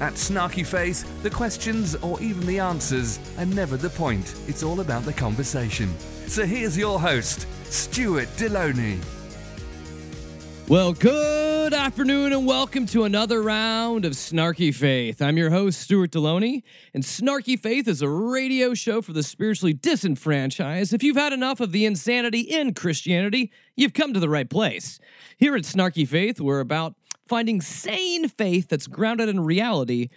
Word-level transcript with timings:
At 0.00 0.14
Snarky 0.14 0.64
Faith, 0.64 1.22
the 1.22 1.28
questions 1.28 1.94
or 1.96 2.18
even 2.22 2.46
the 2.46 2.58
answers 2.58 3.20
are 3.36 3.44
never 3.44 3.76
the 3.76 3.90
point. 3.90 4.34
It's 4.48 4.62
all 4.62 4.80
about 4.80 5.04
the 5.04 5.12
conversation. 5.12 5.94
So 6.26 6.46
here's 6.46 6.78
your 6.78 6.98
host, 6.98 7.46
Stuart 7.64 8.28
Delony. 8.38 8.98
Well, 10.68 10.94
good 10.94 11.74
afternoon 11.74 12.32
and 12.32 12.46
welcome 12.46 12.86
to 12.86 13.04
another 13.04 13.42
round 13.42 14.06
of 14.06 14.12
Snarky 14.12 14.74
Faith. 14.74 15.20
I'm 15.20 15.36
your 15.36 15.50
host, 15.50 15.80
Stuart 15.82 16.12
Delony, 16.12 16.62
and 16.94 17.02
Snarky 17.02 17.58
Faith 17.58 17.86
is 17.86 18.00
a 18.00 18.08
radio 18.08 18.72
show 18.72 19.02
for 19.02 19.12
the 19.12 19.22
spiritually 19.22 19.74
disenfranchised. 19.74 20.94
If 20.94 21.02
you've 21.02 21.16
had 21.16 21.34
enough 21.34 21.60
of 21.60 21.72
the 21.72 21.84
insanity 21.84 22.40
in 22.40 22.72
Christianity, 22.72 23.52
you've 23.76 23.92
come 23.92 24.14
to 24.14 24.20
the 24.20 24.30
right 24.30 24.48
place. 24.48 24.98
Here 25.36 25.56
at 25.56 25.64
Snarky 25.64 26.08
Faith, 26.08 26.40
we're 26.40 26.60
about 26.60 26.94
finding 27.30 27.62
sane 27.62 28.28
faith 28.28 28.68
that's 28.68 28.86
grounded 28.86 29.30
in 29.30 29.40
reality 29.40 30.08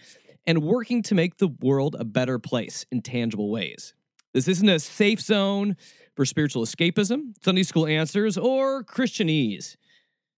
and 0.45 0.62
working 0.62 1.02
to 1.02 1.16
make 1.16 1.38
the 1.38 1.48
world 1.62 1.96
a 1.98 2.04
better 2.04 2.37
place 2.37 2.85
in 2.91 3.01
tangible 3.01 3.49
ways. 3.49 3.93
This 4.34 4.49
isn't 4.49 4.68
a 4.68 4.79
safe 4.79 5.21
zone 5.21 5.77
for 6.15 6.26
spiritual 6.26 6.65
escapism, 6.65 7.34
Sunday 7.41 7.63
school 7.63 7.87
answers, 7.87 8.37
or 8.37 8.84
Christianese 8.84 9.77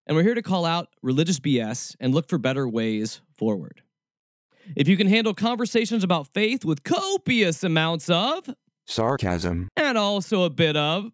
and 0.08 0.16
we're 0.16 0.24
here 0.24 0.36
to 0.36 0.42
call 0.42 0.66
out 0.66 0.90
religious 1.02 1.40
BS 1.40 1.96
and 2.00 2.14
look 2.14 2.30
for 2.30 2.38
better 2.38 2.68
ways 2.68 3.22
forward. 3.38 3.82
If 4.76 4.88
you 4.88 4.98
can 4.98 5.08
handle 5.08 5.34
conversations 5.34 6.04
about 6.04 6.28
faith 6.34 6.66
with 6.66 6.84
copious 6.84 7.64
amounts 7.64 8.10
of 8.10 8.50
sarcasm 8.86 9.70
and 9.76 9.98
also 9.98 10.44
a 10.44 10.50
bit 10.50 10.76
of, 10.76 11.12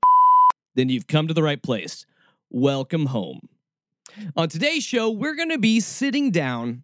then 0.75 0.89
you've 0.89 1.07
come 1.07 1.27
to 1.27 1.33
the 1.33 1.43
right 1.43 1.61
place. 1.61 2.05
Welcome 2.49 3.07
home. 3.07 3.47
On 4.35 4.49
today's 4.49 4.83
show, 4.83 5.09
we're 5.09 5.35
going 5.35 5.49
to 5.49 5.57
be 5.57 5.79
sitting 5.79 6.31
down 6.31 6.83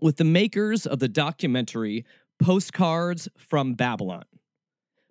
with 0.00 0.16
the 0.16 0.24
makers 0.24 0.86
of 0.86 0.98
the 0.98 1.08
documentary 1.08 2.04
Postcards 2.38 3.28
from 3.36 3.74
Babylon. 3.74 4.24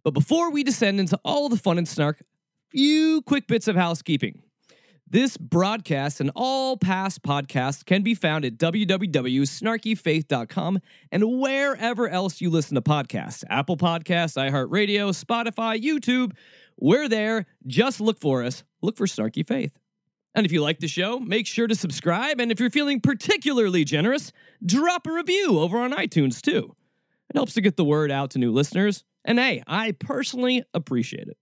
But 0.03 0.11
before 0.11 0.51
we 0.51 0.63
descend 0.63 0.99
into 0.99 1.19
all 1.25 1.49
the 1.49 1.57
fun 1.57 1.79
and 1.79 1.87
snark, 1.87 2.21
few 2.69 3.23
quick 3.23 3.47
bits 3.47 3.67
of 3.67 3.75
housekeeping. 3.75 4.43
This 5.07 5.37
broadcast 5.37 6.19
and 6.19 6.31
all 6.35 6.77
past 6.77 7.21
podcasts 7.21 7.85
can 7.85 8.01
be 8.01 8.15
found 8.15 8.43
at 8.43 8.57
www.snarkyfaith.com 8.57 10.79
and 11.11 11.39
wherever 11.39 12.09
else 12.09 12.41
you 12.41 12.49
listen 12.49 12.73
to 12.75 12.81
podcasts 12.81 13.43
Apple 13.49 13.77
Podcasts, 13.77 14.35
iHeartRadio, 14.35 15.13
Spotify, 15.13 15.79
YouTube. 15.81 16.33
We're 16.77 17.07
there. 17.07 17.45
Just 17.65 18.01
look 18.01 18.19
for 18.19 18.43
us. 18.43 18.65
Look 18.81 18.97
for 18.97 19.05
Snarky 19.05 19.47
Faith. 19.47 19.71
And 20.35 20.45
if 20.45 20.51
you 20.51 20.61
like 20.61 20.79
the 20.79 20.87
show, 20.87 21.19
make 21.19 21.47
sure 21.47 21.65
to 21.65 21.75
subscribe. 21.75 22.41
And 22.41 22.51
if 22.51 22.59
you're 22.59 22.69
feeling 22.69 22.99
particularly 22.99 23.85
generous, 23.85 24.33
drop 24.63 25.07
a 25.07 25.11
review 25.11 25.59
over 25.59 25.79
on 25.79 25.93
iTunes 25.93 26.41
too. 26.41 26.75
It 27.29 27.37
helps 27.37 27.53
to 27.53 27.61
get 27.61 27.77
the 27.77 27.85
word 27.85 28.11
out 28.11 28.31
to 28.31 28.39
new 28.39 28.51
listeners. 28.51 29.05
And 29.23 29.39
hey, 29.39 29.63
I 29.65 29.93
personally 29.93 30.63
appreciate 30.73 31.29
it. 31.29 31.37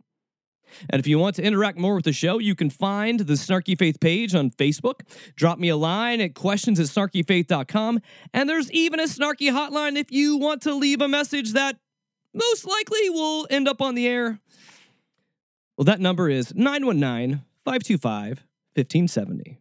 And 0.90 1.00
if 1.00 1.08
you 1.08 1.20
want 1.20 1.36
to 1.36 1.44
interact 1.44 1.78
more 1.78 1.96
with 1.96 2.06
the 2.06 2.14
show, 2.14 2.40
you 2.40 2.56
can 2.56 2.70
find 2.70 3.20
the 3.20 3.34
Snarky 3.34 3.78
Faith 3.78 4.00
page 4.00 4.34
on 4.34 4.50
Facebook. 4.52 5.02
Drop 5.36 5.60
me 5.60 5.70
a 5.70 5.76
line 5.76 6.22
at 6.22 6.36
questions 6.36 6.80
at 6.80 6.88
snarkyfaith.com. 6.88 8.00
And 8.34 8.50
there's 8.50 8.72
even 8.72 9.00
a 9.00 9.04
snarky 9.04 9.52
hotline 9.52 9.98
if 9.98 10.12
you 10.12 10.38
want 10.38 10.62
to 10.64 10.74
leave 10.74 11.02
a 11.02 11.08
message 11.08 11.54
that 11.54 11.78
most 12.34 12.66
likely 12.66 13.10
will 13.10 13.48
end 13.50 13.68
up 13.68 13.82
on 13.82 13.96
the 13.96 14.08
air. 14.08 14.40
Well, 15.78 15.86
that 15.86 16.00
number 16.00 16.30
is 16.30 16.54
919 16.56 17.42
525 17.66 18.46
1570. 18.76 19.60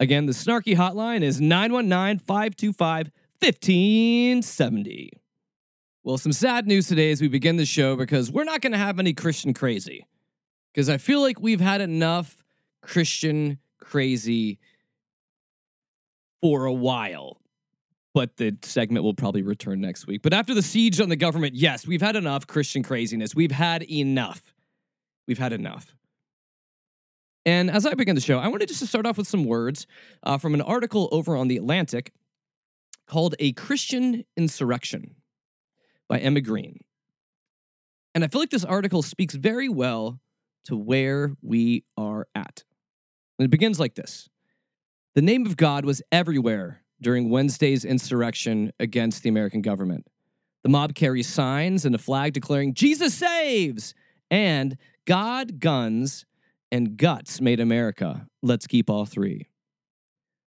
Again, 0.00 0.26
the 0.26 0.32
snarky 0.32 0.76
hotline 0.76 1.22
is 1.22 1.40
919 1.40 2.18
525 2.18 3.10
1570. 3.40 5.10
Well, 6.02 6.18
some 6.18 6.32
sad 6.32 6.66
news 6.66 6.88
today 6.88 7.10
as 7.10 7.20
we 7.20 7.28
begin 7.28 7.56
the 7.56 7.64
show 7.64 7.96
because 7.96 8.30
we're 8.30 8.44
not 8.44 8.60
going 8.60 8.72
to 8.72 8.78
have 8.78 8.98
any 8.98 9.14
Christian 9.14 9.54
crazy 9.54 10.06
because 10.72 10.88
I 10.88 10.98
feel 10.98 11.22
like 11.22 11.40
we've 11.40 11.60
had 11.60 11.80
enough 11.80 12.44
Christian 12.82 13.58
crazy 13.80 14.58
for 16.42 16.66
a 16.66 16.72
while. 16.72 17.40
But 18.12 18.36
the 18.36 18.56
segment 18.62 19.02
will 19.02 19.14
probably 19.14 19.42
return 19.42 19.80
next 19.80 20.06
week. 20.06 20.22
But 20.22 20.32
after 20.32 20.54
the 20.54 20.62
siege 20.62 21.00
on 21.00 21.08
the 21.08 21.16
government, 21.16 21.54
yes, 21.54 21.86
we've 21.86 22.02
had 22.02 22.16
enough 22.16 22.46
Christian 22.46 22.82
craziness. 22.82 23.34
We've 23.34 23.50
had 23.50 23.82
enough. 23.90 24.54
We've 25.26 25.38
had 25.38 25.52
enough. 25.52 25.94
And 27.46 27.70
as 27.70 27.84
I 27.84 27.94
begin 27.94 28.14
the 28.14 28.20
show, 28.20 28.38
I 28.38 28.48
wanted 28.48 28.68
just 28.68 28.80
to 28.80 28.86
start 28.86 29.06
off 29.06 29.18
with 29.18 29.28
some 29.28 29.44
words 29.44 29.86
uh, 30.22 30.38
from 30.38 30.54
an 30.54 30.62
article 30.62 31.08
over 31.12 31.36
on 31.36 31.48
The 31.48 31.58
Atlantic 31.58 32.12
called 33.06 33.34
A 33.38 33.52
Christian 33.52 34.24
Insurrection 34.36 35.16
by 36.08 36.18
Emma 36.18 36.40
Green. 36.40 36.80
And 38.14 38.24
I 38.24 38.28
feel 38.28 38.40
like 38.40 38.50
this 38.50 38.64
article 38.64 39.02
speaks 39.02 39.34
very 39.34 39.68
well 39.68 40.20
to 40.66 40.76
where 40.76 41.34
we 41.42 41.84
are 41.96 42.26
at. 42.34 42.64
And 43.38 43.44
it 43.44 43.50
begins 43.50 43.78
like 43.78 43.94
this 43.94 44.28
The 45.14 45.22
name 45.22 45.44
of 45.44 45.56
God 45.56 45.84
was 45.84 46.00
everywhere 46.10 46.82
during 47.00 47.28
Wednesday's 47.28 47.84
insurrection 47.84 48.72
against 48.80 49.22
the 49.22 49.28
American 49.28 49.60
government. 49.60 50.06
The 50.62 50.70
mob 50.70 50.94
carries 50.94 51.28
signs 51.28 51.84
and 51.84 51.94
a 51.94 51.98
flag 51.98 52.32
declaring, 52.32 52.72
Jesus 52.72 53.12
saves! 53.12 53.94
And 54.30 54.78
God, 55.06 55.60
guns, 55.60 56.24
and 56.74 56.96
guts 56.96 57.40
made 57.40 57.60
America. 57.60 58.26
Let's 58.42 58.66
keep 58.66 58.90
all 58.90 59.06
three. 59.06 59.46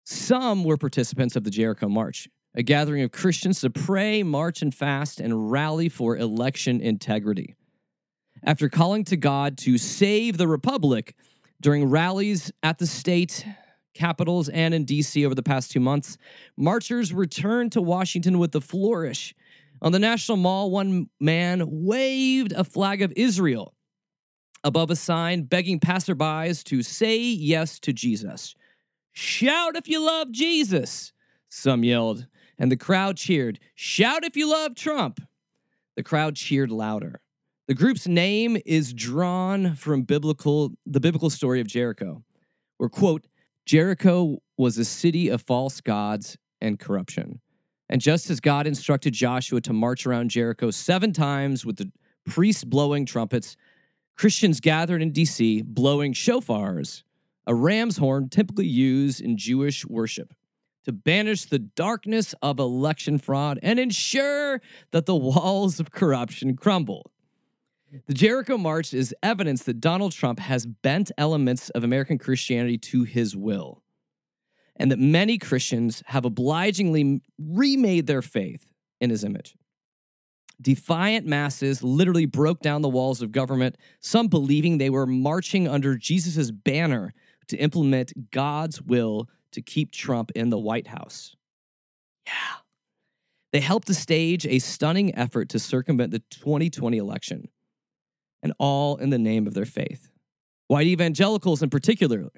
Some 0.06 0.64
were 0.64 0.78
participants 0.78 1.36
of 1.36 1.44
the 1.44 1.50
Jericho 1.50 1.90
March, 1.90 2.28
a 2.54 2.62
gathering 2.62 3.02
of 3.02 3.12
Christians 3.12 3.62
to 3.62 3.72
pray, 3.72 4.22
march, 4.22 4.62
and 4.62 4.74
fast 4.74 5.20
and 5.20 5.50
rally 5.50 5.90
for 5.90 6.16
election 6.16 6.80
integrity 6.80 7.56
after 8.44 8.70
calling 8.70 9.04
to 9.06 9.18
God 9.18 9.58
to 9.60 9.80
save 9.80 10.38
the 10.38 10.48
republic 10.48 11.16
during 11.60 11.90
rallies 11.90 12.52
at 12.62 12.78
the 12.78 12.86
state 12.86 13.44
capitals 13.96 14.48
and 14.48 14.76
in 14.76 14.86
DC 14.86 15.26
over 15.26 15.34
the 15.34 15.42
past 15.42 15.72
two 15.72 15.80
months. 15.80 16.20
Marchers 16.56 17.12
returned 17.12 17.72
to 17.72 17.82
Washington 17.82 18.38
with 18.38 18.54
a 18.54 18.62
flourish. 18.62 19.34
On 19.82 19.92
the 19.92 20.00
National 20.00 20.38
Mall, 20.38 20.70
one 20.70 21.10
man 21.20 21.64
waved 21.66 22.52
a 22.52 22.64
flag 22.64 23.02
of 23.02 23.12
Israel 23.16 23.74
above 24.64 24.92
a 24.92 24.96
sign 24.96 25.44
begging 25.44 25.80
passerbys 25.80 26.64
to 26.66 26.84
say 26.84 27.18
yes 27.18 27.80
to 27.80 27.94
Jesus. 27.94 28.56
Shout 29.12 29.76
if 29.76 29.88
you 29.88 30.06
love 30.06 30.32
Jesus, 30.32 31.14
some 31.50 31.84
yelled, 31.84 32.28
and 32.58 32.72
the 32.72 32.78
crowd 32.78 33.18
cheered. 33.18 33.60
Shout 33.76 34.24
if 34.24 34.38
you 34.38 34.50
love 34.50 34.76
Trump. 34.76 35.20
The 35.96 36.04
crowd 36.04 36.36
cheered 36.36 36.72
louder. 36.72 37.22
The 37.68 37.74
group's 37.74 38.08
name 38.08 38.58
is 38.66 38.94
drawn 38.94 39.76
from 39.76 40.04
biblical 40.04 40.72
the 40.86 41.00
biblical 41.00 41.30
story 41.30 41.62
of 41.62 41.68
Jericho, 41.68 42.24
where 42.78 42.90
quote, 42.90 43.28
Jericho 43.66 44.38
was 44.58 44.78
a 44.78 44.86
city 44.86 45.30
of 45.30 45.42
false 45.42 45.82
gods 45.82 46.38
and 46.60 46.80
corruption. 46.80 47.40
And 47.90 48.02
just 48.02 48.30
as 48.30 48.40
God 48.40 48.68
instructed 48.68 49.14
Joshua 49.14 49.62
to 49.62 49.74
march 49.74 50.06
around 50.06 50.30
Jericho 50.30 50.72
seven 50.72 51.12
times 51.14 51.66
with 51.66 51.78
the 51.78 51.92
priests 52.26 52.64
blowing 52.64 53.06
trumpets, 53.06 53.58
Christians 54.16 54.60
gathered 54.60 55.02
in 55.02 55.12
DC 55.12 55.64
blowing 55.64 56.14
shofars, 56.14 57.04
a 57.48 57.56
ram's 57.56 57.98
horn 57.98 58.30
typically 58.30 58.68
used 58.68 59.22
in 59.22 59.38
Jewish 59.38 59.86
worship, 59.86 60.34
to 60.86 60.92
banish 60.92 61.46
the 61.46 61.60
darkness 61.60 62.36
of 62.42 62.60
election 62.60 63.18
fraud 63.18 63.60
and 63.62 63.80
ensure 63.80 64.62
that 64.92 65.06
the 65.06 65.16
walls 65.16 65.80
of 65.80 65.92
corruption 65.92 66.56
crumble. 66.56 67.12
The 68.08 68.14
Jericho 68.14 68.58
March 68.58 68.94
is 68.94 69.14
evidence 69.22 69.64
that 69.64 69.82
Donald 69.82 70.14
Trump 70.14 70.40
has 70.40 70.66
bent 70.66 71.12
elements 71.18 71.70
of 71.72 71.84
American 71.84 72.18
Christianity 72.18 72.78
to 72.78 73.04
his 73.04 73.36
will, 73.36 73.84
and 74.78 74.92
that 74.92 75.00
many 75.00 75.38
Christians 75.38 76.02
have 76.08 76.24
obligingly 76.24 77.22
remade 77.38 78.08
their 78.08 78.22
faith 78.22 78.66
in 79.02 79.10
his 79.10 79.24
image. 79.24 79.56
Defiant 80.62 81.26
masses 81.26 81.82
literally 81.82 82.26
broke 82.26 82.60
down 82.60 82.82
the 82.82 82.90
walls 82.90 83.22
of 83.22 83.32
government, 83.32 83.78
some 84.00 84.28
believing 84.28 84.78
they 84.78 84.90
were 84.90 85.08
marching 85.08 85.68
under 85.68 85.98
Jesus' 85.98 86.52
banner 86.52 87.14
to 87.48 87.58
implement 87.58 88.32
God's 88.32 88.82
will 88.82 89.28
to 89.52 89.62
keep 89.62 89.92
Trump 89.92 90.32
in 90.36 90.50
the 90.50 90.60
White 90.60 90.88
House. 90.88 91.36
Yeah. 92.26 92.34
They 93.52 93.60
helped 93.60 93.88
to 93.88 93.94
stage 93.94 94.46
a 94.46 94.60
stunning 94.60 95.16
effort 95.16 95.50
to 95.50 95.60
circumvent 95.60 96.12
the 96.12 96.20
2020 96.30 96.98
election, 96.98 97.50
and 98.44 98.54
all 98.60 98.98
in 98.98 99.10
the 99.10 99.18
name 99.18 99.48
of 99.48 99.54
their 99.54 99.66
faith. 99.66 100.10
White 100.68 100.88
evangelicals, 100.88 101.62
in 101.62 101.70
particular, 101.70 102.30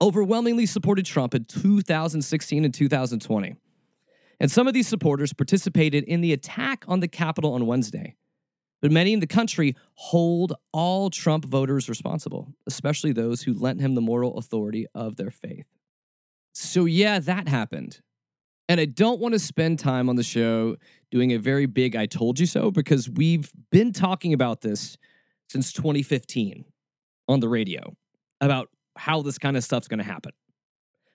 overwhelmingly 0.00 0.64
supported 0.64 1.04
Trump 1.04 1.34
in 1.34 1.44
2016 1.44 2.64
and 2.64 2.72
2020. 2.72 3.56
And 4.38 4.50
some 4.50 4.68
of 4.68 4.74
these 4.74 4.88
supporters 4.88 5.32
participated 5.32 6.04
in 6.04 6.20
the 6.20 6.32
attack 6.32 6.84
on 6.88 7.00
the 7.00 7.08
Capitol 7.08 7.54
on 7.54 7.66
Wednesday. 7.66 8.16
But 8.82 8.92
many 8.92 9.12
in 9.12 9.20
the 9.20 9.26
country 9.26 9.74
hold 9.94 10.52
all 10.72 11.08
Trump 11.08 11.44
voters 11.44 11.88
responsible, 11.88 12.52
especially 12.66 13.12
those 13.12 13.42
who 13.42 13.54
lent 13.54 13.80
him 13.80 13.94
the 13.94 14.00
moral 14.00 14.36
authority 14.36 14.86
of 14.94 15.16
their 15.16 15.30
faith. 15.30 15.66
So, 16.52 16.84
yeah, 16.84 17.18
that 17.20 17.48
happened. 17.48 18.00
And 18.68 18.80
I 18.80 18.84
don't 18.84 19.20
want 19.20 19.32
to 19.32 19.38
spend 19.38 19.78
time 19.78 20.08
on 20.08 20.16
the 20.16 20.22
show 20.22 20.76
doing 21.10 21.32
a 21.32 21.38
very 21.38 21.66
big 21.66 21.94
I 21.94 22.06
told 22.06 22.38
you 22.38 22.46
so 22.46 22.70
because 22.70 23.08
we've 23.08 23.50
been 23.70 23.92
talking 23.92 24.32
about 24.32 24.60
this 24.60 24.98
since 25.48 25.72
2015 25.72 26.64
on 27.28 27.40
the 27.40 27.48
radio 27.48 27.94
about 28.40 28.68
how 28.96 29.22
this 29.22 29.38
kind 29.38 29.56
of 29.56 29.64
stuff's 29.64 29.88
going 29.88 29.98
to 29.98 30.04
happen. 30.04 30.32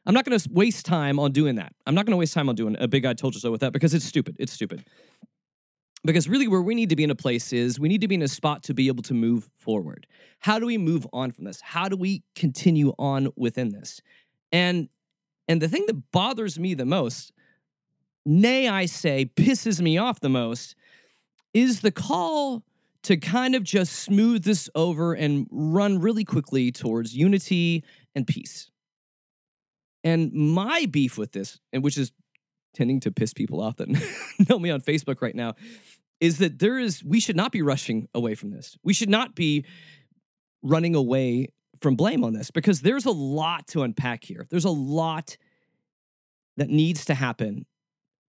I'm 0.05 0.13
not 0.13 0.25
going 0.25 0.37
to 0.37 0.49
waste 0.51 0.85
time 0.85 1.19
on 1.19 1.31
doing 1.31 1.55
that. 1.55 1.73
I'm 1.85 1.93
not 1.93 2.05
going 2.05 2.13
to 2.13 2.17
waste 2.17 2.33
time 2.33 2.49
on 2.49 2.55
doing 2.55 2.75
a 2.79 2.87
big 2.87 3.05
I 3.05 3.13
told 3.13 3.35
you 3.35 3.39
so 3.39 3.51
with 3.51 3.61
that 3.61 3.71
because 3.71 3.93
it's 3.93 4.05
stupid. 4.05 4.35
It's 4.39 4.51
stupid. 4.51 4.83
Because 6.03 6.27
really, 6.27 6.47
where 6.47 6.61
we 6.61 6.73
need 6.73 6.89
to 6.89 6.95
be 6.95 7.03
in 7.03 7.11
a 7.11 7.15
place 7.15 7.53
is 7.53 7.79
we 7.79 7.87
need 7.87 8.01
to 8.01 8.07
be 8.07 8.15
in 8.15 8.23
a 8.23 8.27
spot 8.27 8.63
to 8.63 8.73
be 8.73 8.87
able 8.87 9.03
to 9.03 9.13
move 9.13 9.47
forward. 9.55 10.07
How 10.39 10.57
do 10.57 10.65
we 10.65 10.79
move 10.79 11.05
on 11.13 11.31
from 11.31 11.45
this? 11.45 11.61
How 11.61 11.87
do 11.87 11.95
we 11.95 12.23
continue 12.35 12.93
on 12.97 13.29
within 13.35 13.69
this? 13.69 14.01
And 14.51 14.89
and 15.47 15.61
the 15.61 15.67
thing 15.67 15.85
that 15.87 16.11
bothers 16.11 16.57
me 16.57 16.73
the 16.73 16.85
most, 16.85 17.33
nay, 18.25 18.67
I 18.67 18.87
say, 18.87 19.25
pisses 19.25 19.79
me 19.79 19.97
off 19.97 20.19
the 20.19 20.29
most, 20.29 20.75
is 21.53 21.81
the 21.81 21.91
call 21.91 22.63
to 23.03 23.17
kind 23.17 23.53
of 23.53 23.63
just 23.63 23.93
smooth 23.93 24.43
this 24.43 24.69
over 24.73 25.13
and 25.13 25.47
run 25.51 25.99
really 25.99 26.23
quickly 26.23 26.71
towards 26.71 27.15
unity 27.15 27.83
and 28.15 28.25
peace. 28.25 28.70
And 30.03 30.33
my 30.33 30.85
beef 30.89 31.17
with 31.17 31.31
this, 31.31 31.59
and 31.71 31.83
which 31.83 31.97
is 31.97 32.11
tending 32.73 32.99
to 33.01 33.11
piss 33.11 33.33
people 33.33 33.61
off 33.61 33.77
that 33.77 33.89
know 34.49 34.57
me 34.57 34.69
on 34.69 34.81
Facebook 34.81 35.21
right 35.21 35.35
now, 35.35 35.55
is 36.19 36.37
that 36.37 36.59
there 36.59 36.79
is, 36.79 37.03
we 37.03 37.19
should 37.19 37.35
not 37.35 37.51
be 37.51 37.61
rushing 37.61 38.07
away 38.13 38.35
from 38.35 38.51
this. 38.51 38.77
We 38.83 38.93
should 38.93 39.09
not 39.09 39.35
be 39.35 39.65
running 40.63 40.95
away 40.95 41.47
from 41.81 41.95
blame 41.95 42.23
on 42.23 42.33
this 42.33 42.51
because 42.51 42.81
there's 42.81 43.05
a 43.05 43.11
lot 43.11 43.67
to 43.67 43.81
unpack 43.81 44.23
here. 44.23 44.45
There's 44.49 44.65
a 44.65 44.69
lot 44.69 45.37
that 46.57 46.69
needs 46.69 47.05
to 47.05 47.15
happen 47.15 47.65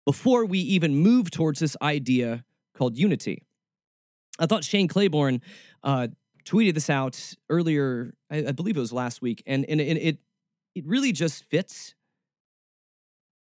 before 0.05 0.45
we 0.45 0.59
even 0.59 0.95
move 0.95 1.29
towards 1.29 1.59
this 1.59 1.77
idea 1.81 2.43
called 2.75 2.97
unity. 2.97 3.45
I 4.39 4.47
thought 4.47 4.63
Shane 4.63 4.87
Claiborne 4.87 5.41
uh, 5.83 6.07
tweeted 6.45 6.73
this 6.73 6.89
out 6.89 7.35
earlier, 7.49 8.13
I, 8.31 8.47
I, 8.47 8.51
believe 8.51 8.75
it 8.75 8.79
was 8.79 8.91
last 8.91 9.21
week, 9.21 9.43
and, 9.45 9.65
and, 9.69 9.79
and 9.79 9.99
it 9.99 10.17
it 10.75 10.85
really 10.85 11.11
just 11.11 11.43
fits 11.49 11.93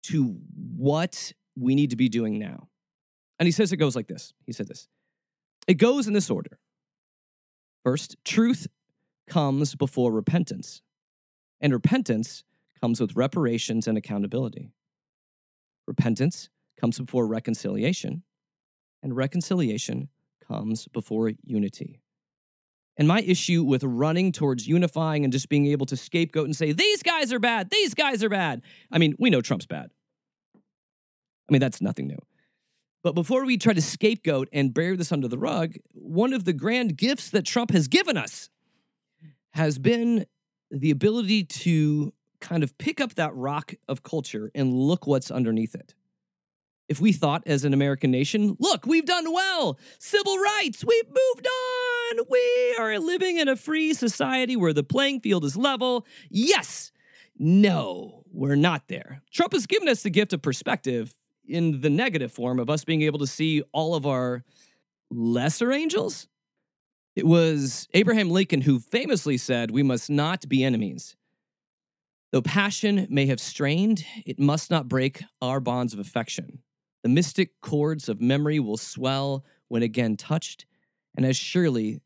to 0.03 0.37
what 0.75 1.33
we 1.55 1.75
need 1.75 1.89
to 1.89 1.95
be 1.95 2.09
doing 2.09 2.39
now. 2.39 2.69
And 3.37 3.47
he 3.47 3.51
says 3.51 3.71
it 3.71 3.77
goes 3.77 3.95
like 3.95 4.07
this. 4.07 4.33
He 4.45 4.53
said 4.53 4.67
this. 4.67 4.87
It 5.67 5.75
goes 5.75 6.07
in 6.07 6.13
this 6.13 6.29
order. 6.29 6.59
First, 7.83 8.17
truth 8.25 8.67
comes 9.27 9.75
before 9.75 10.11
repentance, 10.11 10.81
and 11.61 11.71
repentance 11.71 12.43
comes 12.81 12.99
with 12.99 13.15
reparations 13.15 13.87
and 13.87 13.97
accountability. 13.97 14.73
Repentance 15.87 16.49
comes 16.79 16.99
before 16.99 17.27
reconciliation, 17.27 18.23
and 19.03 19.15
reconciliation 19.15 20.09
comes 20.45 20.87
before 20.87 21.31
unity. 21.43 22.01
And 22.99 23.07
my 23.07 23.21
issue 23.21 23.63
with 23.63 23.83
running 23.85 24.33
towards 24.33 24.67
unifying 24.67 25.23
and 25.23 25.31
just 25.31 25.47
being 25.47 25.67
able 25.67 25.85
to 25.85 25.95
scapegoat 25.95 26.45
and 26.45 26.55
say, 26.55 26.73
these 26.73 27.01
guys 27.01 27.31
are 27.31 27.39
bad, 27.39 27.69
these 27.69 27.93
guys 27.93 28.23
are 28.25 28.29
bad. 28.29 28.61
I 28.91 28.97
mean, 28.97 29.15
we 29.17 29.29
know 29.29 29.39
Trump's 29.39 29.65
bad. 29.65 29.89
I 30.53 31.51
mean, 31.51 31.61
that's 31.61 31.81
nothing 31.81 32.07
new. 32.07 32.19
But 33.01 33.15
before 33.15 33.45
we 33.45 33.57
try 33.57 33.71
to 33.71 33.81
scapegoat 33.81 34.49
and 34.51 34.73
bury 34.73 34.97
this 34.97 35.13
under 35.13 35.29
the 35.29 35.37
rug, 35.37 35.75
one 35.93 36.33
of 36.33 36.43
the 36.43 36.51
grand 36.51 36.97
gifts 36.97 37.29
that 37.29 37.45
Trump 37.45 37.71
has 37.71 37.87
given 37.87 38.17
us 38.17 38.49
has 39.51 39.79
been 39.79 40.25
the 40.69 40.91
ability 40.91 41.45
to 41.45 42.13
kind 42.41 42.63
of 42.63 42.77
pick 42.77 42.99
up 42.99 43.15
that 43.15 43.33
rock 43.33 43.73
of 43.87 44.03
culture 44.03 44.51
and 44.53 44.73
look 44.73 45.07
what's 45.07 45.31
underneath 45.31 45.73
it 45.73 45.95
if 46.89 46.99
we 46.99 47.13
thought 47.13 47.43
as 47.45 47.63
an 47.63 47.73
American 47.73 48.09
nation, 48.11 48.57
look, 48.59 48.85
we've 48.85 49.05
done 49.05 49.31
well, 49.31 49.79
civil 49.99 50.37
rights, 50.37 50.83
we've 50.83 51.07
moved 51.07 51.47
on, 51.47 51.98
we 52.29 52.75
are 52.79 52.99
living 52.99 53.37
in 53.37 53.47
a 53.47 53.55
free 53.55 53.93
society 53.93 54.55
where 54.55 54.73
the 54.73 54.83
playing 54.83 55.21
field 55.21 55.45
is 55.45 55.55
level. 55.55 56.05
Yes, 56.29 56.91
no, 57.37 58.23
we're 58.31 58.55
not 58.55 58.87
there. 58.87 59.21
Trump 59.31 59.53
has 59.53 59.65
given 59.65 59.87
us 59.87 60.03
the 60.03 60.09
gift 60.09 60.33
of 60.33 60.41
perspective 60.41 61.15
in 61.47 61.81
the 61.81 61.89
negative 61.89 62.31
form 62.31 62.59
of 62.59 62.69
us 62.69 62.83
being 62.83 63.01
able 63.01 63.19
to 63.19 63.27
see 63.27 63.63
all 63.71 63.95
of 63.95 64.05
our 64.05 64.43
lesser 65.09 65.71
angels. 65.71 66.27
It 67.15 67.25
was 67.25 67.87
Abraham 67.93 68.29
Lincoln 68.29 68.61
who 68.61 68.79
famously 68.79 69.37
said, 69.37 69.71
We 69.71 69.83
must 69.83 70.09
not 70.09 70.47
be 70.47 70.63
enemies. 70.63 71.15
Though 72.31 72.41
passion 72.41 73.07
may 73.09 73.25
have 73.25 73.39
strained, 73.39 74.05
it 74.25 74.39
must 74.39 74.69
not 74.69 74.87
break 74.87 75.23
our 75.41 75.59
bonds 75.59 75.93
of 75.93 75.99
affection. 75.99 76.59
The 77.01 77.09
mystic 77.09 77.59
chords 77.61 78.07
of 78.07 78.21
memory 78.21 78.59
will 78.59 78.77
swell 78.77 79.43
when 79.67 79.81
again 79.81 80.15
touched, 80.15 80.65
and 81.15 81.25
as 81.25 81.37
surely 81.37 82.01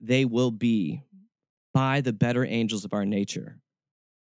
they 0.00 0.24
will 0.24 0.50
be 0.50 1.02
by 1.72 2.00
the 2.00 2.12
better 2.12 2.44
angels 2.44 2.84
of 2.84 2.92
our 2.92 3.04
nature. 3.04 3.60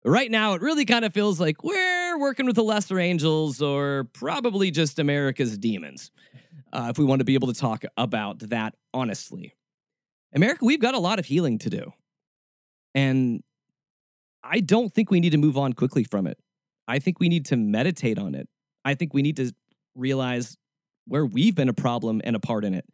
Right 0.05 0.31
now, 0.31 0.53
it 0.53 0.61
really 0.61 0.85
kind 0.85 1.03
of 1.03 1.13
feels 1.13 1.39
like 1.39 1.63
we're 1.63 2.17
working 2.19 2.45
with 2.45 2.55
the 2.55 2.63
lesser 2.63 2.99
angels 2.99 3.61
or 3.61 4.07
probably 4.13 4.71
just 4.71 4.99
America's 4.99 5.57
demons, 5.57 6.11
uh, 6.71 6.87
if 6.89 6.97
we 6.97 7.05
want 7.05 7.19
to 7.19 7.25
be 7.25 7.33
able 7.33 7.47
to 7.47 7.59
talk 7.59 7.83
about 7.97 8.39
that 8.49 8.75
honestly. 8.93 9.55
America, 10.33 10.63
we've 10.63 10.79
got 10.79 10.93
a 10.93 10.99
lot 10.99 11.19
of 11.19 11.25
healing 11.25 11.57
to 11.59 11.69
do. 11.69 11.93
And 12.95 13.43
I 14.43 14.61
don't 14.61 14.93
think 14.93 15.11
we 15.11 15.19
need 15.19 15.31
to 15.31 15.37
move 15.37 15.57
on 15.57 15.73
quickly 15.73 16.03
from 16.03 16.27
it. 16.27 16.37
I 16.87 16.99
think 16.99 17.19
we 17.19 17.29
need 17.29 17.45
to 17.47 17.57
meditate 17.57 18.17
on 18.17 18.35
it. 18.35 18.47
I 18.85 18.95
think 18.95 19.13
we 19.13 19.21
need 19.21 19.37
to 19.37 19.53
realize 19.95 20.57
where 21.05 21.25
we've 21.25 21.55
been 21.55 21.69
a 21.69 21.73
problem 21.73 22.21
and 22.23 22.35
a 22.35 22.39
part 22.39 22.63
in 22.63 22.73
it. 22.73 22.85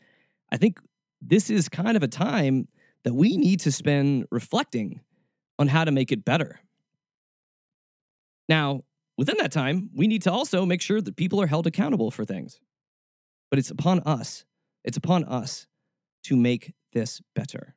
I 0.51 0.57
think 0.57 0.79
this 1.27 1.49
is 1.49 1.69
kind 1.69 1.97
of 1.97 2.03
a 2.03 2.07
time 2.07 2.67
that 3.03 3.13
we 3.13 3.37
need 3.37 3.59
to 3.61 3.71
spend 3.71 4.25
reflecting 4.31 5.01
on 5.57 5.67
how 5.67 5.83
to 5.83 5.91
make 5.91 6.11
it 6.11 6.25
better. 6.25 6.59
Now, 8.49 8.81
within 9.17 9.37
that 9.39 9.51
time, 9.51 9.89
we 9.95 10.07
need 10.07 10.23
to 10.23 10.31
also 10.31 10.65
make 10.65 10.81
sure 10.81 11.01
that 11.01 11.15
people 11.15 11.41
are 11.41 11.47
held 11.47 11.67
accountable 11.67 12.11
for 12.11 12.25
things. 12.25 12.59
But 13.49 13.59
it's 13.59 13.71
upon 13.71 14.01
us, 14.01 14.45
it's 14.83 14.97
upon 14.97 15.23
us 15.23 15.67
to 16.23 16.35
make 16.35 16.73
this 16.93 17.21
better. 17.35 17.75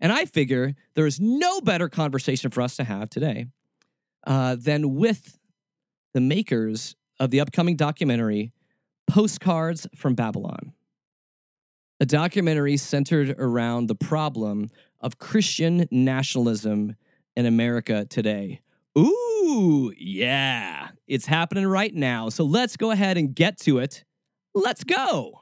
And 0.00 0.12
I 0.12 0.24
figure 0.24 0.74
there 0.94 1.06
is 1.06 1.20
no 1.20 1.60
better 1.60 1.88
conversation 1.88 2.50
for 2.50 2.62
us 2.62 2.76
to 2.76 2.84
have 2.84 3.10
today 3.10 3.46
uh, 4.26 4.56
than 4.58 4.94
with 4.94 5.38
the 6.14 6.20
makers 6.20 6.96
of 7.18 7.30
the 7.30 7.40
upcoming 7.40 7.76
documentary, 7.76 8.52
Postcards 9.06 9.86
from 9.94 10.14
Babylon. 10.14 10.72
A 12.00 12.06
documentary 12.06 12.78
centered 12.78 13.36
around 13.38 13.86
the 13.86 13.94
problem 13.94 14.70
of 15.00 15.18
Christian 15.18 15.86
nationalism 15.90 16.96
in 17.36 17.44
America 17.44 18.06
today. 18.06 18.62
Ooh, 18.98 19.92
yeah, 19.98 20.88
it's 21.06 21.26
happening 21.26 21.66
right 21.66 21.94
now. 21.94 22.30
So 22.30 22.44
let's 22.44 22.78
go 22.78 22.90
ahead 22.90 23.18
and 23.18 23.34
get 23.34 23.58
to 23.60 23.78
it. 23.78 24.04
Let's 24.54 24.82
go. 24.82 25.40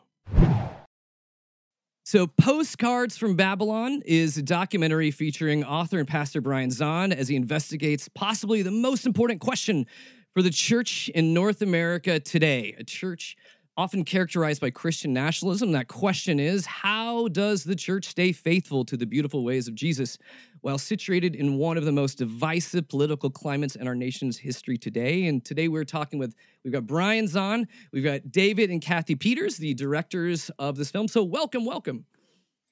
So, 2.04 2.26
Postcards 2.26 3.18
from 3.18 3.36
Babylon 3.36 4.02
is 4.06 4.38
a 4.38 4.42
documentary 4.42 5.10
featuring 5.10 5.62
author 5.62 5.98
and 5.98 6.08
pastor 6.08 6.40
Brian 6.40 6.70
Zahnd 6.70 7.14
as 7.14 7.28
he 7.28 7.36
investigates 7.36 8.08
possibly 8.08 8.62
the 8.62 8.70
most 8.70 9.04
important 9.04 9.40
question 9.40 9.86
for 10.32 10.40
the 10.40 10.50
church 10.50 11.10
in 11.10 11.34
North 11.34 11.60
America 11.60 12.18
today, 12.18 12.74
a 12.78 12.84
church 12.84 13.36
often 13.78 14.04
characterized 14.04 14.60
by 14.60 14.70
Christian 14.70 15.12
nationalism. 15.12 15.70
That 15.70 15.86
question 15.86 16.40
is 16.40 16.66
how 16.66 17.28
does 17.28 17.62
the 17.62 17.76
church 17.76 18.08
stay 18.08 18.32
faithful 18.32 18.84
to 18.84 18.96
the 18.96 19.06
beautiful 19.06 19.44
ways 19.44 19.68
of 19.68 19.76
Jesus 19.76 20.18
while 20.62 20.78
situated 20.78 21.36
in 21.36 21.56
one 21.58 21.78
of 21.78 21.84
the 21.84 21.92
most 21.92 22.18
divisive 22.18 22.88
political 22.88 23.30
climates 23.30 23.76
in 23.76 23.86
our 23.86 23.94
nation's 23.94 24.36
history 24.36 24.76
today? 24.76 25.26
And 25.26 25.44
today 25.44 25.68
we're 25.68 25.84
talking 25.84 26.18
with, 26.18 26.34
we've 26.64 26.72
got 26.72 26.88
Brian 26.88 27.26
Zahnd, 27.26 27.66
we've 27.92 28.02
got 28.02 28.32
David 28.32 28.68
and 28.70 28.82
Kathi 28.82 29.14
Peters, 29.14 29.58
the 29.58 29.74
directors 29.74 30.50
of 30.58 30.76
this 30.76 30.90
film. 30.90 31.06
So 31.06 31.22
welcome, 31.22 31.64
welcome. 31.64 32.04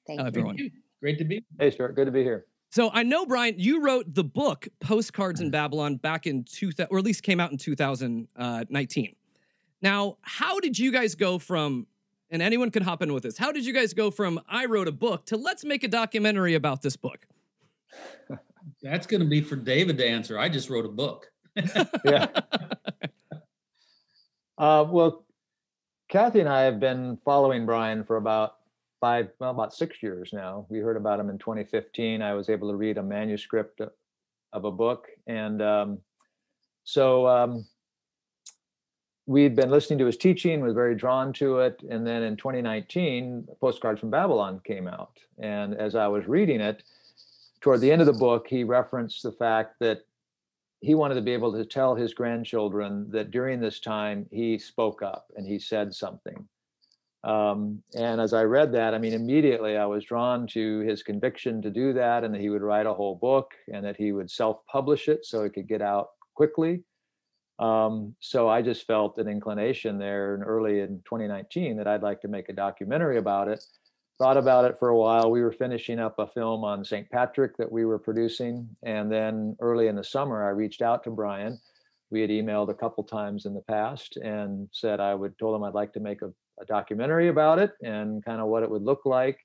Thank 0.05 0.19
uh, 0.19 0.23
you. 0.23 0.27
Everyone. 0.27 0.71
Great 0.99 1.17
to 1.19 1.23
be. 1.23 1.45
Hey, 1.57 1.71
Stuart. 1.71 1.95
Good 1.95 2.07
to 2.07 2.11
be 2.11 2.23
here. 2.23 2.47
So 2.69 2.91
I 2.91 3.03
know, 3.03 3.25
Brian, 3.25 3.55
you 3.57 3.81
wrote 3.81 4.13
the 4.13 4.25
book 4.25 4.67
Postcards 4.81 5.39
in 5.39 5.51
Babylon 5.51 5.95
back 5.95 6.27
in 6.27 6.43
2000, 6.43 6.89
or 6.91 6.97
at 6.97 7.05
least 7.05 7.23
came 7.23 7.39
out 7.39 7.51
in 7.51 7.57
2019. 7.57 9.15
Now, 9.81 10.17
how 10.21 10.59
did 10.59 10.77
you 10.77 10.91
guys 10.91 11.15
go 11.15 11.37
from, 11.37 11.87
and 12.29 12.41
anyone 12.41 12.71
can 12.71 12.83
hop 12.83 13.01
in 13.01 13.13
with 13.13 13.23
this, 13.23 13.37
how 13.37 13.51
did 13.51 13.65
you 13.65 13.73
guys 13.73 13.93
go 13.93 14.11
from 14.11 14.39
I 14.47 14.65
wrote 14.65 14.87
a 14.87 14.91
book 14.91 15.25
to 15.27 15.37
let's 15.37 15.63
make 15.63 15.83
a 15.83 15.87
documentary 15.87 16.55
about 16.55 16.81
this 16.81 16.95
book? 16.95 17.27
That's 18.81 19.07
going 19.07 19.21
to 19.21 19.27
be 19.27 19.41
for 19.41 19.55
David 19.55 19.97
to 19.97 20.07
answer. 20.07 20.37
I 20.37 20.49
just 20.49 20.69
wrote 20.69 20.85
a 20.85 20.89
book. 20.89 21.27
yeah. 22.05 22.27
Uh, 24.57 24.85
well, 24.89 25.25
Kathi 26.11 26.39
and 26.39 26.49
I 26.49 26.61
have 26.63 26.79
been 26.79 27.17
following 27.23 27.65
Brian 27.65 28.03
for 28.03 28.17
about 28.17 28.55
five, 28.99 29.29
well, 29.39 29.51
about 29.51 29.73
six 29.73 30.01
years 30.01 30.31
now. 30.33 30.65
We 30.69 30.79
heard 30.79 30.97
about 30.97 31.19
him 31.19 31.29
in 31.29 31.37
2015. 31.37 32.21
I 32.21 32.33
was 32.33 32.49
able 32.49 32.69
to 32.71 32.75
read 32.75 32.97
a 32.97 33.03
manuscript 33.03 33.81
of 34.53 34.65
a 34.65 34.71
book. 34.71 35.07
And 35.27 35.61
um, 35.61 35.99
so 36.83 37.27
um, 37.27 37.65
we'd 39.27 39.55
been 39.55 39.69
listening 39.69 39.99
to 39.99 40.05
his 40.05 40.17
teaching, 40.17 40.61
was 40.61 40.73
very 40.73 40.95
drawn 40.95 41.33
to 41.33 41.59
it. 41.59 41.83
And 41.89 42.07
then 42.07 42.23
in 42.23 42.37
2019, 42.37 43.47
Postcards 43.59 43.99
from 43.99 44.09
Babylon 44.09 44.61
came 44.63 44.87
out. 44.87 45.19
And 45.37 45.75
as 45.75 45.95
I 45.95 46.07
was 46.07 46.27
reading 46.27 46.61
it, 46.61 46.81
toward 47.59 47.81
the 47.81 47.91
end 47.91 48.01
of 48.01 48.07
the 48.07 48.13
book, 48.13 48.47
he 48.47 48.63
referenced 48.63 49.21
the 49.23 49.33
fact 49.33 49.75
that 49.81 50.05
he 50.79 50.95
wanted 50.95 51.15
to 51.15 51.21
be 51.21 51.33
able 51.33 51.51
to 51.53 51.65
tell 51.65 51.93
his 51.93 52.13
grandchildren 52.13 53.07
that 53.11 53.31
during 53.31 53.59
this 53.59 53.79
time 53.79 54.27
he 54.31 54.57
spoke 54.57 55.01
up 55.01 55.27
and 55.35 55.45
he 55.45 55.59
said 55.59 55.93
something. 55.93 56.47
Um, 57.23 57.81
and 57.95 58.21
as 58.21 58.33
I 58.33 58.43
read 58.43 58.71
that, 58.73 58.93
I 58.93 58.99
mean, 58.99 59.13
immediately 59.13 59.75
I 59.75 59.85
was 59.85 60.05
drawn 60.05 60.47
to 60.47 60.79
his 60.81 61.03
conviction 61.03 61.61
to 61.63 61.69
do 61.69 61.91
that 61.93 62.23
and 62.23 62.33
that 62.33 62.39
he 62.39 62.49
would 62.49 62.61
write 62.61 62.85
a 62.85 62.93
whole 62.93 63.15
book 63.15 63.51
and 63.73 63.83
that 63.83 63.97
he 63.97 64.13
would 64.13 64.31
self 64.31 64.65
publish 64.67 65.09
it 65.09 65.25
so 65.25 65.43
it 65.43 65.53
could 65.53 65.67
get 65.67 65.81
out 65.81 66.11
quickly. 66.35 66.83
Um, 67.59 68.15
so 68.19 68.47
I 68.47 68.61
just 68.61 68.85
felt 68.85 69.17
an 69.17 69.27
inclination 69.27 69.97
there 69.97 70.35
in 70.35 70.43
early 70.43 70.81
in 70.81 71.01
2019 71.05 71.77
that 71.77 71.87
I'd 71.87 72.03
like 72.03 72.21
to 72.21 72.27
make 72.27 72.49
a 72.49 72.53
documentary 72.53 73.17
about 73.17 73.47
it 73.47 73.63
thought 74.17 74.37
about 74.37 74.65
it 74.65 74.77
for 74.79 74.89
a 74.89 74.97
while. 74.97 75.29
We 75.29 75.41
were 75.41 75.51
finishing 75.51 75.99
up 75.99 76.17
a 76.17 76.27
film 76.27 76.63
on 76.63 76.83
St. 76.83 77.09
Patrick 77.09 77.55
that 77.57 77.71
we 77.71 77.85
were 77.85 77.99
producing. 77.99 78.67
And 78.83 79.11
then 79.11 79.55
early 79.59 79.87
in 79.87 79.95
the 79.95 80.03
summer, 80.03 80.45
I 80.45 80.49
reached 80.49 80.81
out 80.81 81.03
to 81.03 81.11
Brian. 81.11 81.59
We 82.09 82.21
had 82.21 82.29
emailed 82.29 82.69
a 82.69 82.73
couple 82.73 83.03
times 83.03 83.45
in 83.45 83.53
the 83.53 83.61
past 83.61 84.17
and 84.17 84.69
said 84.71 84.99
I 84.99 85.13
would 85.13 85.37
told 85.37 85.55
him 85.55 85.63
I'd 85.63 85.73
like 85.73 85.93
to 85.93 85.99
make 85.99 86.21
a, 86.21 86.31
a 86.59 86.65
documentary 86.65 87.27
about 87.27 87.59
it 87.59 87.73
and 87.83 88.23
kind 88.25 88.41
of 88.41 88.47
what 88.47 88.63
it 88.63 88.69
would 88.69 88.81
look 88.81 89.05
like. 89.05 89.39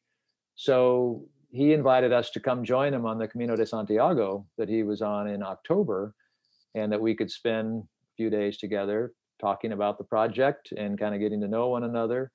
So 0.55 1.25
he 1.51 1.73
invited 1.73 2.13
us 2.13 2.31
to 2.31 2.41
come 2.41 2.65
join 2.65 2.95
him 2.95 3.05
on 3.05 3.19
the 3.19 3.29
Camino 3.29 3.57
de 3.57 3.67
Santiago 3.67 4.47
that 4.57 4.69
he 4.69 4.85
was 4.85 5.03
on 5.03 5.29
in 5.29 5.43
October 5.43 6.15
and 6.75 6.91
that 6.93 7.01
we 7.01 7.15
could 7.15 7.31
spend 7.31 7.83
few 8.17 8.31
days 8.31 8.59
together 8.59 9.13
talking 9.41 9.73
about 9.73 9.99
the 9.99 10.05
project 10.05 10.73
and 10.77 10.99
kind 10.99 11.15
of 11.15 11.21
getting 11.21 11.41
to 11.41 11.49
know 11.49 11.69
one 11.69 11.85
another. 11.85 12.31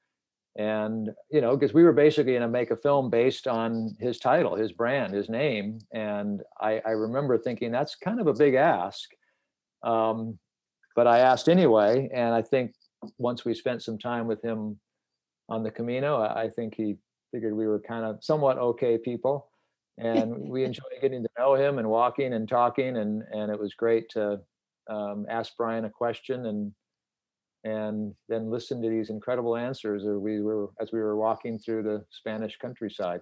And 0.57 1.12
you 1.29 1.39
know 1.39 1.55
because 1.55 1.74
we 1.74 1.84
were 1.84 1.93
basically 1.93 2.34
going 2.34 2.41
to 2.41 2.48
make 2.48 2.72
a 2.72 2.77
film 2.77 3.12
based 3.12 3.48
on 3.48 3.96
his 4.00 4.17
title 4.17 4.55
his 4.55 4.72
brand 4.72 5.13
his 5.13 5.29
name. 5.29 5.79
And 5.93 6.41
i, 6.60 6.81
I 6.86 6.91
remember 6.91 7.38
thinking 7.38 7.72
that's 7.72 7.96
kind 7.96 8.19
of 8.19 8.27
a 8.27 8.34
big 8.34 8.55
ask. 8.55 9.07
Um, 9.84 10.39
but 10.96 11.05
i 11.05 11.19
asked 11.19 11.48
anyway 11.48 12.10
and 12.12 12.34
i 12.34 12.41
think 12.41 12.74
once 13.19 13.46
we 13.46 13.53
spent 13.53 13.84
some 13.84 14.00
time 14.00 14.25
with 14.25 14.43
him 14.43 14.79
on 15.48 15.62
the 15.62 15.69
camino 15.69 16.24
i 16.24 16.50
think 16.50 16.74
he 16.74 16.98
figured 17.31 17.55
we 17.55 17.67
were 17.67 17.79
kind 17.79 18.05
of 18.05 18.24
somewhat 18.24 18.57
okay 18.57 18.98
people. 18.98 19.50
And 20.00 20.51
we 20.51 20.63
enjoyed 20.63 21.01
getting 21.01 21.24
to 21.24 21.29
know 21.39 21.55
him 21.55 21.79
and 21.79 21.89
walking 21.89 22.34
and 22.34 22.48
talking 22.48 22.98
and 22.98 23.24
and 23.31 23.51
it 23.51 23.60
was 23.60 23.74
great 23.74 24.07
to 24.10 24.39
um, 24.89 25.25
ask 25.29 25.53
brian 25.58 25.86
a 25.86 25.89
question 25.89 26.46
and 26.46 26.72
and 27.63 28.13
then 28.29 28.50
listen 28.50 28.82
to 28.82 28.89
these 28.89 29.10
incredible 29.10 29.56
answers 29.58 30.03
as 30.03 30.17
we 30.17 30.41
were 30.41 30.70
as 30.79 30.91
we 30.91 31.00
were 31.00 31.17
walking 31.17 31.60
through 31.60 31.84
the 31.84 32.06
Spanish 32.10 32.58
countryside. 32.58 33.22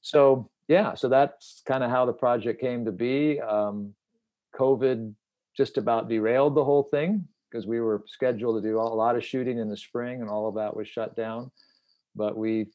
So 0.00 0.50
yeah, 0.68 0.94
so 0.94 1.08
that's 1.08 1.62
kind 1.66 1.84
of 1.84 1.90
how 1.90 2.04
the 2.04 2.12
project 2.12 2.60
came 2.60 2.84
to 2.84 2.92
be. 2.92 3.40
Um, 3.40 3.94
COVID 4.58 5.14
just 5.56 5.76
about 5.76 6.08
derailed 6.08 6.54
the 6.54 6.64
whole 6.64 6.84
thing 6.84 7.26
because 7.50 7.66
we 7.66 7.80
were 7.80 8.04
scheduled 8.06 8.62
to 8.62 8.68
do 8.68 8.78
a 8.78 8.82
lot 8.82 9.16
of 9.16 9.24
shooting 9.24 9.58
in 9.58 9.68
the 9.68 9.76
spring 9.76 10.20
and 10.20 10.30
all 10.30 10.48
of 10.48 10.54
that 10.56 10.76
was 10.76 10.88
shut 10.88 11.16
down. 11.16 11.50
But 12.16 12.36
we 12.36 12.66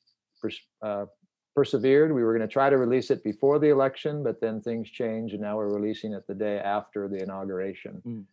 uh, 0.82 1.06
persevered. 1.56 2.14
We 2.14 2.24
were 2.24 2.36
going 2.36 2.48
to 2.48 2.52
try 2.52 2.70
to 2.70 2.78
release 2.78 3.12
it 3.12 3.24
before 3.24 3.60
the 3.60 3.70
election, 3.70 4.24
but 4.24 4.42
then 4.42 4.62
things 4.62 4.90
changed 4.90 5.34
and 5.34 5.42
now 5.42 5.58
we're 5.58 5.74
releasing 5.74 6.14
it 6.14 6.26
the 6.28 6.34
day 6.34 6.58
after 6.60 7.08
the 7.08 7.22
inauguration. 7.22 8.02
Mm 8.06 8.26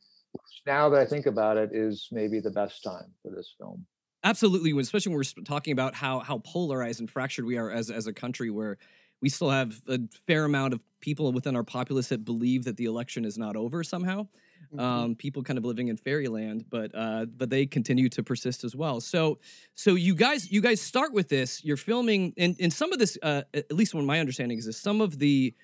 now 0.66 0.88
that 0.88 1.00
I 1.00 1.06
think 1.06 1.26
about 1.26 1.56
it, 1.56 1.70
is 1.72 2.08
maybe 2.12 2.40
the 2.40 2.50
best 2.50 2.82
time 2.82 3.12
for 3.22 3.30
this 3.30 3.54
film. 3.58 3.86
Absolutely, 4.22 4.78
especially 4.78 5.10
when 5.10 5.18
we're 5.18 5.44
talking 5.44 5.72
about 5.72 5.94
how 5.94 6.20
how 6.20 6.38
polarized 6.38 7.00
and 7.00 7.10
fractured 7.10 7.44
we 7.44 7.56
are 7.56 7.70
as 7.70 7.90
as 7.90 8.06
a 8.06 8.12
country, 8.12 8.50
where 8.50 8.76
we 9.22 9.28
still 9.28 9.50
have 9.50 9.80
a 9.88 9.98
fair 10.26 10.44
amount 10.44 10.74
of 10.74 10.80
people 11.00 11.32
within 11.32 11.56
our 11.56 11.64
populace 11.64 12.08
that 12.08 12.24
believe 12.24 12.64
that 12.64 12.76
the 12.76 12.84
election 12.84 13.24
is 13.24 13.38
not 13.38 13.56
over 13.56 13.82
somehow. 13.82 14.26
Mm-hmm. 14.72 14.80
Um, 14.80 15.14
people 15.16 15.42
kind 15.42 15.58
of 15.58 15.64
living 15.64 15.88
in 15.88 15.96
fairyland, 15.96 16.64
but 16.70 16.92
uh, 16.94 17.26
but 17.26 17.50
they 17.50 17.66
continue 17.66 18.08
to 18.10 18.22
persist 18.22 18.62
as 18.62 18.76
well. 18.76 19.00
So 19.00 19.38
so 19.74 19.96
you 19.96 20.14
guys 20.14 20.52
you 20.52 20.60
guys 20.60 20.80
start 20.80 21.12
with 21.12 21.28
this. 21.28 21.64
You're 21.64 21.76
filming, 21.76 22.34
and 22.36 22.54
and 22.60 22.72
some 22.72 22.92
of 22.92 23.00
this, 23.00 23.18
uh, 23.20 23.42
at 23.52 23.72
least 23.72 23.94
when 23.94 24.06
my 24.06 24.20
understanding 24.20 24.58
is, 24.58 24.66
this, 24.66 24.80
some 24.80 25.00
of 25.00 25.18
the 25.18 25.54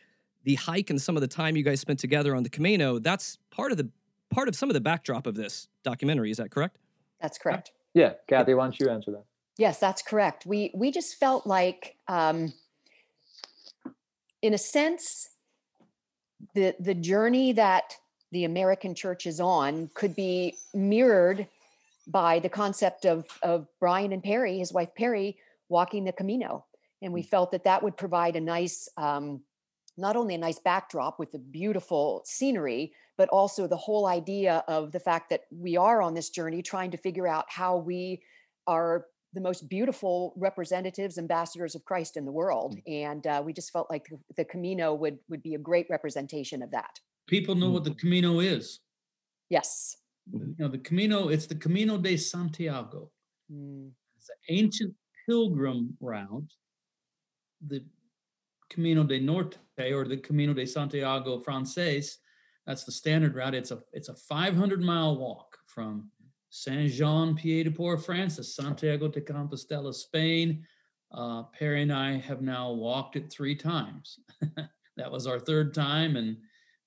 the 0.43 0.57
hike 0.57 0.91
and 0.91 1.01
some 1.01 1.17
of 1.17 1.21
the 1.21 1.29
time 1.29 1.57
you 1.57 1.63
guys 1.63 1.79
spent 1.81 2.01
together 2.01 2.35
on 2.35 2.43
the 2.43 2.51
Camino. 2.51 2.99
That's 2.99 3.39
part 3.51 3.71
of 3.71 3.79
the 3.79 3.89
part 4.31 4.49
of 4.49 4.57
some 4.57 4.71
of 4.71 4.75
the 4.75 4.81
backdrop 4.81 5.29
of 5.29 5.37
this 5.37 5.69
documentary. 5.85 6.33
Is 6.33 6.39
that 6.39 6.51
correct? 6.51 6.79
That's 7.21 7.39
correct. 7.39 7.71
Yeah, 7.95 8.15
Kathi, 8.29 8.57
why 8.57 8.65
don't 8.65 8.81
you 8.81 8.91
answer 8.91 9.13
that? 9.13 9.25
Yes, 9.57 9.79
that's 9.79 10.03
correct. 10.03 10.47
We 10.47 10.73
we 10.75 10.91
just 10.91 11.17
felt 11.19 11.47
like, 11.47 11.97
um, 12.09 12.53
in 14.43 14.53
a 14.53 14.59
sense, 14.59 15.31
the 16.55 16.75
the 16.81 16.95
journey 16.95 17.53
that 17.53 17.95
the 18.33 18.45
American 18.45 18.95
church 18.95 19.27
is 19.27 19.41
on 19.41 19.91
could 19.95 20.15
be 20.17 20.55
mirrored 20.75 21.47
by 22.07 22.39
the 22.39 22.49
concept 22.49 23.05
of 23.05 23.27
of 23.43 23.67
Brian 23.81 24.13
and 24.13 24.23
Peri, 24.23 24.59
his 24.59 24.73
wife 24.73 24.91
Peri, 24.97 25.37
walking 25.69 26.05
the 26.05 26.13
Camino, 26.13 26.65
and 27.03 27.13
we 27.13 27.23
mm. 27.23 27.29
felt 27.29 27.53
that 27.53 27.65
that 27.65 27.83
would 27.83 27.97
provide 27.97 28.37
a 28.37 28.41
nice, 28.41 28.89
um, 28.97 29.43
not 29.97 30.17
only 30.17 30.35
a 30.35 30.39
nice 30.39 30.59
backdrop 30.59 31.19
with 31.19 31.33
the 31.33 31.39
beautiful 31.39 32.23
scenery, 32.25 32.93
but 33.17 33.29
also 33.31 33.67
the 33.67 33.77
whole 33.77 34.07
idea 34.07 34.65
of 34.69 34.93
the 34.93 35.01
fact 35.01 35.31
that 35.31 35.43
we 35.51 35.77
are 35.77 36.03
on 36.03 36.15
this 36.15 36.31
journey 36.31 36.63
trying 36.63 36.91
to 36.91 36.97
figure 36.97 37.27
out 37.27 37.47
how 37.49 37.77
we 37.77 38.23
are 38.67 39.07
the 39.33 39.41
most 39.41 39.69
beautiful 39.69 40.33
representatives 40.37 41.19
ambassadors 41.19 41.75
of 41.75 41.85
christ 41.85 42.17
in 42.17 42.25
the 42.25 42.33
world 42.33 42.77
mm. 42.77 43.05
and 43.05 43.27
uh, 43.27 43.43
we 43.45 43.53
just 43.53 43.71
felt 43.71 43.91
like 43.91 44.07
the 44.37 44.45
camino 44.45 44.95
would 44.95 45.19
would 45.29 45.43
be 45.43 45.55
a 45.55 45.59
great 45.59 45.87
representation 45.91 46.63
of 46.63 46.71
that 46.71 47.01
people 47.27 47.55
know 47.55 47.71
what 47.71 47.85
the 47.85 47.91
mm-hmm. 47.91 47.99
camino 47.99 48.41
is 48.41 48.81
yes 49.49 49.97
you 50.33 50.55
know 50.59 50.69
the 50.69 50.79
camino 50.79 51.29
it's 51.29 51.47
the 51.47 51.55
camino 51.55 51.97
de 51.97 52.17
santiago 52.17 53.11
mm. 53.53 53.91
it's 54.17 54.29
an 54.29 54.37
ancient 54.49 54.95
pilgrim 55.27 55.97
route 56.01 56.53
the 57.69 57.85
camino 58.71 59.05
de 59.05 59.21
norte 59.21 59.59
or 59.79 60.05
the 60.07 60.17
camino 60.17 60.53
de 60.53 60.67
santiago 60.67 61.39
frances 61.41 62.19
that's 62.67 62.85
the 62.85 62.93
standard 62.93 63.35
route. 63.35 63.55
It's 63.55 63.71
a 63.71 63.79
it's 63.93 64.09
a 64.09 64.15
500 64.15 64.83
mile 64.83 65.17
walk 65.17 65.57
from 65.67 66.11
Saint 66.51 66.91
Jean 66.91 67.37
Pied 67.37 67.67
de 67.67 67.71
Port, 67.71 68.05
France, 68.05 68.37
to 68.37 68.45
Santiago 68.45 69.09
de 69.09 69.21
Compostela, 69.21 69.95
Spain. 69.95 70.65
Uh, 71.13 71.45
Peri 71.45 71.83
and 71.83 71.93
I 71.93 72.19
have 72.19 72.43
now 72.43 72.73
walked 72.73 73.15
it 73.15 73.31
three 73.31 73.55
times. 73.55 74.19
that 74.97 75.11
was 75.11 75.27
our 75.27 75.39
third 75.39 75.73
time, 75.73 76.17
and 76.17 76.37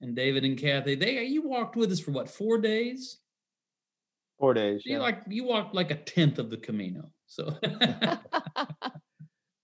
and 0.02 0.16
David 0.16 0.44
and 0.46 0.58
Kathi, 0.58 1.00
they 1.00 1.24
you 1.24 1.48
walked 1.48 1.76
with 1.76 1.92
us 1.92 2.00
for 2.00 2.12
what 2.12 2.30
four 2.30 2.58
days? 2.60 3.20
Four 4.40 4.54
days. 4.54 4.84
You 4.86 4.94
yeah. 4.94 5.02
like 5.02 5.22
you 5.28 5.44
walked 5.44 5.76
like 5.76 5.92
a 5.92 5.96
tenth 5.96 6.40
of 6.40 6.50
the 6.50 6.58
Camino. 6.58 7.12
So 7.28 7.56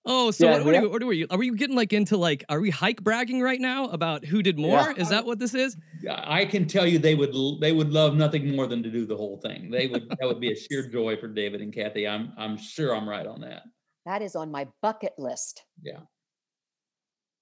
Oh, 0.08 0.30
so 0.30 0.46
yeah, 0.46 0.51
what, 0.58 0.65
what, 0.65 0.74
yeah. 0.74 0.80
Are 0.80 0.84
you, 0.84 0.89
what, 0.89 1.04
are 1.04 1.13
you? 1.13 1.27
Are 1.32 1.38
we 1.38 1.50
getting 1.56 1.75
like 1.75 1.92
into 1.92 2.15
like? 2.15 2.46
Are 2.48 2.60
we 2.60 2.70
hike 2.70 3.04
bragging 3.04 3.42
right 3.42 3.60
now 3.60 3.86
about 3.86 4.24
who 4.24 4.44
did 4.44 4.60
more? 4.60 4.94
Yeah. 4.96 5.01
Is 5.01 5.10
that 5.10 5.25
what 5.25 5.39
this 5.39 5.56
is? 5.56 5.77
I 6.08 6.46
can 6.46 6.68
tell 6.68 6.86
you, 6.86 7.00
they 7.00 7.15
would 7.15 7.34
they 7.60 7.72
would 7.72 7.92
love 7.92 8.15
nothing 8.15 8.56
more 8.56 8.68
than 8.68 8.84
to 8.84 8.92
do 8.92 9.08
the 9.08 9.18
whole 9.18 9.38
thing. 9.38 9.72
They 9.72 9.88
would 9.88 10.08
that 10.10 10.27
would 10.27 10.39
be 10.39 10.51
a 10.51 10.56
sheer 10.56 10.88
joy 10.92 11.18
for 11.18 11.27
David 11.27 11.62
and 11.62 11.74
Kathi. 11.74 12.08
I'm 12.08 12.34
I'm 12.38 12.56
sure 12.56 12.96
I'm 12.96 13.10
right 13.10 13.25
on 13.25 13.42
that. 13.42 13.63
That 14.06 14.22
is 14.22 14.36
on 14.36 14.51
my 14.51 14.68
bucket 14.84 15.13
list. 15.18 15.63
Yeah. 15.82 16.01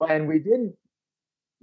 And 0.08 0.28
we 0.28 0.40
didn't 0.40 0.76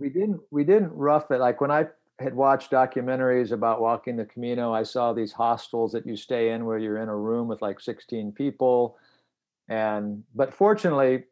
we 0.01 0.09
didn't 0.09 0.41
we 0.51 0.65
didn't 0.65 0.93
rough 0.93 1.31
it 1.31 1.39
like 1.39 1.61
when 1.61 1.71
I 1.71 1.87
had 2.19 2.35
watched 2.35 2.71
documentaries 2.71 3.53
about 3.53 3.81
walking 3.81 4.17
the 4.17 4.27
Camino. 4.27 4.75
I 4.75 4.83
saw 4.83 5.13
these 5.13 5.33
hostels 5.33 5.93
that 5.93 6.07
you 6.07 6.17
stay 6.17 6.51
in 6.51 6.65
where 6.65 6.79
you're 6.79 6.99
in 6.99 7.09
a 7.09 7.17
room 7.17 7.49
with 7.49 7.63
like 7.63 7.81
16 7.81 8.33
people 8.33 8.97
and 9.69 10.25
but 10.35 10.53
fortunately 10.53 11.25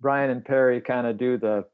brian 0.00 0.30
and 0.30 0.44
peri 0.44 0.80
kind 0.80 1.06
of 1.06 1.16
do 1.16 1.38
the 1.38 1.64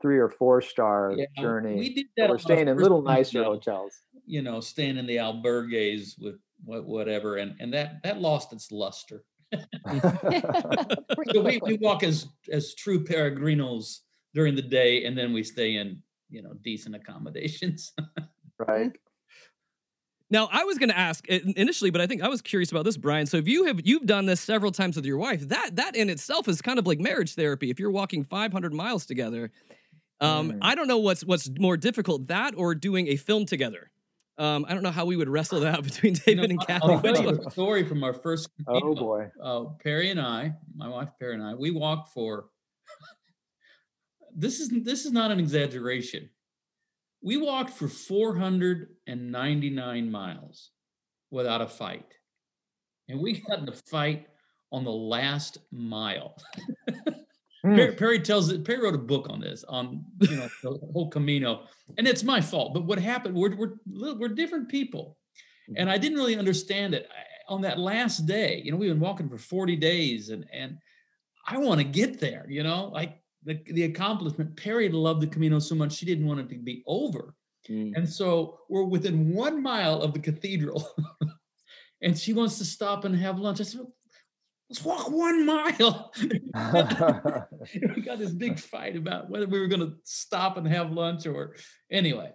three 0.00 0.18
or 0.18 0.28
four 0.28 0.60
star 0.60 1.14
yeah, 1.16 1.26
journey 1.40 1.76
we 1.76 1.94
did 1.94 2.06
that 2.16 2.28
we're 2.28 2.38
staying 2.38 2.66
in 2.66 2.76
little 2.76 3.02
nicer 3.02 3.44
hotels 3.44 3.92
you 4.26 4.42
know 4.42 4.58
staying 4.58 4.96
in 4.96 5.06
the 5.06 5.16
albergues 5.16 6.20
with 6.20 6.40
what, 6.64 6.84
whatever, 6.84 7.36
and 7.36 7.54
and 7.60 7.72
that 7.74 8.02
that 8.02 8.20
lost 8.20 8.52
its 8.52 8.70
luster. 8.70 9.24
So 11.32 11.40
we, 11.40 11.60
we 11.62 11.78
walk 11.78 12.02
as 12.02 12.26
as 12.50 12.74
true 12.74 13.04
peregrinos 13.04 14.00
during 14.34 14.54
the 14.54 14.62
day, 14.62 15.04
and 15.04 15.16
then 15.16 15.32
we 15.32 15.42
stay 15.42 15.76
in 15.76 16.02
you 16.30 16.42
know 16.42 16.52
decent 16.62 16.94
accommodations. 16.94 17.92
right. 18.58 18.92
Now, 20.30 20.48
I 20.50 20.64
was 20.64 20.78
going 20.78 20.88
to 20.88 20.96
ask 20.98 21.26
initially, 21.28 21.90
but 21.90 22.00
I 22.00 22.06
think 22.06 22.22
I 22.22 22.28
was 22.28 22.40
curious 22.40 22.70
about 22.70 22.86
this, 22.86 22.96
Brian. 22.96 23.26
So, 23.26 23.36
if 23.36 23.46
you 23.46 23.66
have 23.66 23.80
you've 23.84 24.06
done 24.06 24.24
this 24.24 24.40
several 24.40 24.72
times 24.72 24.96
with 24.96 25.04
your 25.04 25.18
wife, 25.18 25.46
that 25.48 25.76
that 25.76 25.94
in 25.94 26.08
itself 26.08 26.48
is 26.48 26.62
kind 26.62 26.78
of 26.78 26.86
like 26.86 26.98
marriage 26.98 27.34
therapy. 27.34 27.68
If 27.70 27.78
you're 27.78 27.90
walking 27.90 28.24
500 28.24 28.72
miles 28.72 29.04
together, 29.04 29.50
um, 30.22 30.52
Mm. 30.52 30.58
I 30.62 30.74
don't 30.74 30.88
know 30.88 30.98
what's 30.98 31.22
what's 31.24 31.50
more 31.58 31.76
difficult, 31.76 32.28
that 32.28 32.54
or 32.56 32.74
doing 32.74 33.08
a 33.08 33.16
film 33.16 33.44
together. 33.44 33.90
Um, 34.38 34.64
I 34.66 34.72
don't 34.72 34.82
know 34.82 34.90
how 34.90 35.04
we 35.04 35.16
would 35.16 35.28
wrestle 35.28 35.60
that 35.60 35.82
between 35.84 36.14
You 36.14 36.20
David 36.20 36.48
know, 36.50 36.56
and 36.56 36.60
Kathi. 36.60 36.90
I'll 36.90 37.02
tell 37.02 37.20
you 37.20 37.26
one- 37.26 37.46
a 37.46 37.50
story 37.50 37.84
from 37.86 38.02
our 38.02 38.14
first. 38.14 38.48
Oh 38.66 38.94
boy. 38.94 39.30
uh, 39.42 39.64
Peri 39.84 40.10
and 40.10 40.18
I, 40.20 40.54
my 40.74 40.88
wife 40.88 41.10
Peri 41.20 41.34
and 41.34 41.42
I, 41.42 41.52
we 41.54 41.70
walked 41.72 42.14
for. 42.14 42.46
This 44.34 44.60
is 44.60 44.70
this 44.84 45.04
is 45.04 45.12
not 45.12 45.30
an 45.30 45.38
exaggeration. 45.38 46.30
We 47.22 47.36
walked 47.36 47.70
for 47.70 47.88
499 47.88 50.10
miles 50.10 50.70
without 51.30 51.60
a 51.60 51.66
fight, 51.66 52.14
and 53.08 53.20
we 53.20 53.40
got 53.40 53.58
in 53.60 53.68
a 53.68 53.72
fight 53.72 54.26
on 54.72 54.84
the 54.84 54.90
last 54.90 55.58
mile. 55.70 56.36
Hmm. 57.64 57.76
Peri, 57.76 57.94
Peri 57.94 58.18
tells 58.20 58.50
it. 58.50 58.64
Peri 58.64 58.82
wrote 58.82 58.96
a 58.96 58.98
book 58.98 59.28
on 59.30 59.38
this, 59.40 59.62
on 59.68 60.04
you 60.18 60.34
know 60.36 60.48
the 60.64 60.80
whole 60.92 61.08
Camino, 61.08 61.68
and 61.96 62.08
it's 62.08 62.24
my 62.24 62.40
fault. 62.40 62.74
But 62.74 62.86
what 62.86 62.98
happened? 62.98 63.36
We're 63.36 63.54
we're 63.54 63.74
we're 64.16 64.30
different 64.30 64.68
people, 64.68 65.16
and 65.76 65.88
I 65.88 65.96
didn't 65.96 66.18
really 66.18 66.36
understand 66.36 66.92
it 66.92 67.06
I- 67.08 67.54
on 67.54 67.60
that 67.60 67.78
last 67.78 68.26
day. 68.26 68.60
You 68.64 68.72
know, 68.72 68.78
we've 68.78 68.90
been 68.90 68.98
walking 68.98 69.28
for 69.28 69.38
forty 69.38 69.76
days, 69.76 70.30
and 70.30 70.44
and 70.52 70.76
I 71.46 71.58
want 71.58 71.78
to 71.78 71.84
get 71.84 72.18
there. 72.18 72.46
You 72.48 72.64
know, 72.64 72.90
like 72.92 73.21
the 73.44 73.60
the 73.66 73.84
accomplishment. 73.84 74.56
Peri 74.56 74.88
loved 74.88 75.22
the 75.22 75.26
Camino 75.26 75.58
so 75.58 75.74
much 75.74 75.92
she 75.92 76.06
didn't 76.06 76.26
want 76.26 76.40
it 76.40 76.48
to 76.50 76.58
be 76.58 76.82
over, 76.86 77.34
Mm. 77.70 77.92
and 77.94 78.08
so 78.08 78.58
we're 78.68 78.82
within 78.82 79.32
one 79.32 79.62
mile 79.62 80.02
of 80.02 80.12
the 80.12 80.18
cathedral, 80.18 80.84
and 82.02 82.18
she 82.18 82.32
wants 82.32 82.58
to 82.58 82.64
stop 82.64 83.04
and 83.04 83.14
have 83.16 83.38
lunch. 83.38 83.60
I 83.60 83.64
said. 83.64 83.82
Let's 84.70 84.84
walk 84.86 85.10
one 85.10 85.44
mile. 85.44 86.10
we 87.94 88.00
got 88.00 88.18
this 88.18 88.30
big 88.30 88.58
fight 88.58 88.96
about 88.96 89.28
whether 89.28 89.46
we 89.46 89.60
were 89.60 89.66
going 89.66 89.82
to 89.82 89.92
stop 90.04 90.56
and 90.56 90.66
have 90.66 90.92
lunch 90.92 91.26
or 91.26 91.56
anyway. 91.90 92.30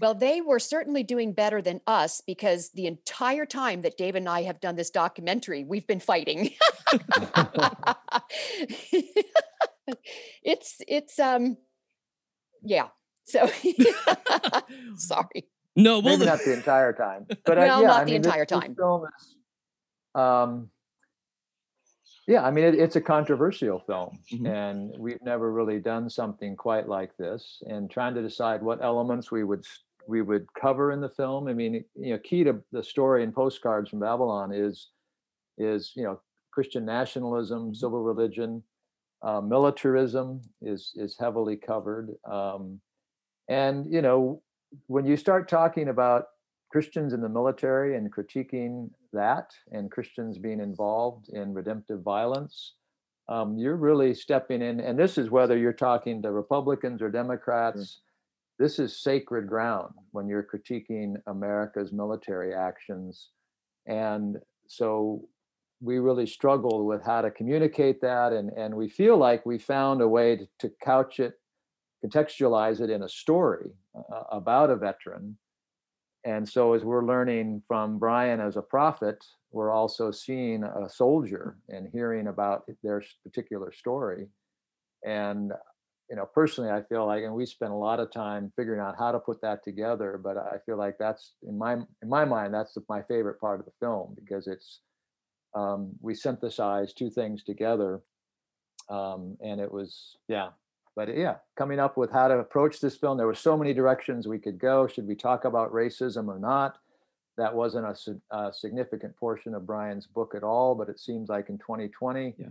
Well, 0.00 0.14
they 0.14 0.40
were 0.40 0.60
certainly 0.60 1.02
doing 1.02 1.32
better 1.32 1.60
than 1.60 1.80
us 1.86 2.22
because 2.24 2.70
the 2.70 2.86
entire 2.86 3.44
time 3.44 3.82
that 3.82 3.96
Dave 3.96 4.14
and 4.14 4.28
I 4.28 4.42
have 4.42 4.60
done 4.60 4.76
this 4.76 4.90
documentary, 4.90 5.64
we've 5.64 5.86
been 5.86 5.98
fighting. 5.98 6.50
it's 10.42 10.76
it's 10.86 11.18
um 11.18 11.56
yeah. 12.62 12.88
So 13.24 13.46
sorry. 14.96 15.48
no, 15.76 15.98
well, 16.00 16.16
Maybe 16.16 16.18
the- 16.20 16.24
not 16.26 16.40
the 16.44 16.54
entire 16.54 16.92
time, 16.92 17.26
but 17.28 17.58
Well, 17.58 17.78
I, 17.78 17.80
yeah, 17.82 17.86
not 17.86 18.00
I 18.00 18.04
the 18.04 18.10
mean, 18.12 18.16
entire 18.16 18.46
this 18.46 18.58
time. 18.58 18.74
film 18.74 19.04
is, 19.04 19.36
um, 20.14 20.70
yeah, 22.26 22.42
I 22.42 22.50
mean, 22.50 22.64
it, 22.64 22.74
it's 22.74 22.96
a 22.96 23.00
controversial 23.00 23.80
film, 23.80 24.18
Mhm. 24.32 24.46
and 24.46 24.94
we've 24.98 25.22
never 25.22 25.50
really 25.52 25.78
done 25.78 26.10
something 26.10 26.56
quite 26.56 26.88
like 26.88 27.16
this. 27.16 27.62
And 27.66 27.90
trying 27.90 28.14
to 28.14 28.22
decide 28.22 28.62
what 28.62 28.82
elements 28.82 29.30
we 29.30 29.44
would 29.44 29.64
we 30.06 30.22
would 30.22 30.46
cover 30.54 30.90
in 30.92 31.00
the 31.02 31.10
film. 31.10 31.48
I 31.48 31.52
mean, 31.54 31.84
you 31.94 32.12
know, 32.14 32.18
key 32.18 32.42
to 32.44 32.62
the 32.72 32.82
story 32.82 33.22
in 33.22 33.32
Postcards 33.32 33.90
from 33.90 34.00
Babylon 34.00 34.52
is 34.52 34.88
is 35.58 35.92
you 35.96 36.02
know 36.04 36.20
Christian 36.50 36.84
nationalism, 36.84 37.74
civil 37.74 38.02
religion, 38.02 38.62
uh, 39.22 39.40
militarism 39.40 40.40
is 40.62 40.92
is 40.96 41.16
heavily 41.18 41.56
covered, 41.56 42.14
um, 42.30 42.80
and 43.48 43.92
you 43.92 44.02
know 44.02 44.42
when 44.86 45.06
you 45.06 45.16
start 45.16 45.48
talking 45.48 45.88
about 45.88 46.26
Christians 46.70 47.12
in 47.12 47.20
the 47.20 47.28
military 47.28 47.96
and 47.96 48.12
critiquing 48.12 48.90
that, 49.12 49.52
and 49.72 49.90
Christians 49.90 50.38
being 50.38 50.60
involved 50.60 51.30
in 51.30 51.54
redemptive 51.54 52.02
violence, 52.02 52.74
um, 53.28 53.56
you're 53.58 53.76
really 53.76 54.14
stepping 54.14 54.62
in. 54.62 54.80
And 54.80 54.98
this 54.98 55.18
is 55.18 55.30
whether 55.30 55.56
you're 55.56 55.72
talking 55.72 56.22
to 56.22 56.30
Republicans 56.30 57.00
or 57.00 57.10
Democrats. 57.10 58.00
This 58.58 58.78
is 58.78 58.98
sacred 58.98 59.46
ground 59.46 59.94
when 60.12 60.28
you're 60.28 60.42
critiquing 60.42 61.14
America's 61.26 61.92
military 61.92 62.54
actions. 62.54 63.30
And 63.86 64.38
so 64.66 65.26
we 65.80 65.98
really 65.98 66.26
struggled 66.26 66.86
with 66.86 67.02
how 67.04 67.20
to 67.22 67.30
communicate 67.30 68.00
that. 68.00 68.32
And, 68.32 68.50
and 68.50 68.74
we 68.74 68.88
feel 68.88 69.16
like 69.16 69.46
we 69.46 69.58
found 69.58 70.00
a 70.00 70.08
way 70.08 70.36
to, 70.36 70.48
to 70.60 70.72
couch 70.82 71.20
it, 71.20 71.34
contextualize 72.04 72.80
it 72.80 72.90
in 72.90 73.02
a 73.02 73.08
story 73.08 73.70
uh, 73.96 74.22
about 74.30 74.70
a 74.70 74.76
veteran 74.76 75.36
and 76.24 76.48
so, 76.48 76.74
as 76.74 76.84
we're 76.84 77.06
learning 77.06 77.62
from 77.68 77.98
Brian 77.98 78.40
as 78.40 78.56
a 78.56 78.62
prophet, 78.62 79.24
we're 79.50 79.70
also 79.70 80.10
seeing 80.10 80.64
a 80.64 80.88
soldier 80.88 81.56
and 81.68 81.88
hearing 81.92 82.26
about 82.26 82.64
their 82.82 83.02
particular 83.22 83.72
story. 83.72 84.26
And, 85.06 85.52
you 86.10 86.16
know, 86.16 86.26
personally, 86.26 86.70
I 86.70 86.82
feel 86.82 87.06
like, 87.06 87.22
and 87.22 87.32
we 87.32 87.46
spent 87.46 87.72
a 87.72 87.76
lot 87.76 88.00
of 88.00 88.10
time 88.10 88.52
figuring 88.56 88.80
out 88.80 88.96
how 88.98 89.12
to 89.12 89.18
put 89.18 89.40
that 89.42 89.62
together. 89.62 90.20
But 90.22 90.36
I 90.36 90.56
feel 90.66 90.76
like 90.76 90.96
that's 90.98 91.34
in 91.46 91.56
my 91.56 91.74
in 91.74 92.08
my 92.08 92.24
mind, 92.24 92.52
that's 92.52 92.76
my 92.88 93.02
favorite 93.02 93.40
part 93.40 93.60
of 93.60 93.66
the 93.66 93.72
film 93.80 94.14
because 94.14 94.48
it's 94.48 94.80
um, 95.54 95.90
we 96.00 96.14
synthesized 96.14 96.96
two 96.96 97.10
things 97.10 97.42
together, 97.44 98.00
um, 98.88 99.36
and 99.42 99.60
it 99.60 99.70
was 99.70 100.16
yeah. 100.28 100.50
But 100.96 101.16
yeah, 101.16 101.36
coming 101.56 101.78
up 101.78 101.96
with 101.96 102.10
how 102.10 102.26
to 102.26 102.38
approach 102.38 102.80
this 102.80 102.96
film, 102.96 103.18
there 103.18 103.26
were 103.28 103.34
so 103.34 103.56
many 103.56 103.72
directions 103.72 104.26
we 104.26 104.38
could 104.40 104.58
go. 104.58 104.88
Should 104.88 105.06
we 105.06 105.14
talk 105.14 105.44
about 105.44 105.72
racism 105.72 106.26
or 106.26 106.40
not? 106.40 106.78
That 107.36 107.54
wasn't 107.54 107.86
a, 107.86 108.36
a 108.36 108.52
significant 108.52 109.16
portion 109.16 109.54
of 109.54 109.64
Brian's 109.64 110.08
book 110.08 110.34
at 110.34 110.42
all, 110.42 110.74
but 110.74 110.88
it 110.88 110.98
seems 110.98 111.28
like 111.28 111.50
in 111.50 111.58
2020, 111.58 112.34
Yeah. 112.36 112.46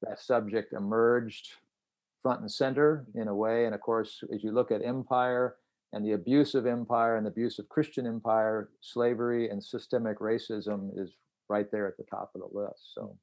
that 0.00 0.18
subject 0.18 0.72
emerged 0.72 1.50
front 2.22 2.40
and 2.40 2.50
center 2.50 3.04
in 3.14 3.28
a 3.28 3.34
way. 3.34 3.66
And 3.66 3.74
of 3.74 3.82
course, 3.82 4.24
as 4.32 4.42
you 4.42 4.50
look 4.50 4.70
at 4.70 4.82
empire 4.82 5.56
and 5.92 6.02
the 6.02 6.12
abuse 6.12 6.54
of 6.54 6.64
empire 6.66 7.16
and 7.16 7.26
the 7.26 7.30
abuse 7.30 7.58
of 7.58 7.68
Christian 7.68 8.06
empire, 8.06 8.70
slavery 8.80 9.50
and 9.50 9.62
systemic 9.62 10.20
racism 10.20 10.88
is 10.98 11.10
right 11.50 11.70
there 11.70 11.86
at 11.86 11.96
the 11.96 12.04
top 12.04 12.30
of 12.34 12.40
the 12.40 12.58
list. 12.58 12.94
So 12.94 13.16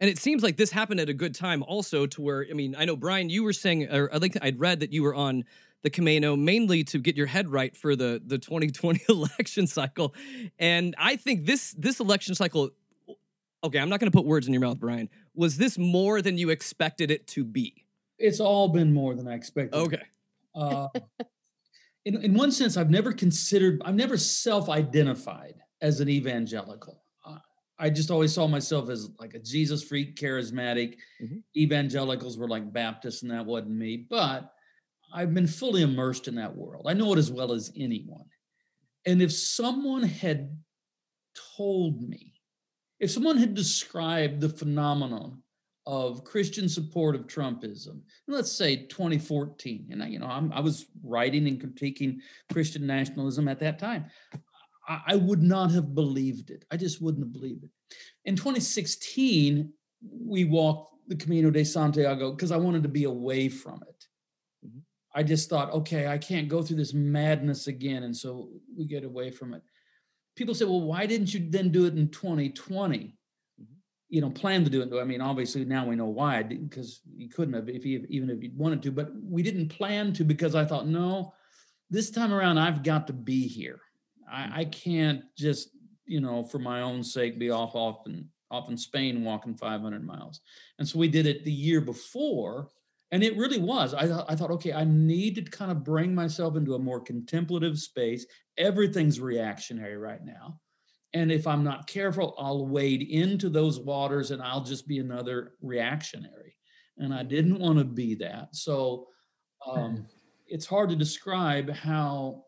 And 0.00 0.10
it 0.10 0.18
seems 0.18 0.42
like 0.42 0.56
this 0.56 0.70
happened 0.70 1.00
at 1.00 1.08
a 1.08 1.14
good 1.14 1.34
time 1.34 1.62
also 1.62 2.06
to 2.06 2.20
where, 2.20 2.46
I 2.50 2.52
mean, 2.52 2.74
I 2.76 2.84
know, 2.84 2.96
Brian, 2.96 3.30
you 3.30 3.44
were 3.44 3.52
saying, 3.52 3.90
or 3.90 4.12
I 4.12 4.18
think 4.18 4.36
I'd 4.42 4.58
read 4.58 4.80
that 4.80 4.92
you 4.92 5.02
were 5.02 5.14
on 5.14 5.44
the 5.82 5.90
Camino 5.90 6.36
mainly 6.36 6.84
to 6.84 6.98
get 6.98 7.16
your 7.16 7.26
head 7.26 7.48
right 7.48 7.74
for 7.74 7.96
the, 7.96 8.20
the 8.24 8.38
2020 8.38 9.00
election 9.08 9.66
cycle. 9.66 10.14
And 10.58 10.94
I 10.98 11.16
think 11.16 11.46
this, 11.46 11.74
this 11.78 12.00
election 12.00 12.34
cycle, 12.34 12.70
okay, 13.64 13.78
I'm 13.78 13.88
not 13.88 14.00
going 14.00 14.10
to 14.10 14.16
put 14.16 14.26
words 14.26 14.46
in 14.46 14.52
your 14.52 14.60
mouth, 14.60 14.78
Brian. 14.78 15.08
Was 15.34 15.56
this 15.56 15.78
more 15.78 16.20
than 16.20 16.36
you 16.36 16.50
expected 16.50 17.10
it 17.10 17.26
to 17.28 17.44
be? 17.44 17.86
It's 18.18 18.40
all 18.40 18.68
been 18.68 18.92
more 18.92 19.14
than 19.14 19.26
I 19.28 19.34
expected. 19.34 19.78
Okay. 19.78 20.02
Uh, 20.54 20.88
in, 22.04 22.22
in 22.22 22.34
one 22.34 22.52
sense, 22.52 22.76
I've 22.76 22.90
never 22.90 23.12
considered, 23.12 23.80
I've 23.84 23.94
never 23.94 24.18
self 24.18 24.68
identified 24.68 25.54
as 25.80 26.00
an 26.00 26.08
evangelical. 26.08 27.02
I 27.80 27.88
just 27.90 28.10
always 28.10 28.32
saw 28.32 28.46
myself 28.46 28.90
as 28.90 29.08
like 29.18 29.34
a 29.34 29.38
Jesus 29.38 29.82
freak, 29.82 30.16
charismatic. 30.16 30.98
Mhm. 31.22 31.42
Evangelicals 31.56 32.36
were 32.36 32.48
like 32.48 32.72
Baptists, 32.72 33.22
and 33.22 33.30
that 33.30 33.46
wasn't 33.46 33.70
me. 33.70 33.96
But 33.96 34.52
I've 35.12 35.34
been 35.34 35.46
fully 35.46 35.82
immersed 35.82 36.28
in 36.28 36.34
that 36.36 36.54
world. 36.54 36.86
I 36.86 36.92
know 36.92 37.12
it 37.12 37.18
as 37.18 37.32
well 37.32 37.52
as 37.52 37.72
anyone. 37.74 38.26
And 39.06 39.22
if 39.22 39.32
someone 39.32 40.02
had 40.02 40.56
told 41.56 42.06
me, 42.06 42.34
if 43.00 43.10
someone 43.10 43.38
had 43.38 43.54
described 43.54 44.40
the 44.40 44.48
phenomenon 44.50 45.42
of 45.86 46.22
Christian 46.22 46.68
support 46.68 47.14
of 47.16 47.26
Trumpism, 47.26 48.02
let's 48.28 48.52
say 48.52 48.86
2014, 48.86 49.88
and 49.90 50.02
I, 50.02 50.08
you 50.08 50.18
know, 50.18 50.26
I'm, 50.26 50.52
I 50.52 50.60
was 50.60 50.86
writing 51.02 51.48
and 51.48 51.60
critiquing 51.60 52.18
Christian 52.52 52.86
nationalism 52.86 53.48
at 53.48 53.58
that 53.60 53.78
time. 53.78 54.04
I, 54.90 55.00
I 55.06 55.16
would 55.16 55.42
not 55.42 55.70
have 55.70 55.94
believed 55.94 56.50
it. 56.50 56.64
I 56.70 56.76
just 56.76 57.00
wouldn't 57.00 57.24
have 57.24 57.32
believed 57.32 57.64
it. 57.64 57.70
In 58.24 58.36
2016, 58.36 59.72
we 60.26 60.44
walked 60.44 60.94
the 61.08 61.16
Camino 61.16 61.50
de 61.50 61.64
Santiago 61.64 62.32
because 62.32 62.50
I 62.50 62.56
wanted 62.56 62.82
to 62.82 62.88
be 62.88 63.04
away 63.04 63.48
from 63.48 63.82
it. 63.88 64.06
Mhm. 64.66 64.80
I 65.14 65.22
just 65.22 65.48
thought, 65.48 65.72
okay, 65.72 66.08
I 66.08 66.18
can't 66.18 66.48
go 66.48 66.62
through 66.62 66.76
this 66.76 66.92
madness 66.92 67.68
again. 67.68 68.02
And 68.02 68.16
so 68.16 68.50
we 68.76 68.84
get 68.84 69.04
away 69.04 69.30
from 69.30 69.54
it. 69.54 69.62
People 70.36 70.54
say, 70.54 70.64
well, 70.64 70.82
why 70.82 71.06
didn't 71.06 71.32
you 71.32 71.48
then 71.48 71.70
do 71.70 71.86
it 71.86 71.94
in 71.94 72.08
2020? 72.08 73.16
You 74.08 74.20
know, 74.20 74.30
plan 74.30 74.64
to 74.64 74.70
do 74.70 74.82
it. 74.82 75.00
I 75.00 75.04
mean, 75.04 75.20
obviously 75.20 75.64
now 75.64 75.86
we 75.86 75.94
know 75.94 76.06
why, 76.06 76.42
because 76.42 77.00
you 77.16 77.28
couldn't 77.28 77.54
have 77.54 77.68
if 77.68 77.84
you 77.84 78.06
even 78.08 78.28
if 78.28 78.42
you 78.42 78.50
wanted 78.56 78.82
to, 78.82 78.90
but 78.90 79.10
we 79.22 79.42
didn't 79.42 79.68
plan 79.68 80.12
to 80.14 80.24
because 80.24 80.56
I 80.56 80.64
thought, 80.64 80.88
no, 80.88 81.32
this 81.90 82.10
time 82.10 82.32
around 82.32 82.58
I've 82.58 82.82
got 82.82 83.06
to 83.06 83.12
be 83.12 83.46
here. 83.46 83.80
I, 84.30 84.60
I 84.60 84.64
can't 84.64 85.22
just 85.36 85.70
you 86.10 86.20
know, 86.20 86.42
for 86.42 86.58
my 86.58 86.82
own 86.82 87.04
sake, 87.04 87.38
be 87.38 87.50
off 87.50 87.76
off 87.76 87.98
often 88.00 88.28
off 88.50 88.68
in 88.68 88.76
Spain 88.76 89.22
walking 89.22 89.54
500 89.54 90.04
miles. 90.04 90.40
And 90.80 90.88
so 90.88 90.98
we 90.98 91.06
did 91.06 91.24
it 91.24 91.44
the 91.44 91.52
year 91.52 91.80
before. 91.80 92.68
And 93.12 93.22
it 93.22 93.36
really 93.36 93.60
was. 93.60 93.94
I, 93.94 94.06
th- 94.06 94.24
I 94.28 94.34
thought, 94.34 94.50
okay, 94.50 94.72
I 94.72 94.82
need 94.82 95.36
to 95.36 95.42
kind 95.42 95.70
of 95.70 95.84
bring 95.84 96.12
myself 96.12 96.56
into 96.56 96.74
a 96.74 96.78
more 96.78 97.00
contemplative 97.00 97.78
space. 97.78 98.26
Everything's 98.58 99.20
reactionary 99.20 99.96
right 99.96 100.24
now. 100.24 100.58
And 101.14 101.30
if 101.30 101.46
I'm 101.46 101.62
not 101.62 101.86
careful, 101.86 102.34
I'll 102.38 102.66
wade 102.66 103.02
into 103.02 103.48
those 103.48 103.78
waters 103.78 104.32
and 104.32 104.42
I'll 104.42 104.64
just 104.64 104.88
be 104.88 104.98
another 104.98 105.52
reactionary. 105.62 106.56
And 106.98 107.14
I 107.14 107.22
didn't 107.22 107.60
want 107.60 107.78
to 107.78 107.84
be 107.84 108.16
that. 108.16 108.48
So 108.56 109.06
um, 109.64 110.06
it's 110.48 110.66
hard 110.66 110.90
to 110.90 110.96
describe 110.96 111.70
how 111.70 112.42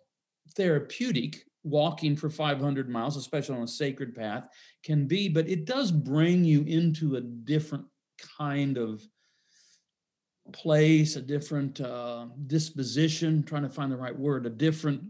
therapeutic 0.57 1.45
walking 1.64 2.16
for 2.16 2.29
500 2.29 2.88
miles, 2.88 3.16
especially 3.16 3.57
on 3.57 3.62
a 3.62 3.68
sacred 3.68 4.14
path, 4.14 4.48
can 4.83 5.07
be, 5.07 5.29
but 5.29 5.48
it 5.48 5.64
does 5.64 5.92
bring 5.92 6.44
you 6.44 6.62
into 6.62 7.16
a 7.16 7.20
different 7.20 7.85
kind 8.38 8.79
of 8.79 9.03
place, 10.53 11.16
a 11.16 11.22
different 11.22 11.81
uh, 11.81 12.27
disposition, 12.46 13.42
trying 13.42 13.62
to 13.62 13.68
find 13.68 13.92
the 13.92 13.96
right 13.96 14.16
word, 14.16 14.46
a 14.46 14.51
different, 14.51 15.03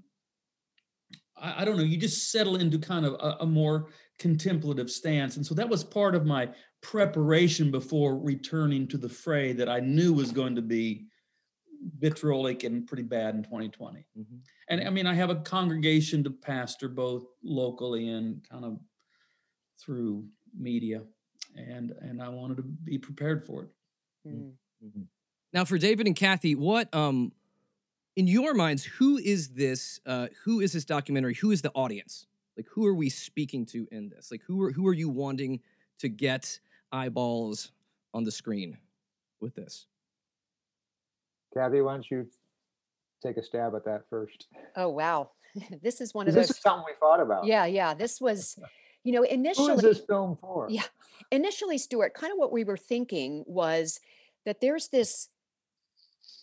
I, 1.37 1.65
don't 1.65 1.77
know, 1.77 1.83
you 1.83 1.97
just 1.97 2.31
settle 2.31 2.57
into 2.57 2.79
kind 2.79 3.07
of 3.07 3.15
a, 3.15 3.39
a 3.41 3.47
more 3.47 3.89
contemplative 4.19 4.91
stance. 4.91 5.37
And 5.37 5.45
so 5.45 5.55
that 5.55 5.69
was 5.69 5.83
part 5.83 6.15
of 6.15 6.27
my 6.27 6.51
preparation 6.83 7.71
before 7.71 8.19
returning 8.19 8.87
to 8.89 8.99
the 8.99 9.09
fray 9.09 9.53
that 9.55 9.69
I 9.69 9.81
knew 9.81 10.13
was 10.13 10.33
going 10.33 10.55
to 10.57 10.63
be 10.63 11.07
vitriolic 11.99 12.65
and 12.65 12.87
pretty 12.87 13.03
bad 13.03 13.35
in 13.35 13.43
2020. 13.43 14.05
Mm-hmm. 14.19 14.37
And 14.73 14.89
I 14.89 14.91
mean, 14.91 15.07
I 15.07 15.13
have 15.13 15.29
a 15.29 15.35
congregation 15.35 16.25
to 16.25 16.31
pastor 16.31 16.89
both 16.89 17.27
locally 17.45 18.09
and 18.09 18.43
kind 18.49 18.65
of 18.65 18.79
through 19.79 20.25
media, 20.59 21.03
and 21.55 21.93
and 22.01 22.23
I 22.23 22.31
wanted 22.31 22.57
to 22.57 22.63
be 22.63 22.97
prepared 22.97 23.45
for 23.45 23.65
it. 23.65 23.69
Mm-hmm. 24.27 24.87
mm-hmm. 24.87 25.03
Now, 25.53 25.67
for 25.67 25.77
David 25.77 26.07
and 26.07 26.17
Kathi, 26.17 26.57
what 26.57 26.93
um, 26.95 27.33
in 28.17 28.27
your 28.27 28.55
minds, 28.55 28.83
who 28.83 29.19
is 29.19 29.51
this? 29.51 30.01
Uh, 30.07 30.29
who 30.43 30.61
is 30.61 30.73
this 30.73 30.87
documentary? 30.87 31.35
Who 31.35 31.51
is 31.51 31.61
the 31.61 31.73
audience? 31.75 32.27
Like, 32.57 32.67
who 32.73 32.87
are 32.87 32.95
we 32.95 33.11
speaking 33.11 33.67
to 33.67 33.87
in 33.93 34.09
this? 34.09 34.31
Like, 34.31 34.41
who 34.47 34.63
are 34.63 34.73
who 34.73 34.89
are 34.89 34.95
you 34.95 35.11
wanting 35.11 35.61
to 35.99 36.09
get 36.09 36.59
eyeballs 36.91 37.73
on 38.15 38.25
the 38.25 38.33
screen 38.33 38.79
with 39.39 39.55
this? 39.55 39.85
Kathi, 41.55 41.85
why 41.85 41.93
don't 41.93 42.11
you 42.11 42.27
take 43.23 43.37
a 43.37 43.43
stab 43.43 43.75
at 43.75 43.85
that 43.85 44.03
first? 44.11 44.47
Oh 44.77 44.89
wow, 44.89 45.31
this 45.83 46.01
is 46.01 46.15
one 46.15 46.29
of 46.29 46.35
those. 46.35 46.49
This 46.49 46.57
is 46.57 46.63
something 46.63 46.85
we 46.87 46.95
thought 46.99 47.21
about. 47.21 47.47
Yeah, 47.47 47.67
yeah. 47.67 47.95
This 47.95 48.21
was, 48.21 48.59
you 49.05 49.13
know, 49.13 49.23
initially. 49.23 49.69
Who 49.69 49.75
is 49.75 49.83
this 49.83 50.01
film 50.01 50.37
for? 50.41 50.69
Yeah, 50.71 50.85
initially, 51.31 51.79
Stuart. 51.79 52.15
Kind 52.15 52.33
of 52.33 52.39
what 52.39 52.53
we 52.53 52.65
were 52.65 52.77
thinking 52.77 53.45
was 53.47 54.01
that 54.47 54.61
there's 54.61 54.89
this. 54.89 55.29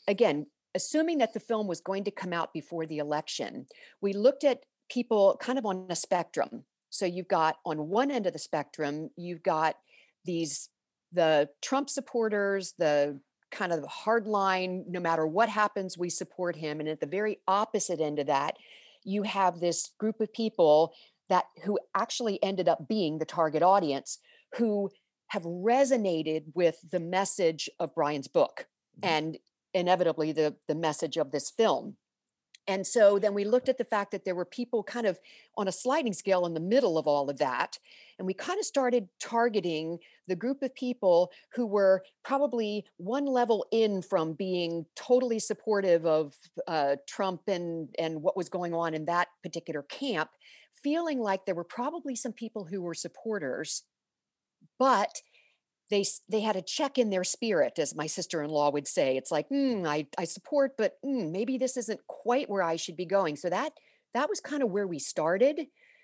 Again, 0.07 0.47
assuming 0.73 1.19
that 1.19 1.33
the 1.33 1.39
film 1.39 1.67
was 1.67 1.81
going 1.81 2.03
to 2.05 2.11
come 2.11 2.33
out 2.33 2.51
before 2.53 2.85
the 2.85 2.97
election, 2.97 3.67
we 4.01 4.13
looked 4.13 4.43
at 4.43 4.63
people 4.89 5.37
kind 5.39 5.59
of 5.59 5.65
on 5.65 5.85
a 5.89 5.95
spectrum. 5.95 6.63
So 6.89 7.05
you've 7.05 7.27
got 7.27 7.57
on 7.65 7.89
one 7.89 8.09
end 8.09 8.25
of 8.25 8.33
the 8.33 8.39
spectrum, 8.39 9.09
you've 9.15 9.43
got 9.43 9.75
these 10.25 10.69
the 11.11 11.49
Trump 11.61 11.89
supporters, 11.89 12.73
the 12.77 13.19
kind 13.51 13.71
of 13.71 13.83
hardline, 13.83 14.83
no 14.87 14.99
matter 14.99 15.25
what 15.25 15.49
happens, 15.49 15.97
we 15.97 16.09
support 16.09 16.55
him. 16.55 16.79
And 16.79 16.89
at 16.89 16.99
the 16.99 17.05
very 17.05 17.39
opposite 17.47 17.99
end 17.99 18.19
of 18.19 18.27
that, 18.27 18.57
you 19.03 19.23
have 19.23 19.59
this 19.59 19.91
group 19.97 20.19
of 20.21 20.31
people 20.33 20.93
that 21.29 21.45
who 21.63 21.79
actually 21.95 22.41
ended 22.43 22.67
up 22.67 22.87
being 22.87 23.17
the 23.17 23.25
target 23.25 23.63
audience 23.63 24.19
who 24.57 24.89
have 25.27 25.43
resonated 25.43 26.43
with 26.55 26.77
the 26.91 26.99
message 26.99 27.69
of 27.79 27.93
Brian's 27.93 28.27
book 28.27 28.67
mm-hmm. 28.99 29.09
and 29.09 29.37
inevitably 29.73 30.31
the 30.31 30.55
the 30.67 30.75
message 30.75 31.17
of 31.17 31.31
this 31.31 31.51
film 31.51 31.95
and 32.69 32.85
so 32.85 33.17
then 33.17 33.33
we 33.33 33.45
looked 33.45 33.67
at 33.67 33.79
the 33.79 33.83
fact 33.83 34.11
that 34.11 34.25
there 34.25 34.35
were 34.35 34.45
people 34.45 34.83
kind 34.83 35.07
of 35.07 35.19
on 35.57 35.67
a 35.67 35.71
sliding 35.71 36.13
scale 36.13 36.45
in 36.45 36.53
the 36.53 36.59
middle 36.59 36.99
of 36.99 37.07
all 37.07 37.27
of 37.27 37.39
that. 37.39 37.79
And 38.19 38.27
we 38.27 38.35
kind 38.35 38.59
of 38.59 38.65
started 38.65 39.07
targeting 39.19 39.97
the 40.27 40.35
group 40.35 40.61
of 40.61 40.75
people 40.75 41.31
who 41.55 41.65
were 41.65 42.03
probably 42.23 42.85
one 42.97 43.25
level 43.25 43.65
in 43.71 44.03
from 44.03 44.33
being 44.33 44.85
totally 44.95 45.39
supportive 45.39 46.05
of 46.05 46.35
uh, 46.67 46.97
Trump 47.07 47.41
and, 47.47 47.89
and 47.97 48.21
what 48.21 48.37
was 48.37 48.49
going 48.49 48.75
on 48.75 48.93
in 48.93 49.05
that 49.05 49.29
particular 49.41 49.81
camp, 49.89 50.29
feeling 50.83 51.19
like 51.19 51.47
there 51.47 51.55
were 51.55 51.63
probably 51.63 52.15
some 52.15 52.33
people 52.33 52.65
who 52.65 52.83
were 52.83 52.93
supporters, 52.93 53.81
but 54.77 55.21
they 55.89 56.05
they 56.29 56.41
had 56.41 56.55
a 56.55 56.61
check 56.61 56.97
in 56.97 57.09
their 57.09 57.23
spirit 57.23 57.79
as 57.79 57.95
my 57.95 58.07
sister-in-law 58.07 58.71
would 58.71 58.87
say 58.87 59.17
it's 59.17 59.31
like 59.31 59.49
mm, 59.49 59.87
I, 59.87 60.07
I 60.17 60.25
support 60.25 60.73
but 60.77 60.93
mm, 61.05 61.31
maybe 61.31 61.57
this 61.57 61.77
isn't 61.77 61.99
quite 62.07 62.49
where 62.49 62.63
i 62.63 62.75
should 62.75 62.97
be 62.97 63.05
going 63.05 63.35
so 63.35 63.49
that 63.49 63.73
that 64.13 64.29
was 64.29 64.39
kind 64.39 64.63
of 64.63 64.71
where 64.71 64.87
we 64.87 64.99
started 64.99 65.57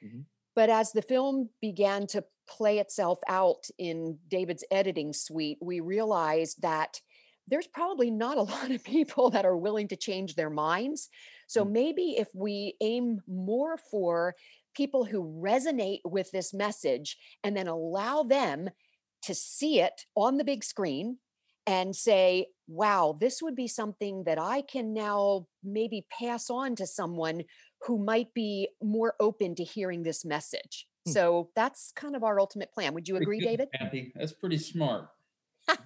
mm-hmm. 0.04 0.22
but 0.56 0.70
as 0.70 0.92
the 0.92 1.02
film 1.02 1.50
began 1.62 2.08
to 2.08 2.24
play 2.48 2.80
itself 2.80 3.20
out 3.28 3.68
in 3.78 4.18
david's 4.28 4.64
editing 4.72 5.14
suite 5.14 5.58
we 5.62 5.80
realized 5.80 6.62
that 6.62 7.00
there's 7.48 7.68
probably 7.68 8.10
not 8.10 8.38
a 8.38 8.42
lot 8.54 8.72
of 8.72 8.84
people 8.84 9.30
that 9.30 9.46
are 9.46 9.58
willing 9.58 9.88
to 9.88 9.96
change 9.96 10.36
their 10.36 10.50
minds 10.50 11.10
so 11.48 11.64
mm-hmm. 11.64 11.74
maybe 11.74 12.16
if 12.18 12.28
we 12.34 12.76
aim 12.82 13.22
more 13.28 13.78
for 13.78 14.36
people 14.76 15.06
who 15.06 15.42
resonate 15.42 16.02
with 16.04 16.30
this 16.32 16.54
message 16.54 17.18
and 17.44 17.56
then 17.56 17.68
allow 17.68 18.24
them 18.24 18.70
to 19.26 19.36
see 19.36 19.82
it 19.82 20.06
on 20.16 20.38
the 20.38 20.44
big 20.44 20.64
screen 20.64 21.18
and 21.68 21.96
say, 21.96 22.48
wow, 22.68 23.18
this 23.20 23.42
would 23.42 23.56
be 23.56 23.68
something 23.68 24.24
that 24.26 24.40
I 24.40 24.62
can 24.62 24.94
now 24.94 25.48
maybe 25.64 26.06
pass 26.12 26.50
on 26.50 26.76
to 26.76 26.86
someone 26.86 27.44
who 27.86 27.98
might 27.98 28.34
be 28.34 28.70
more 28.82 29.16
open 29.20 29.56
to 29.56 29.64
hearing 29.64 30.04
this 30.04 30.24
message. 30.24 30.88
Hmm. 31.06 31.12
So 31.12 31.50
that's 31.56 31.92
kind 31.96 32.16
of 32.16 32.24
our 32.24 32.40
ultimate 32.40 32.72
plan. 32.72 32.94
Would 32.94 33.08
you 33.08 33.18
agree, 33.18 33.40
David? 33.40 33.70
Kathi, 33.80 34.12
that's 34.16 34.34
pretty 34.34 34.58
smart. 34.58 35.08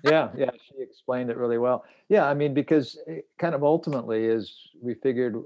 yeah, 0.03 0.29
yeah, 0.37 0.49
she 0.51 0.81
explained 0.81 1.29
it 1.29 1.37
really 1.37 1.57
well. 1.57 1.85
Yeah, 2.09 2.27
I 2.27 2.33
mean, 2.33 2.53
because 2.53 2.97
kind 3.39 3.55
of 3.55 3.63
ultimately 3.63 4.25
is 4.25 4.53
we 4.81 4.93
figured 4.95 5.41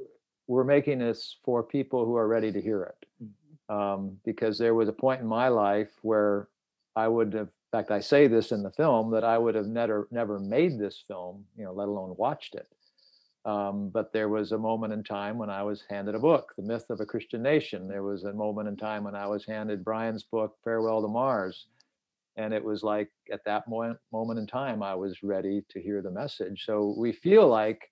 we're 0.48 0.64
making 0.64 1.00
this 1.00 1.38
for 1.46 1.62
people 1.62 2.06
who 2.06 2.16
are 2.16 2.28
ready 2.28 2.52
to 2.52 2.60
hear 2.60 2.84
it. 2.84 3.08
Hmm. 3.20 3.28
Um, 3.70 4.18
because 4.26 4.58
there 4.58 4.76
was 4.76 4.90
a 4.90 4.94
point 4.94 5.22
in 5.22 5.28
my 5.28 5.48
life 5.48 5.92
where 6.02 6.50
I 6.96 7.08
would 7.08 7.34
have 7.34 7.50
fact, 7.78 7.92
I 7.92 8.00
say 8.00 8.28
this 8.28 8.52
in 8.52 8.64
the 8.64 8.72
film 8.72 9.12
that 9.12 9.24
I 9.24 9.38
would 9.38 9.56
have 9.56 9.68
never 9.68 10.08
never 10.12 10.40
made 10.40 10.80
this 10.80 11.04
film, 11.08 11.46
you 11.58 11.66
know, 11.66 11.74
let 11.74 11.88
alone 11.88 12.16
watched 12.18 12.56
it. 12.56 12.68
Um, 13.46 13.90
but 13.90 14.14
there 14.14 14.30
was 14.30 14.54
a 14.54 14.58
moment 14.58 14.94
in 14.94 15.04
time 15.04 15.38
when 15.38 15.50
I 15.50 15.64
was 15.64 15.84
handed 15.90 16.16
a 16.16 16.20
book, 16.20 16.54
The 16.56 16.64
Myth 16.64 16.86
of 16.90 17.02
a 17.02 17.06
Christian 17.06 17.42
Nation. 17.42 17.88
There 17.88 18.04
was 18.04 18.24
a 18.24 18.32
moment 18.32 18.70
in 18.70 18.78
time 18.78 19.04
when 19.04 19.16
I 19.16 19.28
was 19.28 19.46
handed 19.46 19.84
Brian's 19.84 20.24
book, 20.24 20.56
Farewell 20.64 21.02
to 21.02 21.10
Mars. 21.10 21.66
And 22.38 22.54
it 22.54 22.64
was 22.64 22.84
like 22.84 23.10
at 23.32 23.44
that 23.46 23.68
moment, 23.68 24.00
moment 24.12 24.40
in 24.40 24.48
time, 24.48 24.82
I 24.82 24.96
was 24.96 25.22
ready 25.24 25.64
to 25.70 25.82
hear 25.82 26.02
the 26.02 26.10
message. 26.10 26.64
So 26.66 26.96
we 26.98 27.12
feel 27.12 27.48
like 27.48 27.92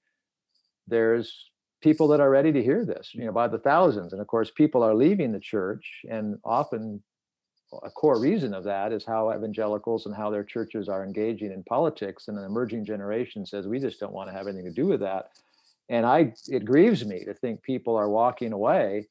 there's 0.88 1.52
people 1.82 2.08
that 2.10 2.20
are 2.20 2.30
ready 2.30 2.52
to 2.54 2.64
hear 2.64 2.86
this, 2.86 3.10
you 3.14 3.26
know, 3.26 3.32
by 3.32 3.48
the 3.48 3.60
thousands. 3.60 4.14
And 4.14 4.22
of 4.22 4.28
course, 4.28 4.52
people 4.52 4.84
are 4.84 4.96
leaving 4.96 5.32
the 5.32 5.40
church, 5.40 6.02
and 6.10 6.38
often 6.44 7.04
a 7.84 7.90
core 7.90 8.20
reason 8.20 8.54
of 8.54 8.64
that 8.66 8.92
is 8.92 9.06
how 9.06 9.32
evangelicals 9.34 10.06
and 10.06 10.16
how 10.16 10.30
their 10.30 10.44
churches 10.44 10.90
are 10.90 11.04
engaging 11.04 11.52
in 11.52 11.64
politics 11.64 12.28
and 12.28 12.38
an 12.38 12.44
emerging 12.44 12.86
generation 12.86 13.46
says 13.46 13.68
we 13.68 13.80
just 13.80 14.00
don't 14.00 14.14
want 14.14 14.30
to 14.30 14.36
have 14.36 14.48
anything 14.48 14.66
to 14.66 14.72
do 14.72 14.88
with 14.88 15.00
that. 15.00 15.30
And 15.90 16.06
i 16.06 16.34
it 16.48 16.66
grieves 16.66 17.06
me 17.06 17.24
to 17.26 17.34
think 17.34 17.62
people 17.64 17.96
are 17.96 18.10
walking 18.10 18.54
away. 18.54 19.08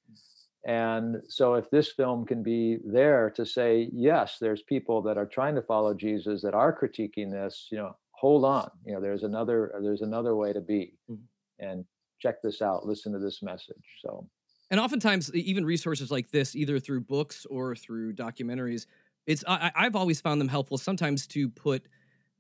And 0.67 1.23
so 1.29 1.55
if 1.55 1.71
this 1.71 1.93
film 1.93 2.27
can 2.27 2.43
be 2.43 2.79
there 2.85 3.31
to 3.31 3.47
say 3.47 3.89
yes 3.93 4.37
there's 4.41 4.63
people 4.63 5.01
that 5.03 5.17
are 5.17 5.27
trying 5.27 5.55
to 5.55 5.63
follow 5.63 5.95
jesus 5.95 6.43
that 6.43 6.53
are 6.53 6.79
critiquing 6.79 7.31
this 7.31 7.69
you 7.71 7.79
know 7.79 7.97
hold 8.11 8.45
on 8.45 8.71
you 8.85 8.93
know 8.93 9.01
there's 9.01 9.23
another 9.23 9.73
there's 9.83 10.03
another 10.03 10.37
way 10.37 10.53
to 10.53 10.61
be. 10.61 10.93
Mm-hmm. 11.11 11.67
and 11.67 11.85
check 12.21 12.43
this 12.43 12.61
out 12.61 12.85
listen 12.85 13.11
to 13.15 13.19
this 13.19 13.43
message 13.43 13.87
so 14.05 14.29
and 14.71 14.81
oftentimes 14.81 15.33
even 15.35 15.65
resources 15.65 16.11
like 16.11 16.31
this 16.31 16.55
either 16.55 16.79
through 16.79 17.01
books 17.01 17.47
or 17.51 17.75
through 17.75 18.13
documentaries 18.15 18.87
it's 19.27 19.45
I, 19.47 19.71
have 19.75 19.97
always 19.97 20.21
found 20.21 20.41
them 20.41 20.49
helpful 20.49 20.79
sometimes 20.79 21.27
to 21.29 21.49
put 21.49 21.87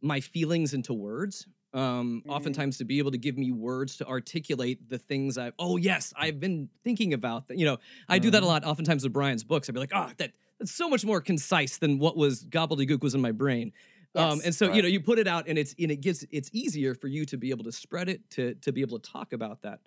my 0.00 0.20
feelings 0.20 0.72
into 0.74 0.94
words 0.94 1.46
um 1.72 2.22
mm-hmm. 2.22 2.30
oftentimes 2.30 2.78
to 2.78 2.84
be 2.84 2.98
able 2.98 3.10
to 3.10 3.18
give 3.18 3.36
me 3.36 3.52
words 3.52 3.96
to 3.98 4.06
articulate 4.06 4.88
the 4.88 4.98
things 4.98 5.38
i 5.38 5.52
oh 5.58 5.76
yes 5.76 6.12
i've 6.16 6.40
been 6.40 6.68
thinking 6.82 7.12
about 7.14 7.48
that 7.48 7.58
you 7.58 7.64
know 7.64 7.78
i 8.08 8.16
mm-hmm. 8.16 8.22
do 8.22 8.30
that 8.30 8.38
a 8.38 8.40
mm-hmm. 8.40 8.48
lot 8.48 8.64
oftentimes 8.64 9.04
with 9.04 9.12
brian's 9.12 9.44
books 9.44 9.68
i'd 9.68 9.72
be 9.72 9.80
like 9.80 9.92
oh 9.94 10.10
that 10.16 10.32
that's 10.58 10.72
so 10.72 10.88
much 10.88 11.04
more 11.04 11.20
concise 11.20 11.78
than 11.78 11.98
what 11.98 12.16
was 12.16 12.44
gobbledygook 12.44 13.02
was 13.02 13.14
in 13.14 13.20
my 13.20 13.30
brain 13.30 13.72
yes. 14.14 14.32
um 14.32 14.40
and 14.44 14.54
so 14.54 14.66
right. 14.66 14.76
you 14.76 14.82
know 14.82 14.88
you 14.88 15.00
put 15.00 15.18
it 15.18 15.28
out 15.28 15.46
and 15.46 15.58
it's 15.58 15.74
and 15.78 15.90
it 15.90 16.00
gives 16.00 16.26
it's 16.32 16.50
easier 16.52 16.94
for 16.94 17.06
you 17.06 17.24
to 17.24 17.36
be 17.36 17.50
able 17.50 17.64
to 17.64 17.72
spread 17.72 18.08
it 18.08 18.28
to 18.30 18.54
to 18.54 18.72
be 18.72 18.80
able 18.80 18.98
to 18.98 19.10
talk 19.10 19.32
about 19.32 19.62
that 19.62 19.80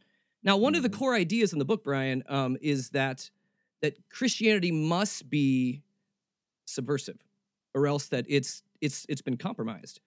now, 0.43 0.57
one 0.57 0.75
of 0.75 0.83
the 0.83 0.89
mm-hmm. 0.89 0.99
core 0.99 1.15
ideas 1.15 1.53
in 1.53 1.59
the 1.59 1.65
book, 1.65 1.83
Brian, 1.83 2.23
um, 2.27 2.57
is 2.61 2.89
that 2.89 3.29
that 3.81 3.97
Christianity 4.09 4.71
must 4.71 5.29
be 5.29 5.83
subversive, 6.65 7.17
or 7.73 7.87
else 7.87 8.07
that 8.07 8.25
it's 8.27 8.63
it's 8.81 9.05
it's 9.09 9.21
been 9.21 9.37
compromised. 9.37 9.99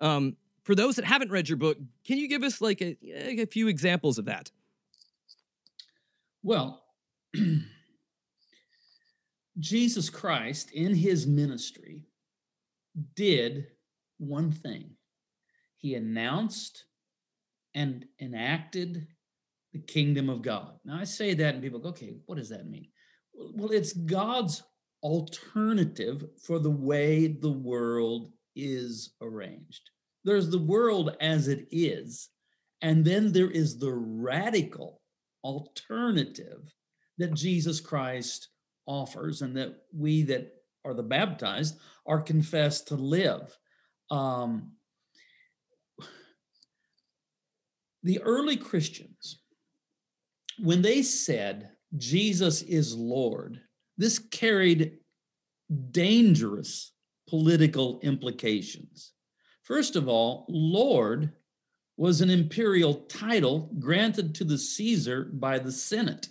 Um, 0.00 0.36
for 0.62 0.74
those 0.74 0.96
that 0.96 1.04
haven't 1.04 1.30
read 1.30 1.48
your 1.48 1.56
book, 1.56 1.78
can 2.04 2.18
you 2.18 2.28
give 2.28 2.42
us 2.42 2.60
like 2.60 2.82
a, 2.82 2.96
a 3.02 3.46
few 3.46 3.68
examples 3.68 4.18
of 4.18 4.26
that? 4.26 4.50
Well, 6.42 6.82
Jesus 9.58 10.10
Christ 10.10 10.70
in 10.72 10.94
his 10.94 11.26
ministry 11.26 12.04
did 13.14 13.68
one 14.18 14.52
thing 14.52 14.90
he 15.76 15.94
announced 15.94 16.84
and 17.74 18.04
enacted 18.20 19.06
the 19.72 19.80
kingdom 19.80 20.30
of 20.30 20.42
God. 20.42 20.72
Now, 20.84 20.98
I 20.98 21.04
say 21.04 21.34
that, 21.34 21.54
and 21.54 21.62
people 21.62 21.78
go, 21.78 21.90
okay, 21.90 22.14
what 22.26 22.38
does 22.38 22.48
that 22.48 22.68
mean? 22.68 22.88
Well, 23.34 23.70
it's 23.70 23.92
God's 23.92 24.62
alternative 25.02 26.24
for 26.42 26.58
the 26.58 26.70
way 26.70 27.28
the 27.28 27.52
world 27.52 28.32
is 28.56 29.14
arranged. 29.20 29.90
There's 30.24 30.50
the 30.50 30.58
world 30.58 31.16
as 31.20 31.48
it 31.48 31.68
is, 31.70 32.28
and 32.82 33.04
then 33.04 33.32
there 33.32 33.50
is 33.50 33.78
the 33.78 33.92
radical 33.92 35.00
alternative 35.44 36.74
that 37.18 37.34
Jesus 37.34 37.80
Christ 37.80 38.48
offers, 38.86 39.42
and 39.42 39.56
that 39.56 39.76
we 39.94 40.22
that 40.24 40.52
are 40.84 40.94
the 40.94 41.02
baptized 41.02 41.78
are 42.06 42.20
confessed 42.20 42.88
to 42.88 42.96
live. 42.96 43.56
Um, 44.10 44.72
the 48.02 48.20
early 48.22 48.56
Christians, 48.56 49.40
when 50.60 50.82
they 50.82 51.02
said 51.02 51.70
Jesus 51.96 52.62
is 52.62 52.94
Lord, 52.94 53.60
this 53.96 54.18
carried 54.18 54.98
dangerous 55.90 56.92
political 57.28 58.00
implications. 58.02 59.12
First 59.62 59.96
of 59.96 60.08
all, 60.08 60.46
Lord 60.48 61.32
was 61.96 62.20
an 62.20 62.30
imperial 62.30 62.94
title 62.94 63.70
granted 63.78 64.34
to 64.36 64.44
the 64.44 64.56
Caesar 64.56 65.30
by 65.34 65.58
the 65.58 65.72
Senate. 65.72 66.28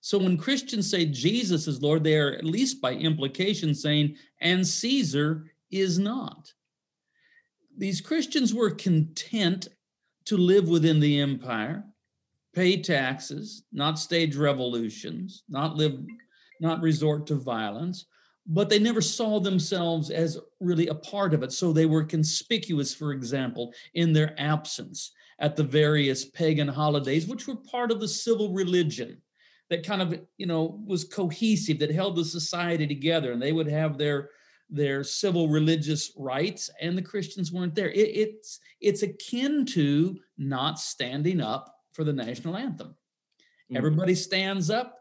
So 0.00 0.18
when 0.18 0.36
Christians 0.36 0.90
say 0.90 1.06
Jesus 1.06 1.68
is 1.68 1.82
Lord, 1.82 2.02
they 2.02 2.18
are 2.18 2.32
at 2.32 2.44
least 2.44 2.80
by 2.80 2.94
implication 2.94 3.74
saying, 3.74 4.16
and 4.40 4.66
Caesar 4.66 5.44
is 5.70 5.98
not. 5.98 6.52
These 7.76 8.00
Christians 8.00 8.52
were 8.52 8.70
content 8.70 9.68
to 10.26 10.36
live 10.36 10.68
within 10.68 11.00
the 11.00 11.20
empire, 11.20 11.84
pay 12.54 12.80
taxes, 12.80 13.64
not 13.72 13.98
stage 13.98 14.36
revolutions, 14.36 15.42
not 15.48 15.76
live, 15.76 15.98
not 16.60 16.80
resort 16.80 17.26
to 17.26 17.34
violence, 17.34 18.06
but 18.46 18.68
they 18.68 18.78
never 18.78 19.00
saw 19.00 19.38
themselves 19.38 20.10
as 20.10 20.38
really 20.60 20.88
a 20.88 20.94
part 20.94 21.32
of 21.32 21.42
it. 21.42 21.52
So 21.52 21.72
they 21.72 21.86
were 21.86 22.04
conspicuous, 22.04 22.94
for 22.94 23.12
example, 23.12 23.72
in 23.94 24.12
their 24.12 24.34
absence 24.38 25.12
at 25.38 25.56
the 25.56 25.64
various 25.64 26.24
pagan 26.24 26.68
holidays, 26.68 27.26
which 27.26 27.46
were 27.46 27.56
part 27.56 27.90
of 27.90 28.00
the 28.00 28.08
civil 28.08 28.52
religion 28.52 29.20
that 29.70 29.86
kind 29.86 30.02
of, 30.02 30.20
you 30.36 30.46
know, 30.46 30.82
was 30.86 31.04
cohesive, 31.04 31.78
that 31.78 31.90
held 31.90 32.16
the 32.16 32.24
society 32.24 32.86
together. 32.86 33.32
And 33.32 33.40
they 33.40 33.52
would 33.52 33.68
have 33.68 33.96
their 33.96 34.30
their 34.68 35.04
civil 35.04 35.48
religious 35.48 36.12
rights, 36.16 36.70
and 36.80 36.96
the 36.96 37.02
Christians 37.02 37.52
weren't 37.52 37.74
there. 37.74 37.90
It, 37.90 38.08
it's 38.08 38.58
it's 38.80 39.02
akin 39.02 39.66
to 39.66 40.18
not 40.38 40.78
standing 40.78 41.40
up 41.40 41.74
for 41.92 42.04
the 42.04 42.12
national 42.12 42.56
anthem. 42.56 42.88
Mm-hmm. 42.88 43.76
Everybody 43.76 44.14
stands 44.14 44.70
up 44.70 44.98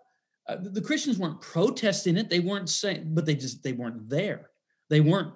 uh, 0.48 0.58
the 0.60 0.82
Christians 0.82 1.18
weren't 1.18 1.42
protesting 1.42 2.18
it. 2.18 2.30
They 2.30 2.40
weren't 2.40 2.70
saying, 2.70 3.14
but 3.14 3.26
they 3.26 3.36
just 3.36 3.64
they 3.64 3.74
weren't 3.74 4.10
there. 4.10 4.50
They 4.90 5.02
weren't 5.02 5.34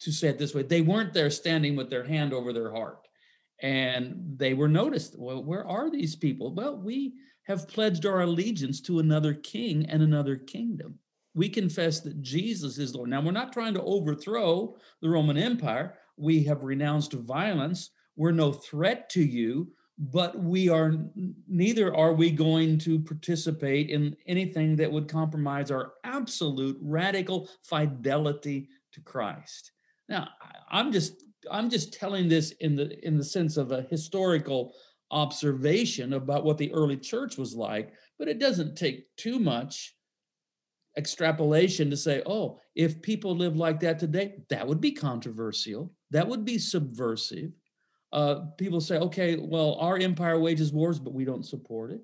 to 0.00 0.12
say 0.12 0.28
it 0.28 0.38
this 0.38 0.54
way. 0.54 0.62
They 0.62 0.80
weren't 0.80 1.12
there 1.12 1.30
standing 1.30 1.76
with 1.76 1.90
their 1.90 2.04
hand 2.04 2.32
over 2.32 2.52
their 2.52 2.72
heart, 2.72 3.06
and 3.60 4.34
they 4.36 4.54
were 4.54 4.68
noticed. 4.68 5.18
Well, 5.18 5.42
where 5.42 5.66
are 5.66 5.90
these 5.90 6.14
people? 6.14 6.54
Well, 6.54 6.76
we 6.76 7.14
have 7.42 7.68
pledged 7.68 8.06
our 8.06 8.20
allegiance 8.20 8.80
to 8.82 9.00
another 9.00 9.34
king 9.34 9.86
and 9.86 10.02
another 10.02 10.36
kingdom. 10.36 10.98
We 11.34 11.48
confess 11.48 12.00
that 12.00 12.22
Jesus 12.22 12.78
is 12.78 12.94
Lord. 12.94 13.10
Now, 13.10 13.20
we're 13.20 13.32
not 13.32 13.52
trying 13.52 13.74
to 13.74 13.82
overthrow 13.82 14.76
the 15.00 15.08
Roman 15.08 15.36
Empire. 15.36 15.94
We 16.16 16.42
have 16.44 16.64
renounced 16.64 17.12
violence. 17.12 17.90
We're 18.16 18.32
no 18.32 18.52
threat 18.52 19.08
to 19.10 19.22
you 19.22 19.72
but 19.98 20.38
we 20.38 20.68
are 20.68 20.94
neither 21.48 21.94
are 21.94 22.12
we 22.12 22.30
going 22.30 22.78
to 22.78 23.00
participate 23.00 23.90
in 23.90 24.16
anything 24.26 24.76
that 24.76 24.90
would 24.90 25.08
compromise 25.08 25.70
our 25.70 25.94
absolute 26.04 26.78
radical 26.80 27.48
fidelity 27.64 28.68
to 28.92 29.00
Christ. 29.00 29.72
Now, 30.08 30.28
I'm 30.70 30.92
just 30.92 31.24
I'm 31.50 31.68
just 31.68 31.92
telling 31.92 32.28
this 32.28 32.52
in 32.60 32.76
the 32.76 33.04
in 33.06 33.18
the 33.18 33.24
sense 33.24 33.56
of 33.56 33.72
a 33.72 33.82
historical 33.82 34.74
observation 35.10 36.12
about 36.12 36.44
what 36.44 36.58
the 36.58 36.72
early 36.72 36.96
church 36.96 37.36
was 37.36 37.54
like, 37.54 37.92
but 38.18 38.28
it 38.28 38.38
doesn't 38.38 38.76
take 38.76 39.06
too 39.16 39.38
much 39.38 39.94
extrapolation 40.96 41.90
to 41.90 41.96
say, 41.96 42.22
oh, 42.26 42.58
if 42.74 43.00
people 43.02 43.34
live 43.34 43.56
like 43.56 43.80
that 43.80 43.98
today, 43.98 44.34
that 44.50 44.66
would 44.66 44.80
be 44.80 44.92
controversial, 44.92 45.92
that 46.10 46.26
would 46.26 46.44
be 46.44 46.58
subversive 46.58 47.52
uh, 48.12 48.46
people 48.56 48.80
say, 48.80 48.96
okay, 48.98 49.36
well, 49.36 49.74
our 49.80 49.98
empire 49.98 50.38
wages 50.38 50.72
wars, 50.72 50.98
but 50.98 51.12
we 51.12 51.24
don't 51.24 51.44
support 51.44 51.90
it. 51.90 52.00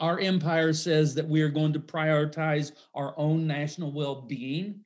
Our 0.00 0.20
empire 0.20 0.72
says 0.72 1.14
that 1.14 1.26
we 1.26 1.42
are 1.42 1.48
going 1.48 1.72
to 1.72 1.80
prioritize 1.80 2.72
our 2.94 3.14
own 3.18 3.46
national 3.46 3.92
well 3.92 4.22
being 4.22 4.80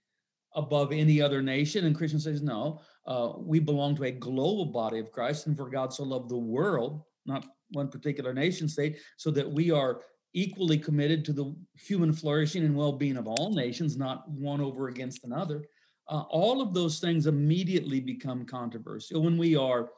above 0.55 0.93
any 0.93 1.21
other 1.21 1.43
nation. 1.43 1.85
And 1.85 1.97
Christian 1.97 2.21
says, 2.21 2.43
no, 2.43 2.81
uh, 3.07 3.33
we 3.39 3.59
belong 3.59 3.97
to 3.97 4.05
a 4.05 4.13
global 4.13 4.67
body 4.67 4.99
of 4.99 5.11
Christ. 5.11 5.47
And 5.47 5.57
for 5.57 5.69
God 5.69 5.93
so 5.93 6.05
loved 6.05 6.29
the 6.29 6.37
world, 6.37 7.03
not 7.27 7.47
one 7.71 7.89
particular 7.89 8.33
nation 8.33 8.69
state, 8.69 8.99
so 9.17 9.31
that 9.33 9.51
we 9.51 9.71
are 9.71 10.03
equally 10.35 10.79
committed 10.79 11.25
to 11.25 11.33
the 11.33 11.55
human 11.75 12.13
flourishing 12.13 12.65
and 12.65 12.77
well 12.77 12.93
being 12.93 13.17
of 13.17 13.27
all 13.27 13.53
nations, 13.55 13.97
not 13.97 14.29
one 14.31 14.61
over 14.61 14.89
against 14.89 15.25
another 15.25 15.65
uh, 16.13 16.25
all 16.29 16.61
of 16.61 16.75
those 16.75 17.01
things 17.01 17.27
immediately 17.27 17.99
become 17.99 18.45
controversial 18.45 19.23
when 19.23 19.39
we 19.39 19.57
are 19.57 19.89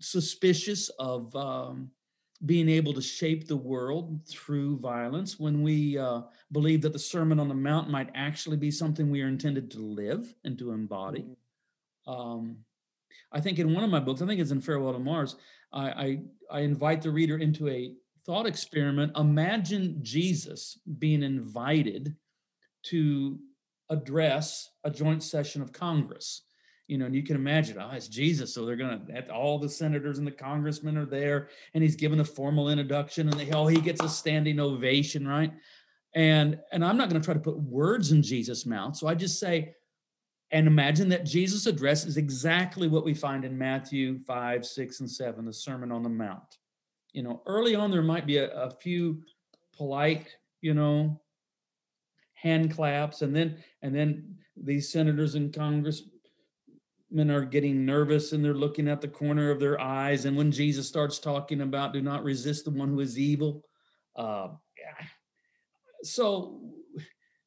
suspicious 0.00 0.88
of 0.98 1.34
um, 1.36 1.90
being 2.44 2.68
able 2.68 2.92
to 2.92 3.00
shape 3.00 3.46
the 3.46 3.56
world 3.56 4.20
through 4.28 4.78
violence, 4.78 5.38
when 5.38 5.62
we 5.62 5.96
uh, 5.96 6.22
believe 6.50 6.82
that 6.82 6.92
the 6.92 6.98
Sermon 6.98 7.38
on 7.38 7.48
the 7.48 7.54
Mount 7.54 7.88
might 7.88 8.10
actually 8.16 8.56
be 8.56 8.70
something 8.70 9.10
we 9.10 9.22
are 9.22 9.28
intended 9.28 9.70
to 9.70 9.78
live 9.78 10.34
and 10.44 10.58
to 10.58 10.72
embody. 10.72 11.22
Mm-hmm. 11.22 12.12
Um, 12.12 12.56
I 13.30 13.40
think 13.40 13.60
in 13.60 13.72
one 13.72 13.84
of 13.84 13.90
my 13.90 14.00
books, 14.00 14.22
I 14.22 14.26
think 14.26 14.40
it's 14.40 14.50
in 14.50 14.60
Farewell 14.60 14.92
to 14.92 14.98
Mars, 14.98 15.36
I, 15.72 15.90
I, 15.90 16.20
I 16.50 16.60
invite 16.60 17.02
the 17.02 17.10
reader 17.10 17.38
into 17.38 17.68
a 17.68 17.94
thought 18.26 18.46
experiment. 18.46 19.16
Imagine 19.16 19.98
Jesus 20.02 20.80
being 20.98 21.22
invited 21.22 22.16
to 22.84 23.38
address 23.90 24.70
a 24.84 24.90
joint 24.90 25.22
session 25.22 25.62
of 25.62 25.72
Congress. 25.72 26.42
You 26.86 26.96
know, 26.96 27.04
and 27.04 27.14
you 27.14 27.22
can 27.22 27.36
imagine, 27.36 27.76
oh, 27.78 27.90
it's 27.92 28.08
Jesus. 28.08 28.54
So 28.54 28.64
they're 28.64 28.74
going 28.74 29.06
to, 29.06 29.30
all 29.30 29.58
the 29.58 29.68
senators 29.68 30.16
and 30.16 30.26
the 30.26 30.32
congressmen 30.32 30.96
are 30.96 31.04
there, 31.04 31.48
and 31.74 31.82
he's 31.82 31.96
given 31.96 32.20
a 32.20 32.24
formal 32.24 32.70
introduction, 32.70 33.28
and 33.28 33.38
they, 33.38 33.50
oh, 33.52 33.66
he 33.66 33.78
gets 33.78 34.02
a 34.02 34.08
standing 34.08 34.58
ovation, 34.58 35.28
right? 35.28 35.52
And 36.14 36.58
and 36.72 36.82
I'm 36.82 36.96
not 36.96 37.10
going 37.10 37.20
to 37.20 37.24
try 37.24 37.34
to 37.34 37.40
put 37.40 37.58
words 37.58 38.12
in 38.12 38.22
Jesus' 38.22 38.64
mouth. 38.64 38.96
So 38.96 39.06
I 39.06 39.14
just 39.14 39.38
say, 39.38 39.74
and 40.50 40.66
imagine 40.66 41.10
that 41.10 41.26
Jesus' 41.26 41.66
address 41.66 42.06
is 42.06 42.16
exactly 42.16 42.88
what 42.88 43.04
we 43.04 43.12
find 43.12 43.44
in 43.44 43.58
Matthew 43.58 44.18
5, 44.20 44.64
6, 44.64 45.00
and 45.00 45.10
7, 45.10 45.44
the 45.44 45.52
Sermon 45.52 45.92
on 45.92 46.02
the 46.02 46.08
Mount. 46.08 46.56
You 47.12 47.22
know, 47.22 47.42
early 47.46 47.74
on, 47.74 47.90
there 47.90 48.02
might 48.02 48.26
be 48.26 48.38
a, 48.38 48.50
a 48.50 48.70
few 48.70 49.22
polite, 49.76 50.34
you 50.62 50.72
know, 50.72 51.20
hand 52.40 52.74
claps 52.74 53.22
and 53.22 53.34
then 53.34 53.56
and 53.82 53.94
then 53.94 54.36
these 54.56 54.90
senators 54.90 55.34
and 55.34 55.52
congressmen 55.52 56.10
are 57.30 57.44
getting 57.44 57.84
nervous 57.84 58.32
and 58.32 58.44
they're 58.44 58.54
looking 58.54 58.88
at 58.88 59.00
the 59.00 59.08
corner 59.08 59.50
of 59.50 59.58
their 59.58 59.80
eyes 59.80 60.24
and 60.24 60.36
when 60.36 60.52
jesus 60.52 60.86
starts 60.86 61.18
talking 61.18 61.62
about 61.62 61.92
do 61.92 62.00
not 62.00 62.22
resist 62.22 62.64
the 62.64 62.70
one 62.70 62.88
who 62.88 63.00
is 63.00 63.18
evil 63.18 63.64
uh, 64.16 64.48
yeah. 64.78 65.06
so 66.02 66.60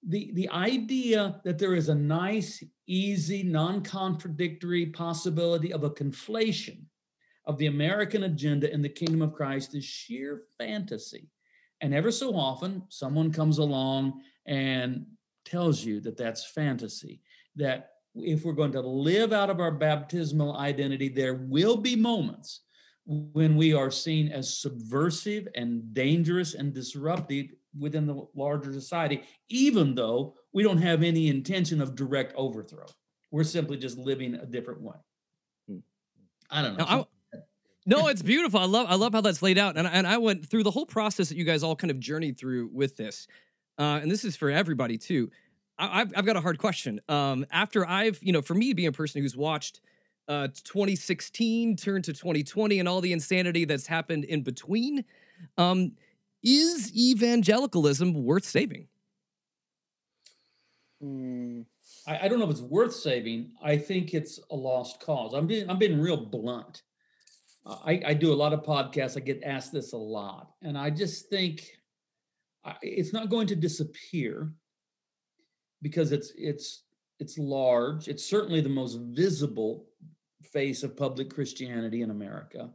the 0.08 0.32
the 0.34 0.49
idea 0.49 1.39
that 1.43 1.58
there 1.58 1.75
is 1.75 1.89
a 1.89 1.95
nice 1.95 2.63
easy 2.88 3.43
non-contradictory 3.43 4.88
possibility 4.88 5.71
of 5.71 5.84
a 5.84 5.91
conflation 5.91 6.82
of 7.45 7.58
the 7.58 7.67
american 7.67 8.23
agenda 8.23 8.71
and 8.73 8.84
the 8.84 8.89
kingdom 8.89 9.21
of 9.21 9.34
christ 9.34 9.73
is 9.73 9.86
sheer 9.86 10.43
fantasy 10.58 11.30
and 11.82 11.94
ever 11.94 12.12
so 12.12 12.36
often 12.36 12.84
someone 12.89 13.32
comes 13.32 13.58
along 13.58 14.22
and 14.46 15.06
tells 15.46 15.84
you 15.84 16.00
that 16.02 16.17
that's 16.17 16.46
fantasy, 16.52 17.22
that 17.56 17.89
if 18.15 18.44
we're 18.46 18.54
going 18.54 18.72
to 18.74 18.82
live 18.82 19.34
out 19.34 19.50
of 19.50 19.60
our 19.60 19.72
baptismal 19.72 20.58
identity, 20.58 21.10
there 21.10 21.36
will 21.36 21.78
be 21.78 21.96
moments 21.96 22.62
when 23.06 23.56
we 23.56 23.74
are 23.74 23.89
seen 23.89 24.32
as 24.32 24.60
subversive 24.60 25.48
and 25.56 25.94
dangerous 25.94 26.54
and 26.54 26.74
disruptive 26.74 27.48
within 27.78 28.06
the 28.06 28.28
larger 28.36 28.72
society, 28.74 29.24
even 29.50 29.96
though 29.96 30.36
we 30.54 30.62
don't 30.62 30.78
have 30.78 31.04
any 31.04 31.30
intention 31.30 31.82
of 31.82 31.96
direct 31.96 32.34
overthrow. 32.36 32.86
We're 33.32 33.44
simply 33.44 33.78
just 33.78 33.98
living 33.98 34.36
a 34.36 34.46
different 34.46 34.82
way. 34.82 34.98
Hmm. 35.67 35.78
I 36.50 36.62
don't 36.62 36.78
know. 36.78 36.86
Now, 36.86 37.00
I- 37.02 37.06
no, 37.86 38.08
it's 38.08 38.22
beautiful. 38.22 38.60
I 38.60 38.65
love 38.65 38.88
I 38.89 38.96
love 38.96 39.13
how 39.13 39.22
that's 39.22 39.41
laid 39.41 39.58
out, 39.58 39.78
and 39.78 39.88
and 39.88 40.06
I 40.06 40.17
went 40.17 40.46
through 40.46 40.63
the 40.63 40.72
whole 40.72 40.86
process 40.86 41.30
that 41.30 41.38
you 41.38 41.44
guys 41.44 41.63
all 41.63 41.76
kind 41.76 41.89
of 41.91 42.00
journeyed 42.00 42.38
through 42.38 42.70
with 42.72 42.96
this, 42.96 43.28
uh, 43.80 44.00
and 44.02 44.12
this 44.12 44.24
is 44.24 44.36
for 44.36 44.52
everybody 44.52 44.98
too. 44.98 45.32
I, 45.78 46.02
I've 46.02 46.13
I've 46.15 46.26
got 46.26 46.36
a 46.36 46.41
hard 46.41 46.60
question. 46.60 47.02
Um, 47.10 47.46
after 47.52 47.88
I've 47.88 48.22
you 48.22 48.34
know, 48.34 48.41
for 48.41 48.54
me 48.54 48.74
being 48.74 48.88
a 48.88 48.91
person 48.91 49.22
who's 49.22 49.36
watched 49.36 49.82
uh 50.28 50.50
2016 50.63 51.76
turn 51.76 52.02
to 52.04 52.13
2020 52.13 52.80
and 52.80 52.88
all 52.88 53.02
the 53.02 53.13
insanity 53.13 53.65
that's 53.65 53.88
happened 53.88 54.26
in 54.26 54.44
between, 54.44 55.04
um, 55.58 55.94
is 56.44 56.96
evangelicalism 56.96 58.13
worth 58.13 58.46
saving? 58.46 58.88
Mm, 61.04 61.65
I, 62.08 62.26
I 62.26 62.28
don't 62.28 62.38
know 62.38 62.46
if 62.46 62.52
it's 62.52 62.62
worth 62.62 62.94
saving. 62.94 63.52
I 63.63 63.78
think 63.78 64.13
it's 64.13 64.39
a 64.52 64.56
lost 64.56 65.00
cause. 65.00 65.34
I'm 65.34 65.48
being 65.48 65.67
I'm 65.67 65.80
being 65.80 66.00
real 66.00 66.17
blunt. 66.17 66.84
I, 67.65 68.02
I 68.08 68.13
do 68.13 68.34
a 68.34 68.36
lot 68.36 68.54
of 68.54 68.63
podcasts. 68.63 69.17
I 69.17 69.19
get 69.19 69.43
asked 69.43 69.71
this 69.71 69.93
a 69.93 69.97
lot, 69.97 70.52
and 70.63 70.78
I 70.78 70.89
just 70.89 71.30
think 71.30 71.78
it's 72.82 73.13
not 73.13 73.30
going 73.30 73.47
to 73.47 73.56
disappear 73.56 74.52
because 75.82 76.12
it's 76.12 76.32
it's 76.36 76.84
it's 77.19 77.38
large. 77.38 78.08
It's 78.08 78.26
certainly 78.26 78.62
the 78.62 78.69
most 78.69 79.00
visible 79.02 79.86
face 80.43 80.84
of 80.84 80.97
public 80.97 81.34
Christianity 81.34 82.02
in 82.02 82.10
America. 82.12 82.69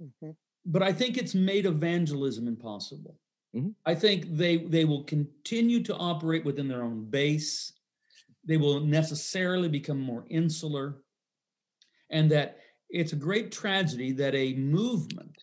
mhm. 0.00 0.36
But 0.64 0.82
I 0.82 0.92
think 0.92 1.16
it's 1.16 1.34
made 1.34 1.66
evangelism 1.66 2.46
impossible. 2.46 3.18
Mhm. 3.56 3.74
I 3.86 3.94
think 3.94 4.36
they 4.36 4.58
they 4.58 4.84
will 4.84 5.04
continue 5.04 5.82
to 5.84 5.96
operate 5.96 6.44
within 6.44 6.68
their 6.68 6.84
own 6.84 7.10
base. 7.10 7.72
They 8.44 8.56
will 8.56 8.80
necessarily 8.80 9.68
become 9.68 10.00
more 10.00 10.26
insular, 10.30 11.02
and 12.10 12.30
that 12.30 12.58
it's 12.90 13.12
a 13.12 13.16
great 13.16 13.52
tragedy 13.52 14.12
that 14.12 14.34
a 14.34 14.54
movement 14.54 15.36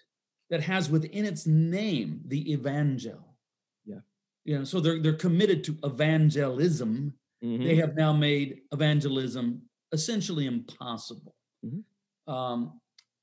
that 0.50 0.62
has 0.62 0.90
within 0.90 1.26
its 1.26 1.46
name 1.46 2.22
the 2.28 2.52
evangel. 2.52 3.38
Yeah. 3.86 4.00
You 4.44 4.60
know, 4.60 4.64
so 4.64 4.80
they're 4.80 5.02
they're 5.02 5.14
committed 5.14 5.64
to 5.66 5.78
evangelism. 5.84 7.14
Mm-hmm. 7.44 7.64
They 7.64 7.76
have 7.76 7.96
now 7.96 8.14
made 8.14 8.62
evangelism 8.72 9.62
essentially 9.92 10.46
impossible. 10.46 11.36
Mhm. 11.66 11.84
Um, 12.32 12.80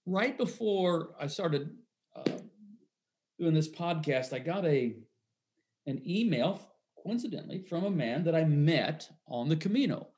right 0.06 0.36
before 0.36 1.14
I 1.20 1.26
started 1.26 1.70
uh, 2.14 2.38
doing 3.38 3.54
this 3.54 3.68
podcast, 3.68 4.32
I 4.32 4.38
got 4.38 4.64
a 4.64 4.96
an 5.86 6.00
email 6.06 6.60
coincidentally 7.02 7.58
from 7.68 7.84
a 7.84 7.90
man 7.90 8.22
that 8.24 8.34
I 8.34 8.44
met 8.44 9.08
on 9.26 9.48
the 9.48 9.56
Camino. 9.56 10.08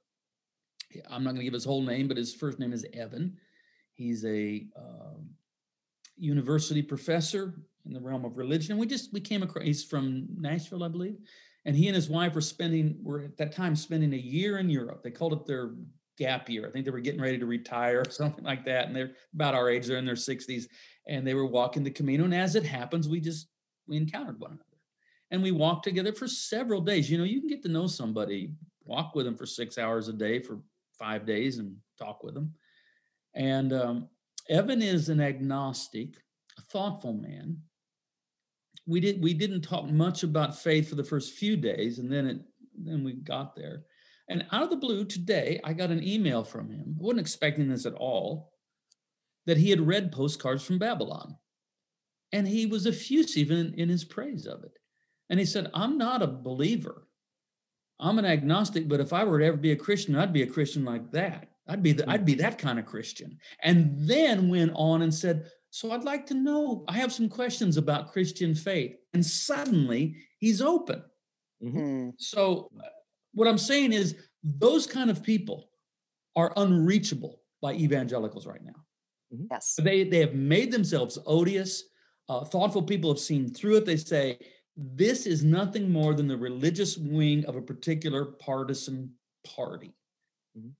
I'm 1.10 1.24
not 1.24 1.30
going 1.30 1.40
to 1.40 1.44
give 1.44 1.54
his 1.54 1.64
whole 1.64 1.82
name, 1.82 2.06
but 2.06 2.16
his 2.16 2.34
first 2.34 2.58
name 2.58 2.72
is 2.72 2.86
Evan. 2.92 3.36
He's 3.94 4.24
a 4.24 4.66
um, 4.76 5.30
university 6.16 6.82
professor 6.82 7.54
in 7.86 7.92
the 7.92 8.00
realm 8.00 8.24
of 8.24 8.36
religion, 8.36 8.72
and 8.72 8.80
we 8.80 8.86
just 8.86 9.12
we 9.12 9.20
came 9.20 9.42
across. 9.42 9.64
He's 9.64 9.84
from 9.84 10.26
Nashville, 10.36 10.84
I 10.84 10.88
believe, 10.88 11.16
and 11.64 11.76
he 11.76 11.86
and 11.86 11.94
his 11.94 12.08
wife 12.08 12.34
were 12.34 12.40
spending 12.40 12.98
were 13.02 13.22
at 13.22 13.36
that 13.38 13.52
time 13.52 13.76
spending 13.76 14.12
a 14.12 14.18
year 14.18 14.58
in 14.58 14.68
Europe. 14.68 15.02
They 15.02 15.10
called 15.10 15.32
it 15.32 15.46
their 15.46 15.74
gap 16.16 16.48
year. 16.48 16.66
I 16.66 16.70
think 16.70 16.84
they 16.84 16.90
were 16.90 17.00
getting 17.00 17.20
ready 17.20 17.38
to 17.38 17.46
retire 17.46 18.02
or 18.06 18.10
something 18.10 18.44
like 18.44 18.64
that, 18.64 18.86
and 18.86 18.96
they're 18.96 19.12
about 19.34 19.54
our 19.54 19.68
age. 19.68 19.86
They're 19.86 19.98
in 19.98 20.06
their 20.06 20.14
60s, 20.14 20.64
and 21.08 21.26
they 21.26 21.34
were 21.34 21.46
walking 21.46 21.82
the 21.82 21.90
Camino. 21.90 22.24
And 22.24 22.34
as 22.34 22.54
it 22.54 22.64
happens, 22.64 23.08
we 23.08 23.20
just 23.20 23.48
we 23.86 23.96
encountered 23.96 24.40
one 24.40 24.52
another, 24.52 24.64
and 25.30 25.42
we 25.42 25.52
walked 25.52 25.84
together 25.84 26.12
for 26.12 26.28
several 26.28 26.80
days. 26.80 27.10
You 27.10 27.18
know, 27.18 27.24
you 27.24 27.40
can 27.40 27.48
get 27.48 27.62
to 27.62 27.68
know 27.68 27.86
somebody, 27.86 28.52
walk 28.84 29.14
with 29.14 29.26
them 29.26 29.36
for 29.36 29.46
six 29.46 29.78
hours 29.78 30.08
a 30.08 30.12
day 30.12 30.40
for 30.40 30.60
five 30.98 31.26
days, 31.26 31.58
and 31.58 31.76
talk 31.98 32.22
with 32.22 32.34
them. 32.34 32.54
And 33.34 33.72
um, 33.72 34.08
Evan 34.48 34.82
is 34.82 35.08
an 35.08 35.20
agnostic, 35.20 36.16
a 36.58 36.62
thoughtful 36.62 37.14
man. 37.14 37.58
We 38.86 39.00
did 39.00 39.22
we 39.22 39.34
didn't 39.34 39.62
talk 39.62 39.86
much 39.86 40.22
about 40.22 40.58
faith 40.58 40.88
for 40.88 40.94
the 40.94 41.04
first 41.04 41.34
few 41.34 41.56
days, 41.56 41.98
and 41.98 42.12
then 42.12 42.26
it 42.26 42.38
then 42.76 43.02
we 43.02 43.14
got 43.14 43.56
there. 43.56 43.84
And 44.28 44.46
out 44.52 44.62
of 44.62 44.70
the 44.70 44.76
blue 44.76 45.04
today, 45.04 45.60
I 45.64 45.72
got 45.72 45.90
an 45.90 46.02
email 46.02 46.44
from 46.44 46.70
him. 46.70 46.96
I 46.98 47.02
wasn't 47.02 47.20
expecting 47.20 47.68
this 47.68 47.86
at 47.86 47.94
all. 47.94 48.52
That 49.46 49.58
he 49.58 49.68
had 49.68 49.86
read 49.86 50.12
postcards 50.12 50.64
from 50.64 50.78
Babylon, 50.78 51.36
and 52.32 52.48
he 52.48 52.64
was 52.64 52.86
effusive 52.86 53.50
in, 53.50 53.74
in 53.74 53.90
his 53.90 54.04
praise 54.04 54.46
of 54.46 54.64
it. 54.64 54.78
And 55.28 55.38
he 55.38 55.46
said, 55.46 55.70
"I'm 55.74 55.98
not 55.98 56.22
a 56.22 56.26
believer. 56.26 57.06
I'm 58.00 58.18
an 58.18 58.24
agnostic, 58.24 58.88
but 58.88 59.00
if 59.00 59.12
I 59.12 59.24
were 59.24 59.38
to 59.38 59.44
ever 59.44 59.56
be 59.56 59.72
a 59.72 59.76
Christian, 59.76 60.16
I'd 60.16 60.32
be 60.32 60.42
a 60.42 60.46
Christian 60.46 60.84
like 60.84 61.10
that. 61.12 61.48
I'd 61.66 61.82
be 61.82 61.92
the, 61.92 62.08
I'd 62.10 62.24
be 62.24 62.34
that 62.36 62.58
kind 62.58 62.78
of 62.78 62.86
Christian." 62.86 63.38
And 63.62 63.96
then 64.08 64.48
went 64.48 64.72
on 64.74 65.02
and 65.02 65.12
said, 65.14 65.50
"So 65.70 65.92
I'd 65.92 66.04
like 66.04 66.26
to 66.26 66.34
know. 66.34 66.84
I 66.88 66.92
have 66.94 67.12
some 67.12 67.28
questions 67.28 67.76
about 67.76 68.12
Christian 68.12 68.54
faith." 68.54 68.96
And 69.14 69.24
suddenly 69.24 70.16
he's 70.38 70.60
open. 70.60 71.02
Mm, 71.62 72.12
So, 72.18 72.70
uh, 72.78 72.88
what 73.32 73.48
I'm 73.48 73.58
saying 73.58 73.92
is, 73.92 74.16
those 74.42 74.86
kind 74.86 75.10
of 75.10 75.22
people 75.22 75.70
are 76.36 76.52
unreachable 76.56 77.40
by 77.62 77.74
evangelicals 77.74 78.46
right 78.46 78.62
now. 78.62 78.84
yes. 79.50 79.74
They 79.82 80.04
they 80.04 80.18
have 80.20 80.34
made 80.34 80.70
themselves 80.70 81.18
odious. 81.26 81.82
Uh, 82.28 82.44
thoughtful 82.44 82.82
people 82.82 83.10
have 83.10 83.18
seen 83.20 83.52
through 83.52 83.76
it. 83.76 83.84
They 83.86 83.96
say 83.96 84.38
this 84.76 85.26
is 85.26 85.44
nothing 85.44 85.90
more 85.90 86.14
than 86.14 86.26
the 86.28 86.36
religious 86.36 86.96
wing 86.98 87.44
of 87.46 87.54
a 87.56 87.62
particular 87.62 88.24
partisan 88.24 89.14
party, 89.44 89.94
Mhm. 90.58 90.72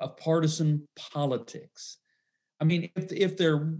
Of 0.00 0.16
partisan 0.16 0.86
politics. 0.96 1.98
I 2.60 2.64
mean, 2.64 2.90
if 2.96 3.10
if 3.12 3.36
they're 3.36 3.74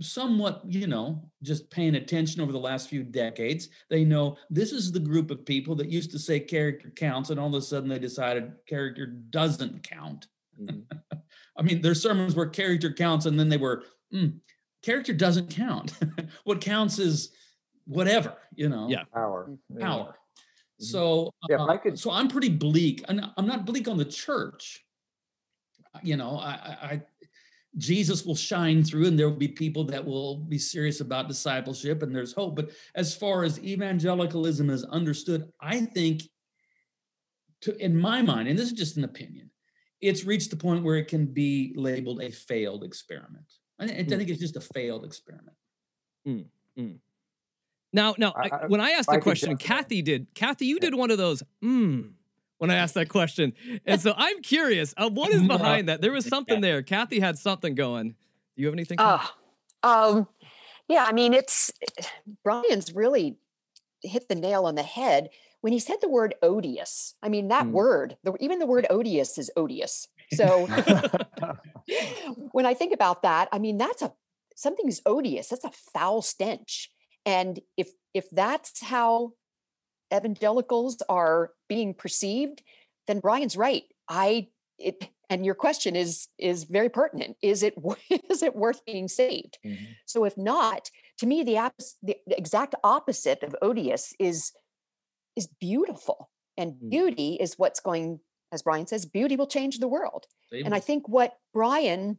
somewhat, 0.00 0.62
you 0.66 0.86
know, 0.86 1.30
just 1.42 1.70
paying 1.70 1.94
attention 1.94 2.40
over 2.42 2.52
the 2.52 2.58
last 2.58 2.88
few 2.88 3.02
decades, 3.02 3.68
they 3.88 4.04
know 4.04 4.36
this 4.50 4.72
is 4.72 4.92
the 4.92 5.00
group 5.00 5.30
of 5.30 5.44
people 5.46 5.74
that 5.76 5.88
used 5.88 6.10
to 6.12 6.18
say 6.18 6.38
character 6.40 6.90
counts, 6.90 7.30
and 7.30 7.40
all 7.40 7.48
of 7.48 7.54
a 7.54 7.62
sudden 7.62 7.88
they 7.88 7.98
decided 7.98 8.52
character 8.66 9.06
doesn't 9.06 9.82
count. 9.82 10.26
Mhm. 10.60 10.84
I 11.56 11.62
mean, 11.62 11.80
there's 11.82 12.02
sermons 12.02 12.34
where 12.34 12.46
character 12.46 12.92
counts, 12.92 13.26
and 13.26 13.38
then 13.38 13.48
they 13.48 13.56
were, 13.56 13.84
"Mm, 14.14 14.40
character 14.82 15.12
doesn't 15.14 15.50
count. 15.50 15.92
what 16.44 16.60
counts 16.60 16.98
is 16.98 17.32
whatever, 17.86 18.36
you 18.54 18.68
know, 18.68 18.88
Yeah. 18.88 19.04
Power. 19.14 19.56
yeah. 19.70 19.80
power. 19.86 20.14
Mhm. 20.80 20.84
So, 20.84 21.30
Yeah, 21.48 21.56
if 21.56 21.60
I 21.62 21.74
uh, 21.74 21.78
could- 21.78 21.98
so 21.98 22.10
I'm 22.10 22.28
pretty 22.28 22.50
bleak. 22.50 23.02
And 23.08 23.24
I'm 23.36 23.46
not 23.46 23.64
bleak 23.66 23.88
on 23.88 23.96
the 23.98 24.04
church. 24.04 24.84
You 26.02 26.16
know, 26.16 26.38
I, 26.38 26.50
I, 26.50 26.86
I 26.92 27.02
Jesus 27.76 28.24
will 28.24 28.36
shine 28.36 28.82
through, 28.82 29.06
and 29.06 29.18
there 29.18 29.28
will 29.28 29.36
be 29.36 29.48
people 29.48 29.84
that 29.84 30.04
will 30.04 30.36
be 30.38 30.58
serious 30.58 31.00
about 31.00 31.28
discipleship, 31.28 32.02
and 32.02 32.14
there's 32.14 32.32
hope. 32.32 32.56
But 32.56 32.70
as 32.94 33.14
far 33.14 33.44
as 33.44 33.58
evangelicalism 33.62 34.70
is 34.70 34.84
understood, 34.84 35.50
I 35.60 35.80
think, 35.80 36.22
to 37.62 37.76
in 37.84 37.96
my 37.96 38.22
mind, 38.22 38.48
and 38.48 38.58
this 38.58 38.66
is 38.66 38.72
just 38.72 38.96
an 38.96 39.04
opinion, 39.04 39.50
it's 40.00 40.24
reached 40.24 40.50
the 40.50 40.56
point 40.56 40.82
where 40.84 40.96
it 40.96 41.08
can 41.08 41.26
be 41.26 41.72
labeled 41.76 42.22
a 42.22 42.30
failed 42.30 42.82
experiment. 42.84 43.44
I, 43.78 43.86
thi- 43.86 43.94
I 43.98 44.02
Hmm. 44.02 44.08
think 44.10 44.28
it's 44.30 44.40
just 44.40 44.56
a 44.56 44.60
failed 44.60 45.04
experiment. 45.04 45.56
Now, 47.92 48.14
now, 48.18 48.32
I- 48.36 48.48
I, 48.48 48.56
I- 48.62 48.66
when 48.68 48.80
I 48.80 48.90
asked 48.90 49.08
I 49.10 49.14
the 49.14 49.18
could 49.18 49.24
question, 49.24 49.56
definitely- 49.56 50.00
Kathi 50.00 50.04
did. 50.04 50.34
Kathi, 50.34 50.62
you 50.66 50.76
Yeah. 50.76 50.80
did 50.90 50.94
one 50.94 51.10
of 51.10 51.18
those. 51.18 51.42
Mm, 51.62 52.12
when 52.60 52.70
I 52.70 52.76
asked 52.76 52.94
that 52.94 53.08
question, 53.08 53.54
and 53.86 54.00
so 54.00 54.12
I'm 54.16 54.42
curious. 54.42 54.92
Uh, 54.96 55.08
what 55.08 55.30
is 55.32 55.42
behind 55.42 55.88
that? 55.88 56.00
There 56.02 56.12
was 56.12 56.26
something 56.26 56.60
there. 56.60 56.82
Kathi 56.82 57.18
had 57.18 57.38
something 57.38 57.74
going. 57.74 58.10
Do 58.10 58.62
you 58.62 58.66
have 58.66 58.74
anything? 58.74 58.98
Kathi? 58.98 59.28
Oh, 59.82 60.18
um, 60.18 60.28
yeah. 60.88 61.04
I 61.08 61.12
mean, 61.12 61.32
it's 61.32 61.72
Brian's 62.44 62.94
really 62.94 63.38
hit 64.02 64.28
the 64.28 64.34
nail 64.34 64.66
on 64.66 64.74
the 64.74 64.82
head 64.82 65.30
when 65.62 65.72
he 65.72 65.78
said 65.78 65.96
the 66.02 66.08
word 66.08 66.34
odious. 66.42 67.14
I 67.22 67.28
mean, 67.30 67.48
that 67.48 67.66
Mm. 67.66 67.72
word, 67.72 68.16
the, 68.24 68.34
even 68.40 68.58
the 68.58 68.66
word 68.66 68.86
odious 68.90 69.38
is 69.38 69.50
odious. 69.56 70.06
So 70.32 70.66
when 72.52 72.66
I 72.66 72.74
think 72.74 72.92
about 72.92 73.22
that, 73.22 73.48
I 73.52 73.58
mean, 73.58 73.78
that's 73.78 74.02
a 74.02 74.12
something's 74.54 75.00
odious. 75.06 75.48
That's 75.48 75.64
a 75.64 75.70
foul 75.94 76.22
stench. 76.22 76.90
And 77.24 77.60
if 77.76 77.90
if 78.14 78.28
that's 78.30 78.82
how 78.82 79.32
evangelicals 80.14 81.02
are 81.08 81.52
being 81.68 81.94
perceived, 81.94 82.62
then 83.06 83.20
Brian's 83.20 83.56
right. 83.56 83.84
I 84.08 84.48
it 84.78 85.08
and 85.28 85.44
your 85.46 85.54
question 85.54 85.94
is 85.96 86.28
is 86.38 86.64
very 86.64 86.88
pertinent. 86.88 87.36
Is 87.42 87.62
it 87.62 87.74
is 88.30 88.42
it 88.42 88.56
worth 88.56 88.84
being 88.84 89.08
saved? 89.08 89.58
Mhm. 89.64 89.76
So 90.06 90.24
if 90.24 90.36
not, 90.36 90.90
to 91.18 91.26
me, 91.26 91.42
the, 91.44 91.56
app, 91.56 91.74
the 92.02 92.16
exact 92.28 92.74
opposite 92.82 93.42
of 93.42 93.54
odious 93.62 94.14
is 94.18 94.52
is 95.36 95.46
beautiful, 95.60 96.30
and 96.56 96.72
Mm. 96.74 96.90
beauty 96.90 97.34
is 97.40 97.58
what's 97.58 97.80
going, 97.80 98.20
as 98.52 98.62
Brian 98.62 98.86
says, 98.86 99.06
beauty 99.06 99.36
will 99.36 99.46
change 99.46 99.78
the 99.78 99.88
world. 99.88 100.26
And 100.52 100.74
I 100.74 100.80
think 100.80 101.08
what 101.08 101.38
Brian 101.54 102.18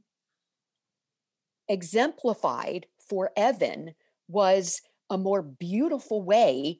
exemplified 1.67 2.85
for 3.09 3.31
Evan 3.35 3.93
was 4.27 4.81
a 5.09 5.17
more 5.17 5.41
beautiful 5.41 6.21
way 6.21 6.79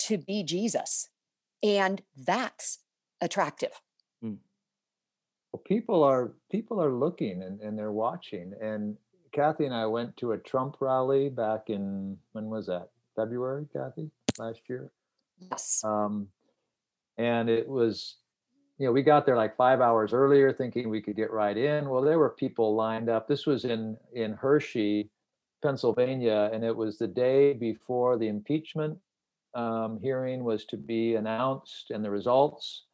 to 0.00 0.18
be 0.18 0.42
Jesus. 0.42 1.08
And 1.62 2.02
that's 2.16 2.78
attractive. 3.20 3.80
Well, 5.52 5.62
people 5.64 6.02
are 6.04 6.32
people 6.50 6.80
are 6.80 6.92
looking 6.92 7.42
and, 7.42 7.60
and 7.60 7.76
they're 7.76 7.92
watching. 7.92 8.54
And 8.60 8.96
Kathi 9.32 9.64
and 9.64 9.74
I 9.74 9.86
went 9.86 10.16
to 10.18 10.32
a 10.32 10.38
Trump 10.38 10.76
rally 10.80 11.28
back 11.28 11.70
in 11.70 12.16
when 12.32 12.46
was 12.46 12.66
that? 12.66 12.90
February, 13.16 13.66
Kathi, 13.74 14.10
last 14.38 14.60
year. 14.68 14.92
Yes. 15.38 15.82
Um, 15.84 16.28
and 17.18 17.48
it 17.50 17.68
was, 17.68 18.16
you 18.78 18.86
know, 18.86 18.92
we 18.92 19.02
got 19.02 19.26
there 19.26 19.36
like 19.36 19.56
five 19.56 19.80
hours 19.80 20.12
earlier, 20.12 20.52
thinking 20.52 20.88
we 20.88 21.02
could 21.02 21.16
get 21.16 21.32
right 21.32 21.56
in. 21.56 21.88
Well, 21.88 22.02
there 22.02 22.18
were 22.18 22.30
people 22.30 22.74
lined 22.74 23.08
up. 23.08 23.26
This 23.26 23.46
was 23.46 23.64
in 23.64 23.96
in 24.12 24.34
Hershey, 24.34 25.10
Pennsylvania, 25.62 26.50
and 26.52 26.64
it 26.64 26.76
was 26.76 26.96
the 26.96 27.08
day 27.08 27.54
before 27.54 28.18
the 28.18 28.28
impeachment 28.28 28.96
um, 29.54 29.98
hearing 30.02 30.44
was 30.44 30.64
to 30.66 30.76
be 30.76 31.14
announced 31.14 31.90
and 31.90 32.04
the 32.04 32.10
results. 32.10 32.84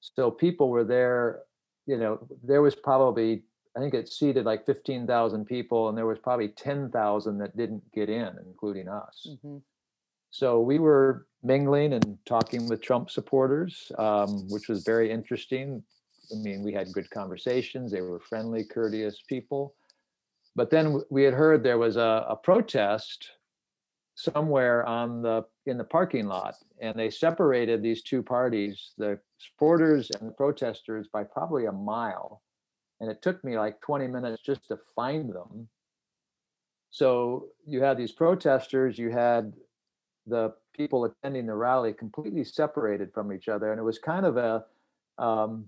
So 0.00 0.30
people 0.30 0.68
were 0.68 0.84
there. 0.84 1.42
You 1.86 1.98
know, 1.98 2.26
there 2.42 2.62
was 2.62 2.74
probably 2.74 3.44
I 3.76 3.80
think 3.80 3.94
it 3.94 4.08
seated 4.08 4.44
like 4.44 4.66
fifteen 4.66 5.06
thousand 5.06 5.46
people, 5.46 5.88
and 5.88 5.98
there 5.98 6.06
was 6.06 6.18
probably 6.18 6.48
ten 6.48 6.90
thousand 6.90 7.38
that 7.38 7.56
didn't 7.56 7.82
get 7.92 8.08
in, 8.08 8.30
including 8.46 8.88
us. 8.88 9.26
Mhm. 9.28 9.62
So 10.30 10.60
we 10.60 10.78
were 10.78 11.26
mingling 11.42 11.92
and 11.92 12.18
talking 12.26 12.68
with 12.68 12.80
Trump 12.80 13.10
supporters, 13.10 13.92
um, 13.98 14.48
which 14.48 14.68
was 14.68 14.82
very 14.82 15.10
interesting. 15.10 15.82
I 16.32 16.36
mean, 16.42 16.62
we 16.62 16.72
had 16.72 16.92
good 16.92 17.08
conversations. 17.10 17.92
They 17.92 18.00
were 18.00 18.18
friendly, 18.18 18.64
courteous 18.64 19.22
people. 19.28 19.74
But 20.56 20.70
then 20.70 21.02
we 21.10 21.22
had 21.22 21.34
heard 21.34 21.62
there 21.62 21.78
was 21.78 21.96
a, 21.96 22.26
a 22.28 22.36
protest 22.36 23.30
somewhere 24.14 24.86
on 24.86 25.22
the 25.22 25.44
in 25.66 25.78
the 25.78 25.84
parking 25.84 26.26
lot, 26.26 26.54
and 26.80 26.94
they 26.96 27.10
separated 27.10 27.82
these 27.82 28.02
two 28.02 28.22
parties, 28.22 28.92
the 28.98 29.18
supporters 29.38 30.10
and 30.10 30.28
the 30.28 30.34
protesters, 30.34 31.08
by 31.12 31.24
probably 31.24 31.66
a 31.66 31.72
mile. 31.72 32.42
And 33.00 33.10
it 33.10 33.22
took 33.22 33.42
me 33.44 33.58
like 33.58 33.80
20 33.80 34.06
minutes 34.06 34.42
just 34.42 34.68
to 34.68 34.78
find 34.94 35.30
them. 35.30 35.68
So 36.90 37.48
you 37.66 37.82
had 37.82 37.98
these 37.98 38.12
protesters, 38.12 38.98
you 38.98 39.10
had 39.10 39.52
the 40.26 40.54
people 40.74 41.04
attending 41.04 41.46
the 41.46 41.54
rally 41.54 41.92
completely 41.92 42.44
separated 42.44 43.12
from 43.12 43.32
each 43.32 43.48
other, 43.48 43.72
and 43.72 43.80
it 43.80 43.84
was 43.84 43.98
kind 43.98 44.26
of 44.26 44.36
a 44.36 44.64
um, 45.18 45.66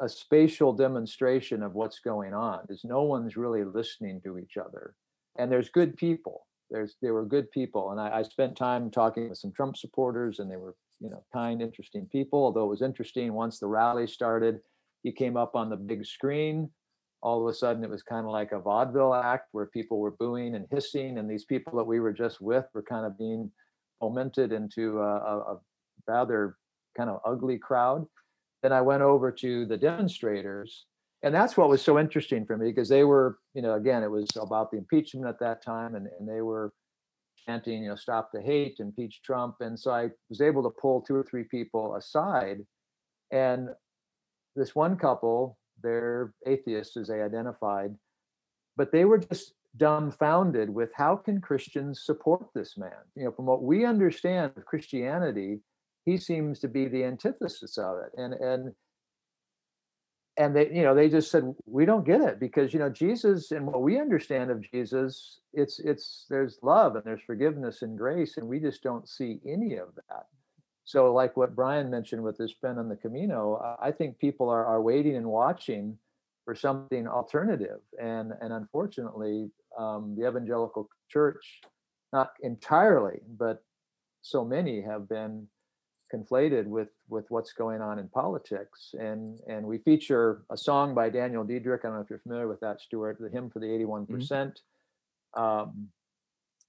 a 0.00 0.08
spatial 0.08 0.72
demonstration 0.72 1.62
of 1.62 1.74
what's 1.74 1.98
going 1.98 2.34
on. 2.34 2.66
Is 2.68 2.84
no 2.84 3.02
one's 3.02 3.36
really 3.36 3.64
listening 3.64 4.20
to 4.22 4.38
each 4.38 4.56
other, 4.56 4.94
and 5.36 5.50
there's 5.50 5.68
good 5.68 5.96
people. 5.96 6.46
There's 6.74 6.96
there 7.00 7.14
were 7.14 7.24
good 7.24 7.50
people, 7.52 7.92
and 7.92 8.00
I, 8.00 8.18
I 8.18 8.22
spent 8.22 8.56
time 8.56 8.90
talking 8.90 9.28
with 9.28 9.38
some 9.38 9.52
Trump 9.52 9.76
supporters, 9.76 10.40
and 10.40 10.50
they 10.50 10.56
were 10.56 10.74
you 11.00 11.08
know 11.08 11.24
kind, 11.32 11.62
interesting 11.62 12.06
people. 12.10 12.40
Although 12.40 12.64
it 12.64 12.70
was 12.70 12.82
interesting 12.82 13.32
once 13.32 13.60
the 13.60 13.68
rally 13.68 14.08
started, 14.08 14.58
he 15.04 15.12
came 15.12 15.36
up 15.36 15.54
on 15.54 15.70
the 15.70 15.76
big 15.76 16.04
screen 16.04 16.70
all 17.24 17.40
of 17.40 17.48
a 17.50 17.56
sudden 17.56 17.82
it 17.82 17.90
was 17.90 18.02
kind 18.02 18.26
of 18.26 18.30
like 18.30 18.52
a 18.52 18.60
vaudeville 18.60 19.14
act 19.14 19.48
where 19.52 19.66
people 19.66 19.98
were 19.98 20.10
booing 20.12 20.54
and 20.54 20.66
hissing 20.70 21.18
and 21.18 21.28
these 21.28 21.46
people 21.46 21.76
that 21.76 21.84
we 21.84 21.98
were 21.98 22.12
just 22.12 22.40
with 22.40 22.66
were 22.74 22.82
kind 22.82 23.06
of 23.06 23.18
being 23.18 23.50
fomented 23.98 24.52
into 24.52 25.00
a, 25.00 25.16
a, 25.16 25.38
a 25.54 25.60
rather 26.06 26.58
kind 26.96 27.08
of 27.08 27.20
ugly 27.24 27.58
crowd 27.58 28.06
then 28.62 28.72
i 28.72 28.80
went 28.80 29.02
over 29.02 29.32
to 29.32 29.64
the 29.64 29.76
demonstrators 29.76 30.84
and 31.24 31.34
that's 31.34 31.56
what 31.56 31.70
was 31.70 31.82
so 31.82 31.98
interesting 31.98 32.44
for 32.44 32.56
me 32.56 32.68
because 32.68 32.88
they 32.88 33.02
were 33.02 33.38
you 33.54 33.62
know 33.62 33.74
again 33.74 34.04
it 34.04 34.10
was 34.10 34.28
about 34.40 34.70
the 34.70 34.76
impeachment 34.76 35.26
at 35.26 35.40
that 35.40 35.64
time 35.64 35.96
and, 35.96 36.06
and 36.18 36.28
they 36.28 36.42
were 36.42 36.72
chanting 37.46 37.82
you 37.82 37.88
know 37.88 37.96
stop 37.96 38.30
the 38.32 38.40
hate 38.40 38.76
impeach 38.78 39.22
trump. 39.22 39.56
And 39.60 39.78
so 39.78 39.90
i 39.90 40.10
was 40.28 40.40
able 40.40 40.62
to 40.62 40.70
pull 40.70 41.00
two 41.00 41.16
or 41.16 41.24
three 41.24 41.44
people 41.44 41.96
aside 41.96 42.58
and 43.32 43.70
this 44.54 44.74
one 44.74 44.96
couple 44.96 45.58
they're 45.82 46.32
atheists 46.46 46.96
as 46.96 47.08
they 47.08 47.20
identified 47.20 47.94
but 48.76 48.92
they 48.92 49.04
were 49.04 49.18
just 49.18 49.54
dumbfounded 49.76 50.70
with 50.70 50.90
how 50.94 51.16
can 51.16 51.40
christians 51.40 52.02
support 52.04 52.46
this 52.54 52.76
man? 52.78 52.90
You 53.16 53.24
know 53.24 53.32
from 53.32 53.46
what 53.46 53.62
we 53.62 53.84
understand 53.84 54.52
of 54.56 54.64
christianity 54.66 55.60
he 56.04 56.18
seems 56.18 56.58
to 56.60 56.68
be 56.68 56.86
the 56.86 57.04
antithesis 57.04 57.78
of 57.78 57.96
it. 57.98 58.12
And 58.20 58.34
and 58.34 58.74
and 60.36 60.54
they 60.54 60.68
you 60.72 60.82
know 60.82 60.94
they 60.94 61.08
just 61.08 61.30
said 61.30 61.54
we 61.66 61.84
don't 61.84 62.06
get 62.06 62.20
it 62.20 62.40
because 62.40 62.72
you 62.72 62.78
know 62.78 62.88
jesus 62.90 63.50
and 63.52 63.66
what 63.66 63.82
we 63.82 63.98
understand 64.00 64.50
of 64.50 64.60
jesus 64.72 65.40
it's 65.52 65.78
it's 65.80 66.26
there's 66.28 66.58
love 66.62 66.96
and 66.96 67.04
there's 67.04 67.22
forgiveness 67.22 67.82
and 67.82 67.96
grace 67.96 68.36
and 68.36 68.46
we 68.46 68.58
just 68.58 68.82
don't 68.82 69.08
see 69.08 69.40
any 69.46 69.76
of 69.76 69.88
that. 70.08 70.26
So 70.84 71.12
like 71.12 71.36
what 71.36 71.54
brian 71.54 71.90
mentioned 71.90 72.22
with 72.22 72.36
his 72.36 72.52
friend 72.52 72.78
on 72.78 72.88
the 72.88 72.96
camino 72.96 73.56
I- 73.80 73.88
i 73.88 73.92
think 73.92 74.18
people 74.18 74.48
are, 74.48 74.66
are 74.66 74.82
waiting 74.82 75.16
and 75.16 75.26
watching 75.26 75.96
for 76.44 76.54
something 76.54 77.06
alternative 77.06 77.80
and 78.00 78.32
and 78.40 78.52
unfortunately 78.52 79.50
um, 79.78 80.14
the 80.16 80.28
evangelical 80.28 80.88
church 81.08 81.60
not 82.12 82.32
entirely 82.42 83.20
but 83.38 83.62
so 84.22 84.44
many 84.44 84.80
have 84.80 85.08
been 85.08 85.46
conflated 86.14 86.64
with 86.66 86.88
with 87.08 87.24
what's 87.30 87.52
going 87.52 87.80
on 87.80 87.98
in 87.98 88.08
politics 88.08 88.94
and 88.98 89.40
and 89.48 89.66
we 89.66 89.78
feature 89.78 90.42
a 90.50 90.56
song 90.56 90.94
by 90.94 91.08
daniel 91.08 91.44
diedrich 91.44 91.80
i 91.84 91.88
don't 91.88 91.96
know 91.96 92.02
if 92.02 92.10
you're 92.10 92.18
familiar 92.20 92.48
with 92.48 92.60
that 92.60 92.80
stuart 92.80 93.16
the 93.20 93.28
hymn 93.28 93.50
for 93.50 93.58
the 93.58 93.66
81% 93.66 94.52
um, 95.36 95.88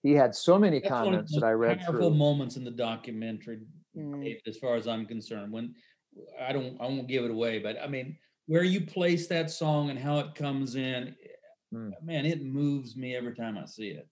he 0.01 0.13
had 0.13 0.33
so 0.35 0.57
many 0.57 0.79
That's 0.79 0.89
comments 0.89 1.35
that 1.35 1.43
i 1.43 1.51
read 1.51 1.79
powerful 1.79 2.09
through 2.09 2.17
moments 2.17 2.57
in 2.57 2.63
the 2.63 2.71
documentary, 2.71 3.59
Mm. 3.97 4.23
Dave, 4.23 4.41
as 4.45 4.57
far 4.57 4.75
as 4.75 4.87
I'm 4.87 5.05
concerned. 5.05 5.51
When 5.51 5.73
I 6.39 6.51
don't, 6.51 6.79
I 6.81 6.85
won't 6.85 7.07
give 7.07 7.23
it 7.23 7.31
away, 7.31 7.59
but 7.59 7.77
I 7.81 7.87
mean, 7.87 8.17
where 8.47 8.63
you 8.63 8.81
place 8.81 9.27
that 9.27 9.49
song 9.49 9.89
and 9.89 9.97
how 9.97 10.19
it 10.19 10.35
comes 10.35 10.75
in, 10.75 11.15
Mm. 11.73 11.93
man, 12.03 12.25
it 12.25 12.43
moves 12.43 12.95
me 12.95 13.15
every 13.15 13.33
time 13.35 13.57
I 13.57 13.65
see 13.65 13.89
it. 13.89 14.07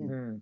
Mm, 0.00 0.40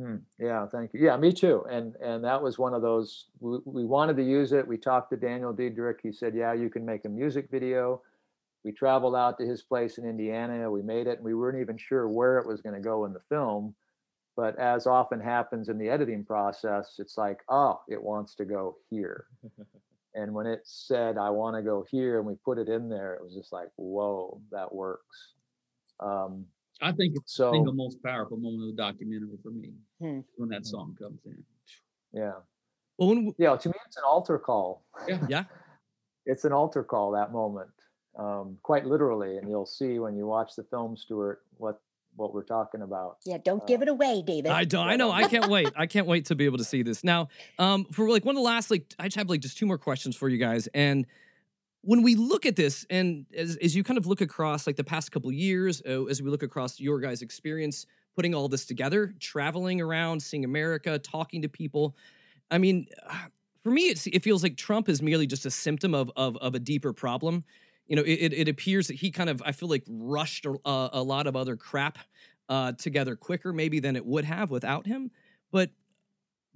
mm, 0.00 0.20
Yeah, 0.38 0.66
thank 0.66 0.94
you. 0.94 1.00
Yeah, 1.00 1.16
me 1.16 1.32
too. 1.32 1.64
And 1.70 1.94
and 1.96 2.24
that 2.24 2.42
was 2.42 2.58
one 2.58 2.74
of 2.74 2.82
those. 2.82 3.26
We, 3.40 3.58
we 3.64 3.84
wanted 3.84 4.16
to 4.16 4.22
use 4.24 4.52
it. 4.52 4.66
We 4.66 4.78
talked 4.78 5.10
to 5.10 5.16
Daniel 5.16 5.52
Deitrich. 5.52 5.98
He 6.02 6.12
said, 6.12 6.34
"Yeah, 6.34 6.52
you 6.52 6.70
can 6.70 6.84
make 6.84 7.04
a 7.04 7.08
music 7.08 7.48
video." 7.50 8.02
We 8.64 8.72
traveled 8.72 9.14
out 9.14 9.38
to 9.38 9.46
his 9.46 9.62
place 9.62 9.98
in 9.98 10.04
Indiana. 10.04 10.70
We 10.70 10.82
made 10.82 11.06
it, 11.06 11.18
and 11.18 11.24
we 11.24 11.34
weren't 11.34 11.60
even 11.60 11.78
sure 11.78 12.08
where 12.08 12.38
it 12.38 12.46
was 12.46 12.60
going 12.60 12.74
to 12.74 12.80
go 12.80 13.04
in 13.06 13.12
the 13.12 13.22
film. 13.28 13.74
But 14.36 14.58
as 14.58 14.86
often 14.86 15.20
happens 15.20 15.68
in 15.68 15.78
the 15.78 15.88
editing 15.88 16.24
process, 16.24 16.94
it's 16.98 17.18
like, 17.18 17.40
oh, 17.48 17.80
it 17.88 18.02
wants 18.02 18.34
to 18.36 18.44
go 18.44 18.76
here. 18.88 19.26
and 20.14 20.32
when 20.34 20.46
it 20.46 20.62
said, 20.64 21.18
"I 21.18 21.30
want 21.30 21.56
to 21.56 21.62
go 21.62 21.86
here," 21.90 22.18
and 22.18 22.26
we 22.26 22.34
put 22.44 22.58
it 22.58 22.68
in 22.68 22.88
there, 22.88 23.14
it 23.14 23.22
was 23.22 23.34
just 23.34 23.52
like, 23.52 23.68
whoa, 23.76 24.40
that 24.50 24.74
works. 24.74 25.32
Um, 26.00 26.46
I 26.82 26.92
think 26.92 27.14
it's 27.16 27.34
so 27.34 27.50
the 27.50 27.56
single 27.58 27.72
most 27.74 28.02
powerful 28.02 28.36
moment 28.38 28.70
of 28.70 28.76
the 28.76 28.82
documentary 28.82 29.36
for 29.42 29.50
me 29.50 29.70
Hmm. 30.00 30.20
when 30.36 30.48
that 30.50 30.66
song 30.66 30.96
comes 31.00 31.20
in. 31.26 31.42
yeah, 32.12 32.32
Well, 32.98 33.08
when, 33.10 33.34
yeah. 33.38 33.56
To 33.56 33.68
me, 33.68 33.74
it's 33.86 33.96
an 33.96 34.04
altar 34.06 34.38
call. 34.38 34.84
yeah, 35.28 35.44
it's 36.26 36.44
an 36.44 36.52
altar 36.52 36.82
call 36.82 37.10
that 37.12 37.32
moment 37.32 37.70
um, 38.18 38.58
quite 38.62 38.86
literally 38.86 39.36
and 39.38 39.48
you'll 39.48 39.66
see 39.66 39.98
when 39.98 40.16
you 40.16 40.26
watch 40.26 40.56
the 40.56 40.64
film 40.64 40.96
stuart 40.96 41.42
what 41.58 41.80
what 42.16 42.34
we're 42.34 42.42
talking 42.44 42.82
about 42.82 43.18
Yeah, 43.24 43.38
don't 43.44 43.64
give 43.68 43.80
Uh, 43.80 43.84
it 43.84 43.88
away, 43.88 44.22
David. 44.26 44.50
I 44.50 44.64
don't. 44.64 44.88
I 44.88 44.96
know. 44.96 45.12
I 45.12 45.28
can't 45.28 45.48
wait. 45.48 45.72
I 45.76 45.86
can't 45.86 46.08
wait 46.08 46.24
to 46.26 46.34
be 46.34 46.44
able 46.44 46.58
to 46.58 46.64
see 46.64 46.82
this. 46.82 47.04
Now, 47.04 47.28
um, 47.58 47.84
for 47.92 48.10
like 48.10 48.24
one 48.24 48.34
of 48.34 48.40
the 48.40 48.44
last, 48.46 48.68
like, 48.70 48.92
I 48.98 49.04
just 49.04 49.16
have 49.16 49.30
like 49.30 49.40
just 49.40 49.56
two 49.58 49.64
more 49.66 49.78
questions 49.78 50.16
for 50.16 50.28
you 50.28 50.36
guys. 50.36 50.66
And 50.74 51.06
when 51.82 52.02
we 52.02 52.14
look 52.14 52.46
at 52.46 52.56
this, 52.56 52.84
and 52.90 53.26
as, 53.34 53.56
as 53.56 53.74
you 53.74 53.82
kind 53.82 53.98
of 53.98 54.06
look 54.06 54.20
across 54.20 54.66
like 54.66 54.76
the 54.76 54.84
past 54.84 55.12
couple 55.12 55.32
years, 55.32 55.82
uh, 55.88 56.04
as 56.04 56.20
we 56.20 56.30
look 56.30 56.42
across 56.42 56.78
your 56.78 57.00
guys' 57.00 57.22
experience 57.22 57.86
putting 58.16 58.34
all 58.34 58.48
this 58.48 58.66
together, 58.66 59.14
traveling 59.20 59.80
around, 59.80 60.20
seeing 60.20 60.44
America, 60.44 60.98
talking 60.98 61.42
to 61.42 61.48
people, 61.48 61.96
I 62.50 62.58
mean, 62.58 62.86
for 63.62 63.70
me, 63.70 63.82
it 63.82 64.22
feels 64.22 64.42
like 64.42 64.56
Trump 64.56 64.88
is 64.88 65.00
merely 65.00 65.26
just 65.26 65.46
a 65.46 65.50
symptom 65.50 65.94
of 65.94 66.10
of, 66.16 66.36
of 66.38 66.54
a 66.54 66.58
deeper 66.58 66.92
problem. 66.92 67.44
You 67.86 67.96
know, 67.96 68.02
it, 68.02 68.14
it, 68.14 68.32
it 68.32 68.48
appears 68.48 68.88
that 68.88 68.94
he 68.94 69.10
kind 69.10 69.30
of, 69.30 69.42
I 69.44 69.52
feel 69.52 69.68
like, 69.68 69.84
rushed 69.88 70.46
a, 70.46 70.58
a 70.64 71.02
lot 71.02 71.26
of 71.26 71.36
other 71.36 71.56
crap 71.56 71.98
uh, 72.48 72.72
together 72.72 73.16
quicker 73.16 73.52
maybe 73.52 73.80
than 73.80 73.96
it 73.96 74.04
would 74.04 74.24
have 74.24 74.50
without 74.50 74.86
him. 74.86 75.10
But 75.50 75.70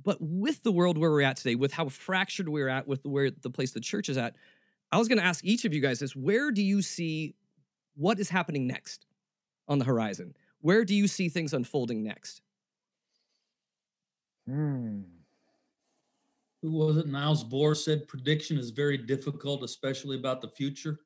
but 0.03 0.19
with 0.21 0.63
the 0.63 0.73
world 0.73 0.99
where 0.99 1.11
we're 1.11 1.23
at 1.23 1.37
today, 1.37 1.55
with 1.55 1.73
how 1.73 1.89
fractured 1.89 2.49
we're 2.49 2.69
at, 2.69 2.87
with 2.87 3.05
where 3.05 3.31
the 3.31 3.51
place 3.51 3.73
the 3.73 3.81
church 3.81 4.09
is 4.09 4.19
at, 4.19 4.35
I 4.95 4.99
was 4.99 5.09
going 5.09 5.19
to 5.19 5.25
ask 5.25 5.45
each 5.45 5.65
of 5.65 5.75
you 5.75 5.81
guys 5.81 5.99
this: 5.99 6.15
Where 6.15 6.53
do 6.53 6.63
you 6.63 6.81
see 6.81 7.35
what 7.97 8.21
is 8.21 8.29
happening 8.29 8.67
next 8.67 9.07
on 9.67 9.79
the 9.79 9.85
horizon? 9.85 10.37
Where 10.61 10.85
do 10.85 10.95
you 10.95 11.09
see 11.09 11.29
things 11.29 11.53
unfolding 11.53 12.05
next? 12.05 12.43
Hmm. 14.49 15.01
Who 16.63 16.73
was 16.73 16.97
it? 16.97 17.09
Niels 17.09 17.45
Bohr 17.45 17.77
said 17.77 18.09
prediction 18.09 18.57
is 18.57 18.71
very 18.71 18.97
difficult, 18.97 19.65
especially 19.65 20.17
about 20.17 20.41
the 20.41 20.49
future. 20.49 21.01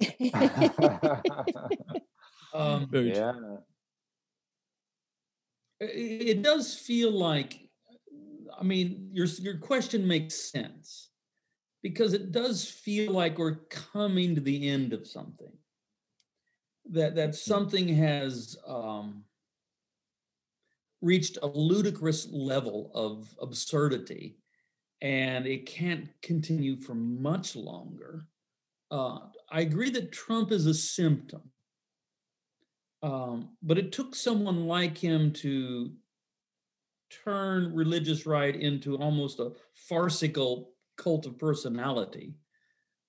Um, 2.54 2.86
Very 2.90 3.12
true. 3.12 3.22
yeah 3.22 3.56
it, 5.80 6.28
it 6.28 6.42
does 6.42 6.74
feel 6.74 7.10
like 7.10 7.68
I 8.58 8.62
mean, 8.62 9.08
your 9.12 9.26
your 9.26 9.58
question 9.58 10.06
makes 10.06 10.34
sense 10.34 11.11
because 11.82 12.14
it 12.14 12.32
does 12.32 12.64
feel 12.64 13.12
like 13.12 13.38
we're 13.38 13.56
coming 13.68 14.34
to 14.34 14.40
the 14.40 14.68
end 14.68 14.92
of 14.92 15.06
something. 15.06 15.52
That 16.90 17.14
that 17.16 17.30
mm-hmm. 17.30 17.50
something 17.50 17.88
has 17.88 18.56
um, 18.66 19.24
reached 21.00 21.38
a 21.42 21.46
ludicrous 21.46 22.28
level 22.30 22.90
of 22.94 23.34
absurdity, 23.40 24.38
and 25.00 25.46
it 25.46 25.66
can't 25.66 26.08
continue 26.22 26.80
for 26.80 26.94
much 26.94 27.56
longer. 27.56 28.26
Uh, 28.90 29.18
I 29.50 29.60
agree 29.60 29.90
that 29.90 30.12
Trump 30.12 30.52
is 30.52 30.66
a 30.66 30.74
symptom, 30.74 31.42
um, 33.02 33.50
but 33.62 33.78
it 33.78 33.92
took 33.92 34.14
someone 34.14 34.66
like 34.66 34.98
him 34.98 35.32
to 35.34 35.92
turn 37.24 37.74
religious 37.74 38.26
right 38.26 38.54
into 38.54 38.96
almost 38.96 39.38
a 39.38 39.52
farcical 39.74 40.71
cult 40.96 41.26
of 41.26 41.38
personality. 41.38 42.34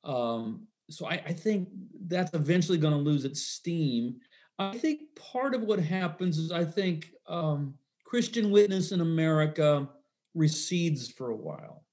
Um, 0.03 0.67
so 0.89 1.05
I, 1.05 1.21
I, 1.25 1.33
think 1.33 1.69
that's 2.07 2.33
eventually 2.33 2.77
going 2.77 2.93
to 2.93 2.99
lose 2.99 3.23
its 3.23 3.41
steam. 3.41 4.17
I 4.59 4.77
think 4.77 5.03
part 5.15 5.55
of 5.55 5.61
what 5.61 5.79
happens 5.79 6.37
is 6.37 6.51
I 6.51 6.65
think 6.65 7.11
um, 7.27 7.75
Christian 8.03 8.51
witness 8.51 8.91
in 8.91 9.01
America 9.01 9.87
recedes 10.35 11.09
for 11.09 11.29
a 11.29 11.35
while. 11.35 11.85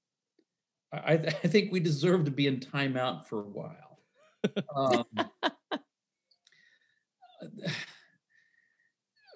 I, 0.93 1.13
I, 1.13 1.47
think 1.47 1.71
we 1.71 1.79
deserve 1.79 2.25
to 2.25 2.31
be 2.31 2.47
in 2.47 2.59
timeout 2.59 3.27
for 3.27 3.41
a 3.41 3.49
while. 3.49 3.77
Um, 4.75 5.05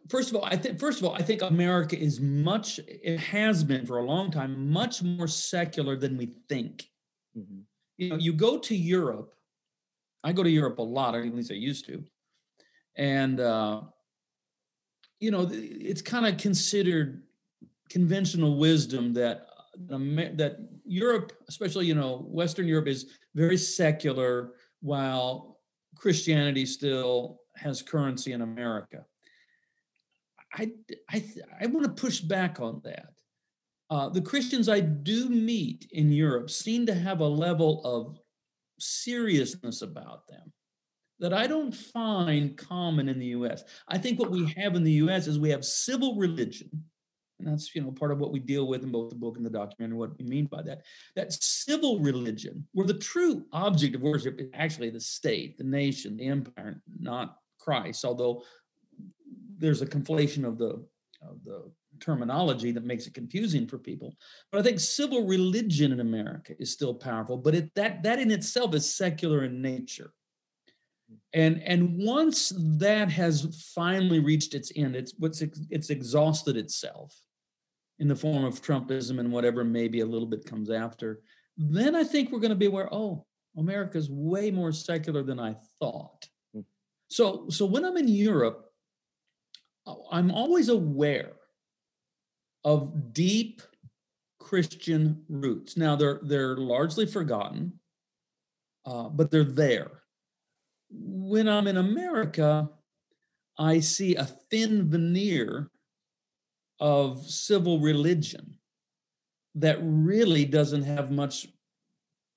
first 0.10 0.30
of 0.30 0.36
all, 0.36 0.46
I 0.46 0.56
think 0.56 0.80
first 0.80 1.00
of 1.00 1.06
all, 1.06 1.14
I 1.14 1.22
think 1.22 1.42
America 1.42 1.98
is 1.98 2.20
much, 2.20 2.80
it 2.88 3.20
has 3.20 3.64
been 3.64 3.86
for 3.86 3.98
a 3.98 4.04
long 4.04 4.32
time, 4.32 4.70
much 4.72 5.04
more 5.04 5.28
secular 5.28 5.96
than 5.96 6.18
we 6.18 6.34
think. 6.48 6.90
Mm-hmm. 7.38 7.62
You 7.98 8.10
know, 8.10 8.18
you 8.18 8.34
go 8.34 8.58
to 8.58 8.76
Europe, 8.76 9.34
I 10.24 10.34
go 10.34 10.44
to 10.44 10.50
Europe 10.50 10.80
a 10.80 10.84
lot, 10.84 11.16
at 11.16 11.24
least 11.34 11.52
I 11.52 11.56
used 11.56 11.86
to. 11.86 12.04
And 12.98 13.40
uh, 13.40 13.82
you 15.20 15.32
know, 15.32 15.48
it's 15.52 16.02
kind 16.02 16.26
of 16.26 16.38
considered 16.38 17.24
conventional 17.90 18.58
wisdom 18.58 19.14
that 19.14 19.48
that 19.78 20.58
Europe, 20.86 21.34
especially 21.50 21.86
you 21.86 21.96
know 21.96 22.26
Western 22.30 22.68
Europe, 22.68 22.88
is 22.88 23.12
very 23.34 23.58
secular, 23.58 24.54
while 24.82 25.60
Christianity 25.98 26.66
still 26.66 27.42
has 27.56 27.82
currency 27.82 28.32
in 28.32 28.42
America. 28.42 29.06
I, 30.56 30.72
I, 31.10 31.24
I 31.62 31.66
want 31.68 31.86
to 31.86 32.02
push 32.02 32.20
back 32.20 32.60
on 32.60 32.82
that. 32.86 33.10
Uh, 33.90 34.10
the 34.10 34.22
Christians 34.22 34.68
I 34.68 34.80
do 34.80 35.30
meet 35.30 35.88
in 35.92 36.12
Europe 36.12 36.50
seem 36.50 36.86
to 36.88 36.94
have 36.94 37.20
a 37.20 37.28
level 37.28 37.82
of 37.84 38.18
seriousness 38.80 39.82
about 39.82 40.28
them 40.28 40.52
that 41.20 41.34
I 41.34 41.48
don't 41.48 41.74
find 41.74 42.58
common 42.58 43.08
in 43.08 43.20
the 43.20 43.28
US. 43.28 43.64
I 43.88 43.98
think 43.98 44.20
what 44.20 44.32
we 44.32 44.52
have 44.58 44.76
in 44.76 44.84
the 44.84 44.92
US 44.94 45.28
is 45.28 45.40
we 45.40 45.50
have 45.52 45.64
civil 45.64 46.16
religion, 46.16 46.70
and 47.40 47.48
that's 47.48 47.74
you 47.76 47.82
know 47.82 47.92
part 47.92 48.12
of 48.12 48.20
what 48.20 48.32
we 48.32 48.40
deal 48.40 48.68
with 48.68 48.84
in 48.84 48.92
both 48.92 49.10
the 49.10 49.16
book 49.16 49.38
and 49.38 49.46
the 49.46 49.50
documentary, 49.50 49.98
what 49.98 50.18
we 50.18 50.26
mean 50.26 50.46
by 50.46 50.62
that. 50.64 50.82
That 51.16 51.32
civil 51.32 52.00
religion, 52.00 52.68
where 52.74 52.88
the 52.88 52.96
true 52.96 53.46
object 53.54 53.96
of 53.96 54.02
worship 54.02 54.40
is 54.40 54.50
actually 54.54 54.90
the 54.90 55.00
state, 55.00 55.58
the 55.58 55.64
nation, 55.64 56.18
the 56.18 56.28
empire, 56.28 56.82
not 57.00 57.38
Christ, 57.60 58.04
although 58.04 58.44
there's 59.58 59.82
a 59.82 59.86
conflation 59.86 60.46
of 60.46 60.58
the 60.58 60.86
of 61.22 61.44
the 61.44 61.72
terminology 62.00 62.72
that 62.72 62.84
makes 62.84 63.08
it 63.08 63.14
confusing 63.14 63.68
for 63.68 63.78
people. 63.78 64.16
But 64.52 64.60
I 64.60 64.64
think 64.64 64.80
civil 64.80 65.26
religion 65.26 65.92
in 65.92 66.00
America 66.00 66.54
is 66.60 66.72
still 66.72 66.94
powerful, 66.94 67.38
but 67.38 67.56
it, 67.56 67.74
that 67.76 68.04
that 68.04 68.20
in 68.20 68.32
itself 68.32 68.74
is 68.76 68.94
secular 68.94 69.44
in 69.44 69.62
nature. 69.62 70.14
And 71.34 71.62
and 71.64 71.98
once 71.98 72.52
that 72.56 73.10
has 73.12 73.72
finally 73.74 74.20
reached 74.20 74.54
its 74.54 74.72
end, 74.76 74.96
it's 74.96 75.14
what's 75.18 75.42
it's 75.70 75.90
exhausted 75.90 76.58
itself 76.58 77.16
in 78.00 78.08
the 78.08 78.16
form 78.16 78.44
of 78.44 78.62
Trumpism 78.62 79.20
and 79.20 79.32
whatever 79.32 79.64
maybe 79.64 80.02
a 80.02 80.06
little 80.06 80.28
bit 80.28 80.46
comes 80.46 80.70
after. 80.70 81.22
Then 81.58 81.96
I 81.96 82.04
think 82.04 82.32
we're 82.32 82.40
going 82.40 82.50
to 82.50 82.56
be 82.56 82.66
aware, 82.66 82.94
oh, 82.94 83.26
America's 83.58 84.10
way 84.10 84.52
more 84.52 84.74
secular 84.74 85.24
than 85.24 85.40
I 85.40 85.56
thought. 85.80 86.28
Hmm. 86.54 86.62
So 87.10 87.48
so 87.50 87.66
when 87.66 87.86
I'm 87.86 87.98
in 87.98 88.08
Europe, 88.08 88.65
I'm 90.12 90.32
always 90.32 90.70
aware 90.70 91.34
of 92.64 93.14
deep 93.14 93.62
Christian 94.40 95.24
roots. 95.30 95.78
Now 95.78 95.96
they're 95.96 96.20
they're 96.24 96.58
largely 96.58 97.06
forgotten, 97.06 97.80
uh, 98.86 99.10
but 99.10 99.32
they're 99.32 99.44
there. 99.44 100.04
When 100.90 101.48
I'm 101.48 101.68
in 101.68 101.78
America, 101.78 102.70
I 103.58 103.80
see 103.80 104.16
a 104.16 104.26
thin 104.26 104.90
veneer 104.90 105.70
of 106.80 107.26
civil 107.26 107.80
religion 107.80 108.58
that 109.56 109.80
really 109.82 110.46
doesn't 110.46 110.84
have 110.84 111.12
much 111.12 111.48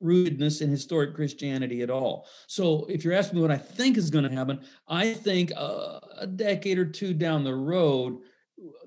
rootedness 0.02 0.62
in 0.62 0.70
historic 0.70 1.14
Christianity 1.14 1.82
at 1.82 1.90
all. 1.90 2.26
So, 2.46 2.86
if 2.88 3.04
you're 3.04 3.14
asking 3.14 3.36
me 3.36 3.42
what 3.42 3.50
I 3.50 3.56
think 3.56 3.96
is 3.96 4.10
going 4.10 4.28
to 4.28 4.34
happen, 4.34 4.60
I 4.86 5.12
think 5.12 5.52
uh, 5.56 6.00
a 6.18 6.26
decade 6.26 6.78
or 6.78 6.86
two 6.86 7.14
down 7.14 7.44
the 7.44 7.54
road, 7.54 8.18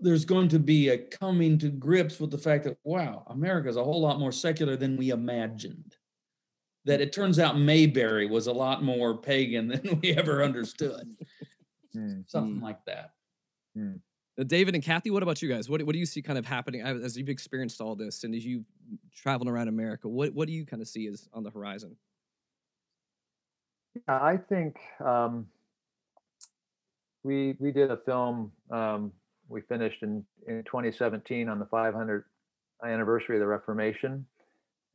there's 0.01 0.25
going 0.25 0.49
to 0.49 0.59
be 0.59 0.89
a 0.89 0.97
coming 0.97 1.57
to 1.59 1.69
grips 1.69 2.19
with 2.19 2.31
the 2.31 2.37
fact 2.37 2.63
that, 2.65 2.77
wow, 2.83 3.23
America 3.27 3.69
is 3.69 3.77
a 3.77 3.83
whole 3.83 4.01
lot 4.01 4.19
more 4.19 4.31
secular 4.31 4.75
than 4.75 4.97
we 4.97 5.09
imagined. 5.09 5.95
That 6.85 7.01
it 7.01 7.13
turns 7.13 7.37
out 7.37 7.59
Mayberry 7.59 8.25
was 8.25 8.47
a 8.47 8.53
lot 8.53 8.83
more 8.83 9.17
pagan 9.17 9.67
than 9.69 9.99
we 10.01 10.15
ever 10.15 10.43
understood. 10.43 11.15
Hmm. 11.93 12.21
Something 12.27 12.57
hmm. 12.57 12.63
like 12.63 12.83
that. 12.85 13.11
Uh, 14.39 14.43
David 14.43 14.75
and 14.75 14.83
Kathi, 14.83 15.11
what 15.11 15.23
about 15.23 15.41
you 15.41 15.49
guys? 15.49 15.69
What, 15.69 15.83
what 15.83 15.93
do 15.93 15.99
you 15.99 16.05
see 16.05 16.21
kind 16.21 16.39
of 16.39 16.45
happening 16.45 16.81
as 16.81 17.17
you've 17.17 17.29
experienced 17.29 17.81
all 17.81 17.95
this 17.95 18.23
and 18.23 18.33
as 18.33 18.45
you've 18.45 18.65
traveled 19.15 19.49
around 19.49 19.67
America? 19.67 20.07
What, 20.07 20.33
what 20.33 20.47
do 20.47 20.53
you 20.53 20.65
kind 20.65 20.81
of 20.81 20.87
see 20.87 21.07
as 21.07 21.27
on 21.33 21.43
the 21.43 21.49
horizon? 21.49 21.95
Yeah, 23.95 24.21
I 24.21 24.37
think 24.37 24.77
um, 25.03 25.47
we 27.23 27.55
we 27.59 27.73
did 27.73 27.91
a 27.91 27.97
film 27.97 28.53
um, 28.71 29.11
we 29.49 29.61
finished 29.61 30.01
in, 30.01 30.23
in 30.47 30.63
2017 30.63 31.49
on 31.49 31.59
the 31.59 31.65
500th 31.65 32.23
anniversary 32.83 33.35
of 33.35 33.41
the 33.41 33.47
Reformation. 33.47 34.25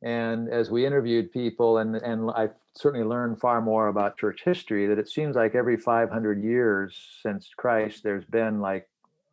And 0.01 0.49
as 0.49 0.69
we 0.69 0.85
interviewed 0.85 1.31
people, 1.31 1.79
and, 1.79 1.95
and 1.95 2.29
I 2.31 2.49
certainly 2.75 3.05
learned 3.05 3.39
far 3.39 3.61
more 3.61 3.87
about 3.87 4.17
church 4.17 4.41
history, 4.43 4.87
that 4.87 4.99
it 4.99 5.09
seems 5.09 5.35
like 5.35 5.55
every 5.55 5.77
500 5.77 6.43
years 6.43 7.19
since 7.23 7.49
Christ, 7.55 8.03
there's 8.03 8.25
been 8.25 8.59
like 8.61 8.87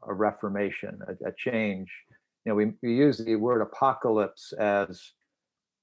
a 0.08 0.14
reformation, 0.14 0.98
a, 1.08 1.28
a 1.28 1.32
change. 1.36 1.90
You 2.44 2.50
know, 2.50 2.56
we, 2.56 2.72
we 2.82 2.94
use 2.94 3.18
the 3.18 3.36
word 3.36 3.62
apocalypse 3.62 4.52
as 4.58 5.12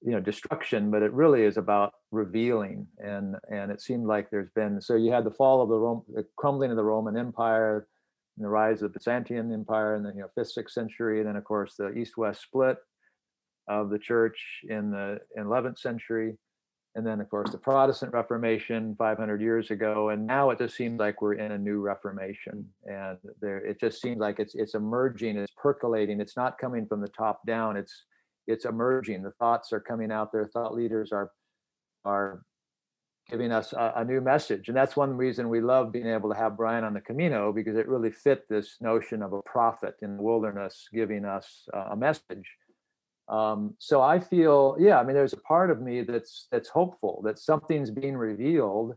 you 0.04 0.10
know 0.10 0.20
destruction 0.20 0.90
but 0.90 1.02
it 1.02 1.12
really 1.12 1.44
is 1.44 1.56
about 1.56 1.92
revealing 2.10 2.86
and 2.98 3.36
and 3.50 3.70
it 3.70 3.80
seemed 3.80 4.06
like 4.06 4.28
there's 4.30 4.50
been 4.54 4.80
so 4.80 4.96
you 4.96 5.12
had 5.12 5.24
the 5.24 5.30
fall 5.30 5.62
of 5.62 5.68
the 5.68 5.76
rome 5.76 6.02
the 6.12 6.26
crumbling 6.36 6.70
of 6.70 6.76
the 6.76 6.82
roman 6.82 7.16
empire 7.16 7.86
and 8.36 8.44
the 8.44 8.48
rise 8.48 8.82
of 8.82 8.92
the 8.92 8.98
byzantine 8.98 9.52
empire 9.52 9.94
in 9.94 10.02
the 10.02 10.10
you 10.10 10.20
know 10.20 10.28
fifth 10.34 10.50
sixth 10.50 10.74
century 10.74 11.20
and 11.20 11.28
then 11.28 11.36
of 11.36 11.44
course 11.44 11.74
the 11.78 11.92
east 11.92 12.16
west 12.16 12.42
split 12.42 12.78
of 13.68 13.90
the 13.90 13.98
church 13.98 14.38
in 14.68 14.90
the 14.90 15.18
11th 15.38 15.78
century 15.78 16.36
and 16.94 17.06
then 17.06 17.20
of 17.20 17.30
course 17.30 17.50
the 17.50 17.58
protestant 17.58 18.12
reformation 18.12 18.94
500 18.98 19.40
years 19.40 19.70
ago 19.70 20.10
and 20.10 20.26
now 20.26 20.50
it 20.50 20.58
just 20.58 20.76
seems 20.76 20.98
like 20.98 21.22
we're 21.22 21.34
in 21.34 21.52
a 21.52 21.58
new 21.58 21.80
reformation. 21.80 22.66
And 22.84 23.18
there 23.40 23.58
it 23.58 23.80
just 23.80 24.00
seems 24.00 24.18
like 24.18 24.38
it's 24.38 24.54
it's 24.54 24.74
emerging 24.74 25.38
it's 25.38 25.52
percolating 25.56 26.20
it's 26.20 26.36
not 26.36 26.58
coming 26.58 26.86
from 26.86 27.00
the 27.00 27.08
top 27.08 27.46
down 27.46 27.76
it's 27.76 28.04
it's 28.46 28.64
emerging. 28.64 29.22
The 29.22 29.30
thoughts 29.32 29.72
are 29.72 29.80
coming 29.80 30.12
out 30.12 30.32
there 30.32 30.46
thought 30.46 30.74
leaders 30.74 31.12
are 31.12 31.30
are 32.04 32.42
giving 33.30 33.52
us 33.52 33.72
a, 33.72 33.92
a 33.96 34.04
new 34.04 34.20
message. 34.20 34.68
And 34.68 34.76
that's 34.76 34.96
one 34.96 35.16
reason 35.16 35.48
we 35.48 35.60
love 35.60 35.92
being 35.92 36.08
able 36.08 36.28
to 36.30 36.36
have 36.36 36.56
brian 36.56 36.84
on 36.84 36.92
the 36.92 37.00
camino 37.00 37.52
because 37.52 37.76
it 37.76 37.88
really 37.88 38.10
fit 38.10 38.48
this 38.48 38.76
notion 38.80 39.22
of 39.22 39.32
a 39.32 39.42
prophet 39.42 39.94
in 40.02 40.16
the 40.16 40.22
wilderness 40.22 40.88
giving 40.92 41.24
us 41.24 41.68
a 41.72 41.96
message 41.96 42.50
um, 43.32 43.74
so 43.78 44.02
I 44.02 44.20
feel, 44.20 44.76
yeah, 44.78 45.00
I 45.00 45.04
mean, 45.04 45.14
there's 45.14 45.32
a 45.32 45.38
part 45.38 45.70
of 45.70 45.80
me 45.80 46.02
that's 46.02 46.48
that's 46.52 46.68
hopeful 46.68 47.22
that 47.24 47.38
something's 47.38 47.90
being 47.90 48.14
revealed, 48.14 48.94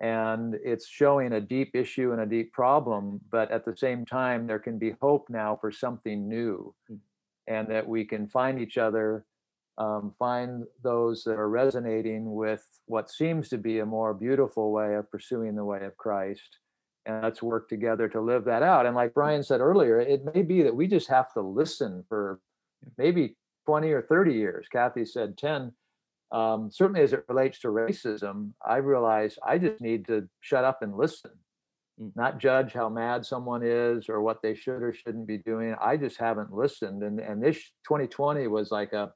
and 0.00 0.54
it's 0.64 0.86
showing 0.86 1.32
a 1.32 1.40
deep 1.40 1.72
issue 1.74 2.12
and 2.12 2.20
a 2.20 2.26
deep 2.26 2.52
problem. 2.52 3.20
But 3.32 3.50
at 3.50 3.64
the 3.64 3.76
same 3.76 4.06
time, 4.06 4.46
there 4.46 4.60
can 4.60 4.78
be 4.78 4.94
hope 5.02 5.26
now 5.28 5.58
for 5.60 5.72
something 5.72 6.28
new, 6.28 6.72
mm. 6.88 6.98
and 7.48 7.66
that 7.66 7.88
we 7.88 8.04
can 8.04 8.28
find 8.28 8.60
each 8.60 8.78
other, 8.78 9.24
um, 9.76 10.14
find 10.20 10.62
those 10.84 11.24
that 11.24 11.32
are 11.32 11.48
resonating 11.48 12.32
with 12.32 12.64
what 12.86 13.10
seems 13.10 13.48
to 13.48 13.58
be 13.58 13.80
a 13.80 13.86
more 13.86 14.14
beautiful 14.14 14.70
way 14.70 14.94
of 14.94 15.10
pursuing 15.10 15.56
the 15.56 15.64
way 15.64 15.84
of 15.84 15.96
Christ. 15.96 16.58
And 17.06 17.24
let's 17.24 17.42
work 17.42 17.68
together 17.68 18.08
to 18.10 18.20
live 18.20 18.44
that 18.44 18.62
out. 18.62 18.86
And 18.86 18.94
like 18.94 19.14
Brian 19.14 19.42
said 19.42 19.60
earlier, 19.60 19.98
it 19.98 20.32
may 20.32 20.42
be 20.42 20.62
that 20.62 20.76
we 20.76 20.86
just 20.86 21.08
have 21.08 21.32
to 21.32 21.40
listen 21.40 22.04
for 22.08 22.38
maybe 22.96 23.34
20 23.68 23.90
or 23.90 24.00
30 24.00 24.32
years. 24.32 24.66
Kathi 24.74 25.06
said 25.06 25.36
10. 25.36 25.72
Um, 26.32 26.70
certainly, 26.72 27.02
as 27.02 27.12
it 27.12 27.24
relates 27.28 27.60
to 27.60 27.68
racism, 27.68 28.52
I 28.64 28.76
realize 28.76 29.38
I 29.46 29.58
just 29.58 29.82
need 29.82 30.06
to 30.06 30.26
shut 30.40 30.64
up 30.64 30.80
and 30.80 30.96
listen, 30.96 31.32
Mm. 32.00 32.12
not 32.14 32.38
judge 32.38 32.72
how 32.72 32.88
mad 32.88 33.26
someone 33.26 33.62
is 33.64 34.08
or 34.08 34.22
what 34.22 34.40
they 34.42 34.54
should 34.54 34.82
or 34.82 34.92
shouldn't 34.92 35.26
be 35.26 35.38
doing. 35.38 35.74
I 35.80 35.96
just 35.96 36.18
haven't 36.18 36.52
listened. 36.52 37.02
And, 37.02 37.18
and 37.18 37.42
this 37.42 37.56
2020 37.88 38.46
was 38.46 38.70
like 38.70 38.92
a, 38.92 39.12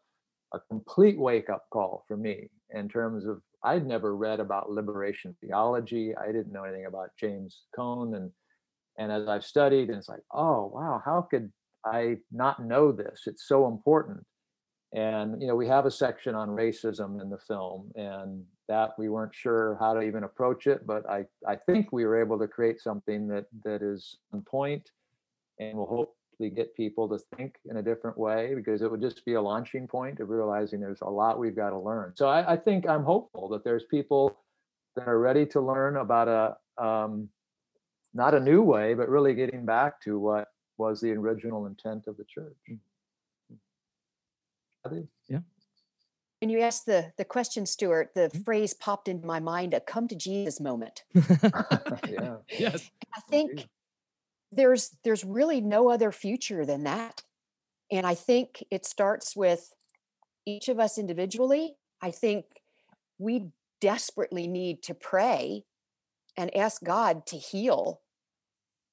a 0.52 0.60
complete 0.68 1.18
wake 1.18 1.48
up 1.48 1.66
call 1.70 2.04
for 2.08 2.16
me 2.16 2.50
in 2.70 2.88
terms 2.88 3.24
of 3.24 3.40
I'd 3.64 3.86
never 3.86 4.16
read 4.16 4.40
about 4.40 4.70
liberation 4.70 5.36
theology. 5.40 6.14
I 6.16 6.26
didn't 6.32 6.52
know 6.52 6.64
anything 6.64 6.86
about 6.86 7.10
James 7.18 7.62
Cone. 7.76 8.14
And, 8.14 8.30
and 8.98 9.12
as 9.12 9.28
I've 9.28 9.44
studied, 9.44 9.88
and 9.88 9.98
it's 9.98 10.08
like, 10.08 10.24
oh, 10.32 10.66
wow, 10.74 11.00
how 11.04 11.22
could 11.30 11.52
I 11.84 12.16
not 12.32 12.64
know 12.64 12.90
this? 12.90 13.22
It's 13.26 13.46
so 13.46 13.68
important 13.68 14.24
and 14.94 15.40
you 15.40 15.48
know 15.48 15.56
we 15.56 15.66
have 15.66 15.86
a 15.86 15.90
section 15.90 16.34
on 16.34 16.48
racism 16.48 17.20
in 17.20 17.30
the 17.30 17.38
film 17.38 17.90
and 17.94 18.44
that 18.68 18.90
we 18.98 19.08
weren't 19.08 19.34
sure 19.34 19.76
how 19.80 19.94
to 19.94 20.02
even 20.02 20.24
approach 20.24 20.66
it 20.66 20.86
but 20.86 21.08
i 21.08 21.24
i 21.48 21.56
think 21.56 21.92
we 21.92 22.04
were 22.04 22.20
able 22.20 22.38
to 22.38 22.46
create 22.46 22.80
something 22.80 23.26
that 23.26 23.46
that 23.64 23.82
is 23.82 24.18
on 24.32 24.42
point 24.42 24.90
and 25.58 25.76
will 25.76 25.86
hopefully 25.86 26.50
get 26.50 26.74
people 26.76 27.08
to 27.08 27.18
think 27.36 27.56
in 27.70 27.78
a 27.78 27.82
different 27.82 28.18
way 28.18 28.54
because 28.54 28.82
it 28.82 28.90
would 28.90 29.00
just 29.00 29.24
be 29.24 29.34
a 29.34 29.42
launching 29.42 29.86
point 29.86 30.20
of 30.20 30.28
realizing 30.28 30.80
there's 30.80 31.00
a 31.02 31.10
lot 31.10 31.38
we've 31.38 31.56
got 31.56 31.70
to 31.70 31.78
learn. 31.78 32.12
So 32.14 32.28
i, 32.28 32.52
I 32.52 32.56
think 32.56 32.86
i'm 32.86 33.04
hopeful 33.04 33.48
that 33.50 33.64
there's 33.64 33.84
people 33.84 34.36
that 34.96 35.08
are 35.08 35.18
ready 35.18 35.46
to 35.46 35.60
learn 35.60 35.96
about 35.96 36.28
a 36.28 36.82
um, 36.82 37.28
not 38.12 38.34
a 38.34 38.40
new 38.40 38.60
way 38.60 38.92
but 38.92 39.08
really 39.08 39.34
getting 39.34 39.64
back 39.64 40.02
to 40.02 40.18
what 40.18 40.48
was 40.76 41.00
the 41.00 41.12
original 41.12 41.66
intent 41.66 42.06
of 42.06 42.16
the 42.18 42.24
church 42.24 42.56
Yeah. 45.28 45.40
When 46.40 46.50
you 46.50 46.60
asked 46.60 46.86
the 46.86 47.12
the 47.16 47.24
question, 47.24 47.66
Stuart, 47.66 48.14
the 48.14 48.28
Mhm. 48.28 48.44
phrase 48.44 48.74
popped 48.74 49.08
into 49.08 49.26
my 49.26 49.40
mind: 49.40 49.74
"A 49.74 49.80
come 49.80 50.08
to 50.08 50.16
Jesus 50.16 50.60
moment." 50.60 51.04
yeah 52.08 52.38
yes. 52.58 52.90
I 53.14 53.20
think 53.30 53.68
there's 54.50 54.90
there's 55.04 55.24
really 55.24 55.60
no 55.60 55.90
other 55.90 56.12
future 56.12 56.66
than 56.66 56.84
that, 56.84 57.24
and 57.90 58.06
I 58.06 58.14
think 58.14 58.64
it 58.70 58.86
starts 58.86 59.36
with 59.36 59.74
each 60.46 60.68
of 60.68 60.80
us 60.80 60.98
individually. 60.98 61.76
I 62.00 62.10
think 62.10 62.62
we 63.18 63.52
desperately 63.80 64.48
need 64.48 64.82
to 64.84 64.94
pray 64.94 65.64
and 66.36 66.54
ask 66.56 66.82
God 66.82 67.26
to 67.26 67.38
heal 67.38 68.02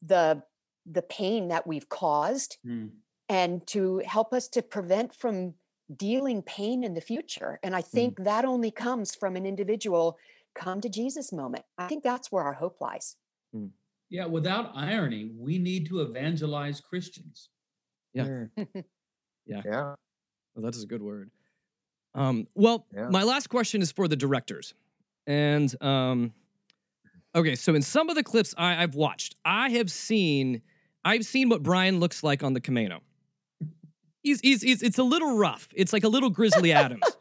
the 0.01 0.43
the 0.85 1.03
pain 1.03 1.49
that 1.49 1.67
we've 1.67 1.89
caused 1.89 2.57
Hmm. 2.63 3.01
and 3.29 3.67
to 3.67 3.99
help 3.99 4.33
us 4.33 4.47
to 4.49 4.61
prevent 4.63 5.13
from 5.15 5.58
dealing 5.95 6.41
pain 6.41 6.83
in 6.83 6.93
the 6.93 7.01
future. 7.01 7.59
And 7.63 7.75
I 7.75 7.81
think 7.81 8.23
that 8.23 8.45
only 8.45 8.71
comes 8.71 9.15
from 9.15 9.35
an 9.35 9.45
individual 9.45 10.17
come 10.55 10.81
to 10.81 10.89
Jesus 10.89 11.31
moment. 11.31 11.65
I 11.77 11.87
think 11.87 12.03
that's 12.03 12.31
where 12.31 12.43
our 12.43 12.53
hope 12.53 12.81
lies. 12.81 13.15
Yeah, 14.09 14.25
without 14.25 14.71
irony, 14.75 15.31
we 15.37 15.57
need 15.59 15.87
to 15.87 16.01
evangelize 16.01 16.81
Christians. 16.81 17.49
Yeah. 18.13 18.25
Mm. 18.57 18.83
Yeah. 19.45 19.61
yeah 19.65 19.95
Well, 20.53 20.65
that 20.65 20.75
is 20.75 20.83
a 20.83 20.85
good 20.85 21.01
word. 21.01 21.31
Um, 22.13 22.47
well, 22.53 22.85
Yeah. 22.93 23.07
my 23.09 23.23
last 23.23 23.49
question 23.49 23.81
is 23.81 23.91
for 23.91 24.07
the 24.07 24.15
directors. 24.15 24.75
And 25.25 25.73
um, 25.81 26.33
okay, 27.33 27.55
so 27.55 27.73
in 27.73 27.81
some 27.81 28.09
of 28.09 28.15
the 28.15 28.21
clips 28.23 28.53
I, 28.59 28.83
I've 28.83 28.93
watched, 28.93 29.35
I 29.43 29.69
have 29.71 29.89
seen 29.89 30.61
I've 31.03 31.25
seen 31.25 31.49
what 31.49 31.63
Brian 31.63 31.99
looks 31.99 32.21
like 32.23 32.43
on 32.43 32.53
the 32.53 32.61
Camino. 32.61 33.01
He's, 34.29 34.39
he's, 34.41 34.61
he's 34.61 34.83
it's 34.83 34.99
a 34.99 35.03
little 35.03 35.37
rough. 35.37 35.67
It's 35.75 35.91
like 35.91 36.03
a 36.03 36.07
little 36.07 36.29
Grizzly 36.29 36.71
Adams. 36.71 37.01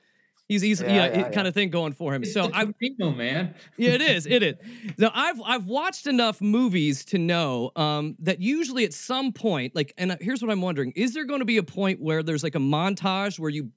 He's 0.49 0.63
he's 0.63 0.81
Yeah, 0.81 0.89
yeah, 0.89 1.05
yeah, 1.05 1.23
kind 1.25 1.35
yeah. 1.35 1.49
of 1.49 1.55
thing 1.55 1.69
going 1.69 1.93
for 1.93 2.15
him. 2.15 2.23
It's 2.23 2.33
So 2.33 2.47
the 2.47 2.57
I 2.57 2.65
Camino, 2.65 3.11
man. 3.11 3.55
yeah, 3.77 3.91
it 3.91 4.01
is. 4.01 4.25
It 4.25 4.43
is. 4.43 4.55
Now 4.97 5.11
I've 5.15 5.39
I've 5.45 5.67
watched 5.67 6.07
enough 6.07 6.41
movies 6.41 7.05
to 7.07 7.19
know 7.19 7.71
um, 7.77 8.17
that 8.21 8.41
usually 8.41 8.87
at 8.87 8.95
some 8.95 9.35
point, 9.35 9.77
like, 9.77 9.93
and 9.99 10.13
uh, 10.13 10.17
here's 10.23 10.41
what 10.41 10.51
I'm 10.51 10.63
wondering: 10.63 10.93
Is 10.97 11.13
there 11.13 11.27
going 11.27 11.41
to 11.41 11.45
be 11.45 11.59
a 11.59 11.63
point 11.63 12.01
where 12.01 12.23
there's 12.23 12.43
like 12.43 12.55
a 12.55 12.61
montage 12.61 13.39
where 13.39 13.51
you 13.51 13.71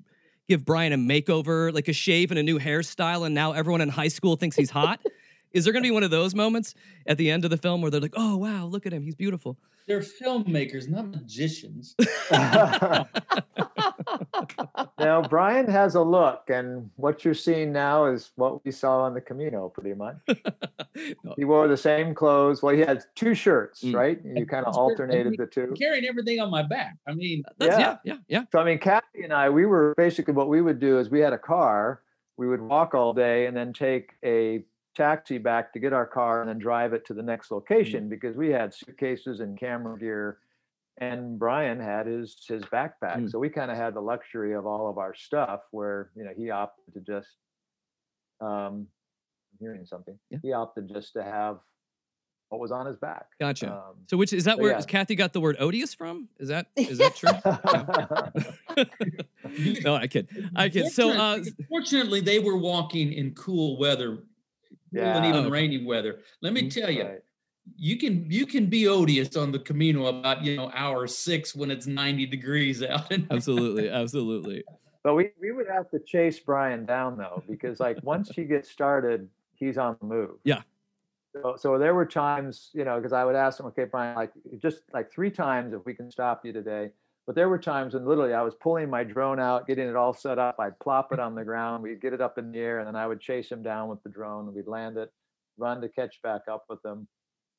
give 0.47 0.63
Brian 0.63 0.93
a 0.93 0.97
makeover, 0.97 1.73
like 1.73 1.89
a 1.89 1.93
shave 1.93 2.32
and 2.32 2.39
a 2.39 2.43
new 2.43 2.57
hairstyle, 2.57 3.25
and 3.25 3.36
now 3.36 3.51
everyone 3.51 3.82
in 3.82 3.89
high 3.89 4.07
school 4.07 4.38
thinks 4.38 4.55
he's 4.55 4.69
hot? 4.69 5.01
is 5.51 5.65
there 5.65 5.73
going 5.73 5.84
to 5.84 5.88
be 5.88 5.91
one 5.91 6.03
of 6.03 6.11
those 6.11 6.34
moments 6.34 6.73
at 7.05 7.17
the 7.17 7.29
end 7.29 7.43
of 7.43 7.51
the 7.51 7.57
film 7.57 7.82
where 7.82 7.91
they're 7.91 7.99
like, 7.99 8.13
"Oh 8.15 8.38
wow, 8.38 8.65
look 8.65 8.86
at 8.86 8.93
him, 8.93 9.03
he's 9.03 9.15
beautiful"? 9.15 9.57
They're 9.88 9.99
filmmakers, 10.01 10.88
not 10.89 11.07
magicians. 11.09 11.95
now 14.99 15.21
Brian 15.21 15.67
has 15.67 15.95
a 15.95 16.01
look, 16.01 16.49
and 16.49 16.89
what 16.95 17.25
you're 17.25 17.34
seeing 17.34 17.71
now 17.71 18.05
is 18.05 18.32
what 18.36 18.63
we 18.65 18.71
saw 18.71 19.01
on 19.01 19.13
the 19.13 19.21
Camino, 19.21 19.69
pretty 19.69 19.93
much. 19.95 20.17
No, 21.23 21.34
He 21.38 21.45
wore 21.45 21.69
the 21.69 21.77
same 21.77 22.13
clothes. 22.13 22.61
Well, 22.61 22.75
he 22.75 22.82
had 22.82 23.03
two 23.15 23.34
shirts, 23.34 23.82
Mm. 23.82 23.95
right? 23.95 24.21
And 24.23 24.38
you 24.38 24.45
kind 24.45 24.65
of 24.65 24.75
alternated 24.75 25.36
the 25.38 25.47
two. 25.47 25.63
I'm 25.63 25.75
carrying 25.75 26.05
everything 26.05 26.39
on 26.41 26.51
my 26.51 26.63
back. 26.63 26.97
I 27.07 27.13
mean, 27.13 27.43
that's, 27.57 27.79
Yeah. 27.79 27.97
yeah, 28.03 28.13
yeah, 28.13 28.17
yeah. 28.27 28.43
So 28.51 28.59
I 28.59 28.65
mean, 28.65 28.77
Kathi 28.77 29.23
and 29.23 29.32
I, 29.34 29.49
we 29.49 29.65
were 29.65 29.93
basically 29.95 30.34
what 30.34 30.49
we 30.49 30.61
would 30.61 30.79
do 30.79 30.99
is 30.99 31.09
we 31.09 31.21
had 31.21 31.32
a 31.34 31.38
car. 31.38 32.01
We 32.38 32.47
would 32.47 32.61
walk 32.61 32.93
all 32.93 33.13
day 33.13 33.45
and 33.45 33.55
then 33.55 33.71
take 33.71 34.11
a 34.23 34.63
taxi 34.95 35.37
back 35.37 35.73
to 35.73 35.79
get 35.79 35.93
our 35.93 36.05
car 36.05 36.41
and 36.41 36.49
then 36.49 36.57
drive 36.57 36.93
it 36.93 37.05
to 37.05 37.13
the 37.13 37.23
next 37.23 37.51
location 37.51 38.09
because 38.09 38.35
we 38.35 38.49
had 38.49 38.73
suitcases 38.73 39.39
and 39.39 39.59
camera 39.59 39.97
gear, 39.97 40.37
and 40.99 41.39
Brian 41.39 41.79
had 41.79 42.07
his 42.07 42.35
his 42.47 42.63
backpack. 42.63 43.17
Mm. 43.17 43.31
So 43.31 43.39
we 43.39 43.49
kind 43.49 43.71
of 43.71 43.77
had 43.77 43.93
the 43.93 44.01
luxury 44.01 44.53
of 44.53 44.65
all 44.65 44.89
of 44.89 44.97
our 44.97 45.15
stuff. 45.15 45.61
Where 45.71 46.11
you 46.15 46.23
know 46.23 46.31
he 46.35 46.49
opted 46.49 46.93
to 46.93 46.99
just, 46.99 47.29
um, 48.39 48.87
I'm 49.53 49.59
hearing 49.59 49.85
something. 49.85 50.17
Yeah. 50.29 50.39
He 50.41 50.53
opted 50.53 50.91
just 50.93 51.13
to 51.13 51.23
have 51.23 51.59
what 52.51 52.59
was 52.59 52.71
on 52.71 52.85
his 52.85 52.97
back. 52.97 53.27
Gotcha. 53.39 53.71
Um, 53.71 53.95
So 54.07 54.17
which 54.17 54.33
is 54.33 54.43
that 54.43 54.59
where 54.59 54.71
yeah. 54.71 54.81
Kathi 54.81 55.15
got 55.15 55.31
the 55.31 55.39
word 55.39 55.55
odious 55.57 55.93
from? 55.93 56.27
Is 56.37 56.49
that 56.49 56.67
is 56.75 56.97
that 56.97 57.15
true? 57.15 57.31
no, 59.83 59.95
I 59.95 60.07
kid. 60.07 60.27
I 60.53 60.67
kid. 60.67 60.91
So 60.91 61.11
uh, 61.11 61.37
fortunately, 61.37 61.65
fortunately, 61.69 62.19
they 62.19 62.39
were 62.39 62.57
walking 62.57 63.13
in 63.13 63.33
cool 63.35 63.79
weather, 63.79 64.25
cool 64.93 65.01
and 65.01 65.25
Yeah. 65.25 65.29
even 65.39 65.51
rainy 65.51 65.83
weather. 65.83 66.19
Let 66.41 66.53
me 66.53 66.63
Mhm. 66.63 66.73
tell 66.73 66.91
you, 66.91 67.03
Right. 67.03 67.21
you 67.75 67.97
can 67.97 68.29
you 68.29 68.45
can 68.45 68.65
be 68.67 68.87
odious 68.87 69.35
on 69.37 69.51
the 69.51 69.59
Camino 69.59 70.07
about 70.07 70.43
you 70.43 70.57
know 70.57 70.71
hour 70.73 71.07
six 71.07 71.55
when 71.55 71.71
it's 71.71 71.87
90 71.87 72.25
degrees 72.25 72.83
out. 72.83 73.11
Absolutely, 73.31 73.89
absolutely. 73.89 74.63
But 75.03 75.15
we, 75.15 75.31
we 75.39 75.51
would 75.51 75.67
have 75.67 75.89
to 75.91 75.99
chase 75.99 76.39
Brian 76.39 76.85
down 76.85 77.17
though, 77.17 77.43
because 77.49 77.79
like 77.79 78.01
once 78.03 78.29
he 78.29 78.43
gets 78.45 78.69
started, 78.69 79.29
he's 79.55 79.77
on 79.77 79.97
the 79.99 80.05
move. 80.05 80.37
Yeah. 80.43 80.61
So, 81.33 81.55
so 81.57 81.77
there 81.79 81.95
were 81.95 82.05
times, 82.05 82.69
you 82.73 82.83
know, 82.83 82.97
because 82.97 83.13
I 83.13 83.23
would 83.23 83.35
ask 83.35 83.59
him, 83.59 83.65
okay, 83.67 83.85
Brian, 83.85 84.15
like 84.17 84.33
just 84.59 84.83
like 84.93 85.11
three 85.11 85.31
times 85.31 85.73
if 85.73 85.85
we 85.85 85.93
can 85.93 86.11
stop 86.11 86.45
you 86.45 86.51
today. 86.51 86.91
But 87.32 87.36
there 87.36 87.47
were 87.47 87.59
times 87.59 87.93
when 87.93 88.05
literally 88.05 88.34
I 88.34 88.41
was 88.41 88.55
pulling 88.55 88.89
my 88.89 89.05
drone 89.05 89.39
out, 89.39 89.65
getting 89.65 89.88
it 89.88 89.95
all 89.95 90.13
set 90.13 90.38
up. 90.38 90.57
I'd 90.59 90.77
plop 90.79 91.13
it 91.13 91.19
on 91.21 91.34
the 91.34 91.45
ground, 91.45 91.82
we'd 91.82 92.01
get 92.01 92.11
it 92.11 92.19
up 92.19 92.38
in 92.38 92.51
the 92.51 92.59
air, 92.59 92.79
and 92.79 92.88
then 92.89 92.97
I 92.97 93.07
would 93.07 93.21
chase 93.21 93.49
him 93.49 93.63
down 93.63 93.88
with 93.88 94.03
the 94.03 94.09
drone. 94.09 94.53
We'd 94.53 94.67
land 94.67 94.97
it, 94.97 95.09
run 95.57 95.79
to 95.79 95.88
catch 95.88 96.21
back 96.23 96.41
up 96.51 96.65
with 96.67 96.84
him. 96.84 97.07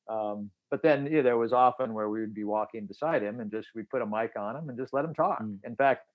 Um, 0.07 0.51
but 0.69 0.83
then 0.83 1.07
yeah, 1.11 1.23
there 1.23 1.39
was 1.39 1.53
often 1.53 1.95
where 1.95 2.07
we 2.07 2.19
would 2.19 2.35
be 2.35 2.43
walking 2.43 2.85
beside 2.85 3.23
him 3.23 3.39
and 3.39 3.49
just 3.49 3.69
we'd 3.73 3.89
put 3.89 4.03
a 4.03 4.05
mic 4.05 4.33
on 4.37 4.55
him 4.55 4.69
and 4.69 4.77
just 4.77 4.93
let 4.93 5.05
him 5.05 5.15
talk. 5.15 5.41
Mm. 5.41 5.57
In 5.63 5.75
fact, 5.75 6.05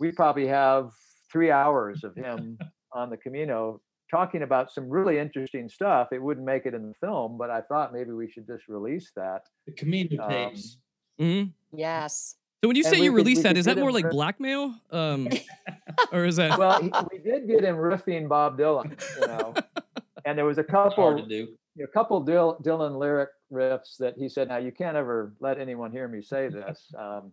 we 0.00 0.10
probably 0.10 0.48
have 0.48 0.90
three 1.30 1.52
hours 1.52 2.02
of 2.02 2.16
him 2.16 2.58
on 2.92 3.08
the 3.08 3.16
Camino 3.16 3.80
talking 4.10 4.42
about 4.42 4.72
some 4.72 4.90
really 4.90 5.20
interesting 5.20 5.68
stuff. 5.68 6.08
It 6.10 6.20
wouldn't 6.20 6.44
make 6.44 6.66
it 6.66 6.74
in 6.74 6.88
the 6.88 6.94
film, 6.94 7.38
but 7.38 7.50
I 7.50 7.60
thought 7.60 7.92
maybe 7.92 8.10
we 8.10 8.28
should 8.28 8.48
just 8.48 8.66
release 8.66 9.12
that. 9.14 9.42
the 9.64 9.74
Camino 9.74 10.24
Um, 10.24 10.28
tapes. 10.28 10.78
Mhm. 11.20 11.52
Yes. 11.72 12.34
So 12.66 12.68
when 12.68 12.76
you 12.76 12.82
say 12.82 12.96
you 13.00 13.12
could- 13.12 13.16
release 13.18 13.36
we 13.36 13.42
that, 13.44 13.48
could 13.50 13.58
is 13.58 13.66
get 13.66 13.76
that 13.76 13.80
more 13.80 13.92
like 13.92 14.06
for- 14.06 14.10
blackmail? 14.10 14.74
Um, 14.90 15.28
or 16.12 16.24
is 16.24 16.34
that? 16.34 16.58
Well, 16.58 16.82
he, 16.82 16.90
we 17.12 17.18
did 17.18 17.46
get 17.46 17.62
him 17.62 17.76
riffing 17.76 18.28
Bob 18.28 18.58
Dylan, 18.58 19.00
you 19.20 19.26
know, 19.28 19.54
and 20.24 20.36
there 20.36 20.44
was 20.44 20.58
a 20.58 20.64
couple, 20.64 21.16
a 21.16 21.86
couple 21.94 22.22
Dil- 22.22 22.58
Dylan 22.64 22.98
lyric 22.98 23.28
riffs 23.52 23.96
that 24.00 24.14
he 24.18 24.28
said, 24.28 24.48
"Now 24.48 24.56
you 24.56 24.72
can't 24.72 24.96
ever 24.96 25.32
let 25.38 25.60
anyone 25.60 25.92
hear 25.92 26.08
me 26.08 26.22
say 26.22 26.48
this." 26.48 26.92
Um, 26.98 27.30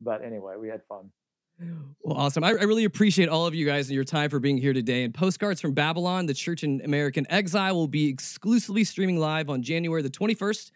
but 0.00 0.22
anyway, 0.24 0.54
we 0.58 0.68
had 0.68 0.82
fun. 0.88 1.10
Well, 2.02 2.16
awesome. 2.16 2.44
I, 2.44 2.50
I 2.50 2.62
really 2.62 2.84
appreciate 2.84 3.28
all 3.28 3.46
of 3.46 3.54
you 3.54 3.66
guys 3.66 3.88
and 3.88 3.94
your 3.96 4.04
time 4.04 4.30
for 4.30 4.38
being 4.38 4.56
here 4.58 4.72
today. 4.72 5.02
And 5.02 5.12
Postcards 5.12 5.60
from 5.60 5.74
Babylon, 5.74 6.24
the 6.26 6.34
Church 6.34 6.62
in 6.62 6.80
American 6.84 7.26
Exile, 7.28 7.74
will 7.74 7.88
be 7.88 8.08
exclusively 8.08 8.84
streaming 8.84 9.18
live 9.18 9.50
on 9.50 9.60
January 9.62 10.00
the 10.02 10.08
21st, 10.08 10.70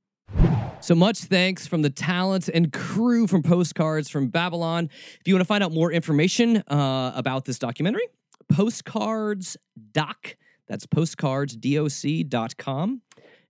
So 0.82 0.96
much 0.96 1.20
thanks 1.20 1.68
from 1.68 1.84
the 1.84 1.90
talent 1.92 2.50
and 2.50 2.74
crew 2.74 3.28
from 3.28 3.44
Postcards 3.44 4.10
from 4.10 4.30
Babylon. 4.30 4.90
If 5.20 5.28
you 5.28 5.36
want 5.36 5.42
to 5.42 5.48
find 5.48 5.64
out 5.64 5.72
more 5.72 5.92
information 5.92 6.58
uh, 6.68 7.12
about 7.16 7.46
this 7.46 7.60
documentary, 7.60 8.08
postcards 8.52 9.58
doc, 9.92 10.36
that's 10.72 10.88
postcardsdoc.com. 10.88 13.02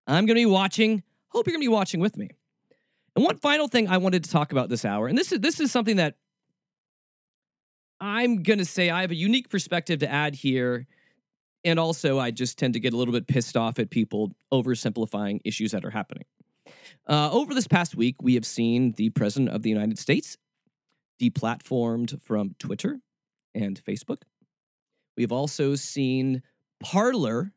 I'm 0.06 0.26
going 0.26 0.36
to 0.36 0.40
be 0.40 0.46
watching. 0.46 1.02
Hope 1.30 1.48
you're 1.48 1.54
going 1.54 1.62
to 1.62 1.68
be 1.68 1.74
watching 1.74 1.98
with 1.98 2.16
me. 2.16 2.30
And 3.16 3.24
one 3.24 3.38
final 3.38 3.66
thing 3.66 3.88
I 3.88 3.96
wanted 3.96 4.22
to 4.22 4.30
talk 4.30 4.52
about 4.52 4.68
this 4.68 4.84
hour, 4.84 5.08
and 5.08 5.18
this 5.18 5.32
is 5.32 5.40
this 5.40 5.58
is 5.58 5.72
something 5.72 5.96
that 5.96 6.14
I'm 8.00 8.44
going 8.44 8.60
to 8.60 8.64
say 8.64 8.88
I 8.88 9.00
have 9.00 9.10
a 9.10 9.16
unique 9.16 9.50
perspective 9.50 9.98
to 10.00 10.08
add 10.08 10.36
here. 10.36 10.86
And 11.64 11.80
also, 11.80 12.20
I 12.20 12.30
just 12.30 12.56
tend 12.56 12.74
to 12.74 12.80
get 12.80 12.92
a 12.92 12.96
little 12.96 13.12
bit 13.12 13.26
pissed 13.26 13.56
off 13.56 13.80
at 13.80 13.90
people 13.90 14.30
oversimplifying 14.52 15.40
issues 15.44 15.72
that 15.72 15.84
are 15.84 15.90
happening. 15.90 16.22
Uh, 17.08 17.30
over 17.32 17.52
this 17.52 17.66
past 17.66 17.96
week, 17.96 18.22
we 18.22 18.34
have 18.34 18.46
seen 18.46 18.92
the 18.92 19.10
President 19.10 19.50
of 19.50 19.62
the 19.62 19.70
United 19.70 19.98
States 19.98 20.36
deplatformed 21.20 22.22
from 22.22 22.54
Twitter 22.58 23.00
and 23.54 23.82
Facebook. 23.84 24.22
We've 25.16 25.32
also 25.32 25.74
seen 25.74 26.42
Parler, 26.80 27.52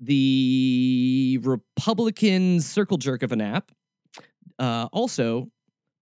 the 0.00 1.38
Republican 1.42 2.60
circle 2.60 2.98
jerk 2.98 3.22
of 3.22 3.32
an 3.32 3.40
app, 3.40 3.72
uh, 4.58 4.88
also 4.92 5.50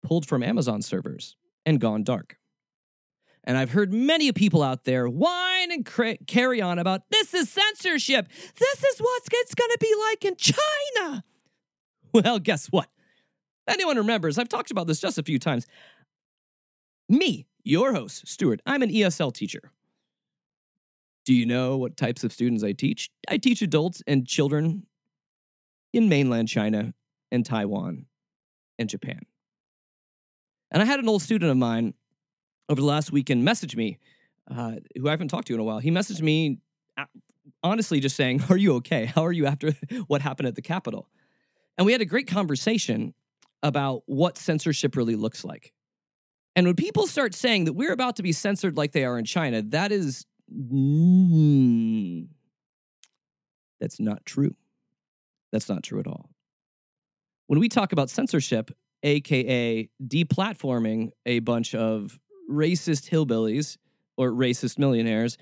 pulled 0.03 0.25
from 0.27 0.43
Amazon 0.43 0.81
servers 0.81 1.35
and 1.65 1.79
gone 1.79 2.03
dark. 2.03 2.37
And 3.43 3.57
I've 3.57 3.71
heard 3.71 3.93
many 3.93 4.31
people 4.31 4.63
out 4.63 4.85
there 4.85 5.07
whine 5.07 5.71
and 5.71 5.85
carry 6.25 6.61
on 6.61 6.79
about 6.79 7.01
this 7.11 7.33
is 7.33 7.49
censorship. 7.49 8.27
This 8.57 8.83
is 8.83 8.99
what 8.99 9.21
it's 9.31 9.53
going 9.53 9.69
to 9.69 9.77
be 9.79 9.93
like 10.09 10.25
in 10.25 10.35
China. 10.35 11.23
Well, 12.11 12.39
guess 12.39 12.67
what? 12.67 12.89
Anyone 13.67 13.97
remembers, 13.97 14.37
I've 14.37 14.49
talked 14.49 14.71
about 14.71 14.87
this 14.87 14.99
just 14.99 15.17
a 15.17 15.23
few 15.23 15.37
times. 15.37 15.67
Me, 17.07 17.45
your 17.63 17.93
host, 17.93 18.27
Stuart, 18.27 18.61
I'm 18.65 18.81
an 18.81 18.89
ESL 18.89 19.33
teacher. 19.33 19.71
Do 21.25 21.33
you 21.33 21.45
know 21.45 21.77
what 21.77 21.97
types 21.97 22.23
of 22.23 22.31
students 22.31 22.63
I 22.63 22.71
teach? 22.71 23.09
I 23.27 23.37
teach 23.37 23.61
adults 23.61 24.01
and 24.07 24.27
children 24.27 24.85
in 25.93 26.09
mainland 26.09 26.47
China 26.47 26.93
and 27.31 27.45
Taiwan 27.45 28.05
and 28.77 28.89
Japan. 28.89 29.21
And 30.71 30.81
I 30.81 30.85
had 30.85 30.99
an 30.99 31.07
old 31.07 31.21
student 31.21 31.51
of 31.51 31.57
mine 31.57 31.93
over 32.69 32.81
the 32.81 32.87
last 32.87 33.11
weekend 33.11 33.43
message 33.43 33.75
me, 33.75 33.99
uh, 34.49 34.75
who 34.95 35.07
I 35.07 35.11
haven't 35.11 35.29
talked 35.29 35.47
to 35.47 35.53
in 35.53 35.59
a 35.59 35.63
while. 35.63 35.79
He 35.79 35.91
messaged 35.91 36.21
me, 36.21 36.59
uh, 36.97 37.05
honestly, 37.63 37.99
just 37.99 38.15
saying, 38.15 38.43
"Are 38.49 38.57
you 38.57 38.73
okay? 38.75 39.05
How 39.05 39.25
are 39.25 39.31
you 39.31 39.45
after 39.45 39.71
what 40.07 40.21
happened 40.21 40.47
at 40.47 40.55
the 40.55 40.61
Capitol?" 40.61 41.07
And 41.77 41.85
we 41.85 41.91
had 41.91 42.01
a 42.01 42.05
great 42.05 42.27
conversation 42.27 43.13
about 43.63 44.03
what 44.05 44.37
censorship 44.37 44.95
really 44.95 45.15
looks 45.15 45.43
like. 45.43 45.73
And 46.55 46.65
when 46.65 46.75
people 46.75 47.07
start 47.07 47.33
saying 47.33 47.65
that 47.65 47.73
we're 47.73 47.91
about 47.91 48.15
to 48.17 48.23
be 48.23 48.31
censored 48.31 48.77
like 48.77 48.93
they 48.93 49.03
are 49.03 49.17
in 49.17 49.25
China, 49.25 49.61
that 49.61 49.91
is 49.91 50.25
mm, 50.53 52.27
that's 53.79 53.99
not 53.99 54.25
true. 54.25 54.55
That's 55.51 55.69
not 55.69 55.83
true 55.83 55.99
at 55.99 56.07
all. 56.07 56.29
When 57.47 57.59
we 57.59 57.69
talk 57.69 57.91
about 57.91 58.09
censorship, 58.09 58.71
aka 59.03 59.89
deplatforming 60.03 61.11
a 61.25 61.39
bunch 61.39 61.75
of 61.75 62.19
racist 62.49 63.09
hillbillies 63.09 63.77
or 64.17 64.31
racist 64.31 64.79
millionaires, 64.79 65.37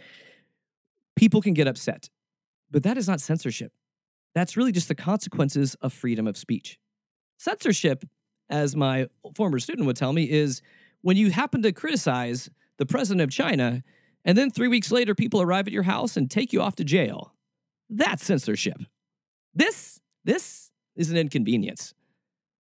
people 1.15 1.41
can 1.41 1.53
get 1.53 1.67
upset. 1.67 2.09
But 2.71 2.83
that 2.83 2.97
is 2.97 3.07
not 3.07 3.21
censorship. 3.21 3.71
That's 4.33 4.57
really 4.57 4.71
just 4.71 4.87
the 4.87 4.95
consequences 4.95 5.75
of 5.75 5.93
freedom 5.93 6.27
of 6.27 6.37
speech. 6.37 6.79
Censorship, 7.37 8.03
as 8.49 8.75
my 8.75 9.07
former 9.35 9.59
student 9.59 9.85
would 9.85 9.95
tell 9.95 10.11
me, 10.11 10.29
is 10.29 10.61
when 11.03 11.17
you 11.17 11.29
happen 11.29 11.61
to 11.61 11.71
criticize 11.71 12.49
the 12.77 12.85
president 12.85 13.21
of 13.21 13.29
China 13.29 13.83
and 14.25 14.37
then 14.37 14.49
three 14.49 14.67
weeks 14.67 14.91
later 14.91 15.13
people 15.13 15.41
arrive 15.41 15.67
at 15.67 15.73
your 15.73 15.83
house 15.83 16.17
and 16.17 16.31
take 16.31 16.51
you 16.51 16.61
off 16.61 16.75
to 16.77 16.83
jail. 16.83 17.33
That's 17.89 18.25
censorship. 18.25 18.77
This, 19.53 19.99
this 20.23 20.71
is 20.95 21.11
an 21.11 21.17
inconvenience. 21.17 21.93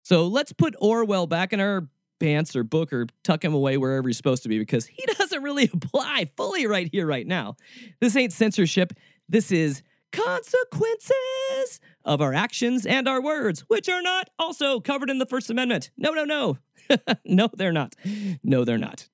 So 0.03 0.27
let's 0.27 0.51
put 0.53 0.75
Orwell 0.79 1.25
back 1.25 1.53
in 1.53 1.59
our 1.59 1.87
pants 2.19 2.55
or 2.55 2.63
book 2.63 2.93
or 2.93 3.07
tuck 3.23 3.43
him 3.43 3.53
away 3.53 3.77
wherever 3.77 4.07
he's 4.07 4.17
supposed 4.17 4.43
to 4.43 4.49
be 4.49 4.59
because 4.59 4.85
he 4.85 5.03
doesn't 5.17 5.41
really 5.41 5.69
apply 5.73 6.29
fully 6.37 6.67
right 6.67 6.89
here, 6.91 7.07
right 7.07 7.25
now. 7.25 7.55
This 7.99 8.15
ain't 8.15 8.33
censorship. 8.33 8.93
This 9.29 9.51
is 9.51 9.81
consequences 10.13 11.81
of 12.05 12.21
our 12.21 12.33
actions 12.33 12.85
and 12.85 13.07
our 13.07 13.21
words, 13.21 13.61
which 13.67 13.89
are 13.89 14.01
not 14.01 14.29
also 14.39 14.79
covered 14.79 15.09
in 15.09 15.17
the 15.19 15.25
First 15.25 15.49
Amendment. 15.49 15.91
No, 15.97 16.11
no, 16.11 16.23
no. 16.23 16.57
no, 17.25 17.49
they're 17.53 17.73
not. 17.73 17.95
No, 18.43 18.63
they're 18.63 18.77
not. 18.77 19.09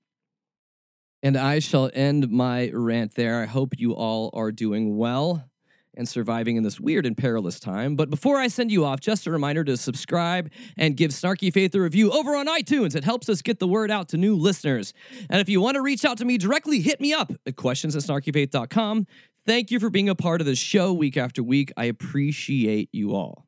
And 1.24 1.36
I 1.36 1.60
shall 1.60 1.90
end 1.94 2.30
my 2.30 2.70
rant 2.74 3.16
there. 3.16 3.42
I 3.42 3.46
hope 3.46 3.74
you 3.78 3.94
all 3.94 4.30
are 4.34 4.52
doing 4.52 4.98
well 4.98 5.50
and 5.96 6.08
surviving 6.08 6.56
in 6.56 6.64
this 6.64 6.80
weird 6.80 7.06
and 7.06 7.18
perilous 7.18 7.60
time. 7.60 7.96
But 7.96 8.10
before 8.10 8.38
I 8.38 8.48
send 8.48 8.72
you 8.72 8.86
off, 8.86 9.02
just 9.02 9.28
a 9.28 9.32
reminder 9.32 9.66
to 9.66 9.76
subscribe 9.76 10.50
and 10.78 10.96
give 10.96 11.12
Snarky 11.12 11.52
Faith 11.52 11.76
a 11.76 11.82
review 11.82 12.12
over 12.12 12.36
on 12.36 12.48
iTunes. 12.48 12.96
It 12.96 13.04
helps 13.04 13.28
us 13.28 13.42
get 13.42 13.60
the 13.60 13.68
word 13.68 13.92
out 13.92 14.08
to 14.10 14.18
new 14.18 14.36
listeners. 14.36 14.94
And 15.30 15.42
if 15.42 15.50
you 15.50 15.60
want 15.60 15.76
to 15.76 15.82
reach 15.82 16.06
out 16.06 16.18
to 16.20 16.26
me 16.26 16.38
directly, 16.38 16.80
hit 16.80 17.02
me 17.02 17.12
up 17.14 17.34
at 17.46 17.58
questions 17.58 17.96
at 17.98 18.04
snarkyfaith.com. 18.04 19.08
Thank 19.50 19.72
you 19.72 19.80
for 19.80 19.90
being 19.90 20.10
a 20.10 20.14
part 20.14 20.42
of 20.42 20.46
the 20.46 20.56
show 20.56 20.94
week 20.94 21.18
after 21.18 21.42
week. 21.42 21.74
I 21.76 21.86
appreciate 21.86 22.90
you 22.92 23.16
all. 23.16 23.48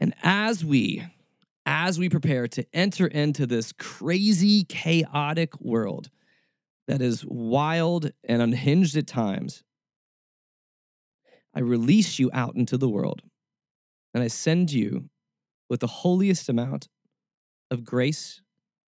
And 0.00 0.14
as 0.22 0.64
we 0.64 1.02
as 1.66 1.98
we 1.98 2.08
prepare 2.08 2.46
to 2.46 2.64
enter 2.72 3.08
into 3.08 3.48
this 3.48 3.72
crazy 3.72 4.62
chaotic 4.62 5.60
world 5.60 6.08
that 6.86 7.02
is 7.02 7.24
wild 7.26 8.12
and 8.22 8.40
unhinged 8.40 8.96
at 8.96 9.08
times, 9.08 9.64
I 11.52 11.58
release 11.58 12.20
you 12.20 12.30
out 12.32 12.54
into 12.54 12.78
the 12.78 12.88
world 12.88 13.22
and 14.14 14.22
I 14.22 14.28
send 14.28 14.70
you 14.70 15.10
with 15.68 15.80
the 15.80 15.88
holiest 15.88 16.48
amount 16.48 16.86
of 17.72 17.82
grace 17.84 18.40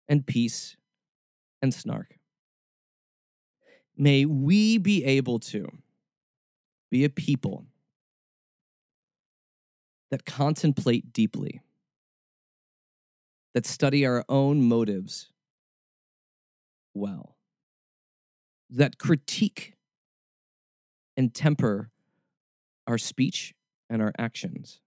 and 0.07 0.25
peace 0.25 0.77
and 1.61 1.73
snark. 1.73 2.17
May 3.95 4.25
we 4.25 4.77
be 4.77 5.03
able 5.03 5.39
to 5.39 5.67
be 6.89 7.03
a 7.03 7.09
people 7.09 7.65
that 10.11 10.25
contemplate 10.25 11.13
deeply, 11.13 11.61
that 13.53 13.65
study 13.65 14.05
our 14.05 14.23
own 14.29 14.61
motives 14.61 15.29
well, 16.93 17.35
that 18.69 18.97
critique 18.97 19.73
and 21.17 21.33
temper 21.33 21.89
our 22.87 22.97
speech 22.97 23.53
and 23.89 24.01
our 24.01 24.11
actions. 24.17 24.79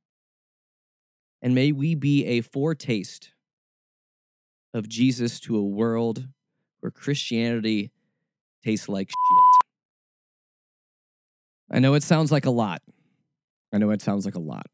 And 1.42 1.54
may 1.54 1.72
we 1.72 1.94
be 1.94 2.24
a 2.26 2.40
foretaste 2.40 3.32
of 4.74 4.88
Jesus 4.88 5.40
to 5.40 5.56
a 5.56 5.62
world 5.62 6.28
where 6.80 6.90
Christianity 6.90 7.90
tastes 8.66 8.88
like 8.88 9.08
shit. 9.10 9.66
I 11.70 11.78
know 11.78 11.94
it 11.94 12.02
sounds 12.02 12.32
like 12.32 12.46
a 12.46 12.50
lot. 12.50 12.82
I 13.72 13.78
know 13.78 13.90
it 13.90 14.02
sounds 14.02 14.24
like 14.24 14.34
a 14.34 14.40
lot. 14.40 14.66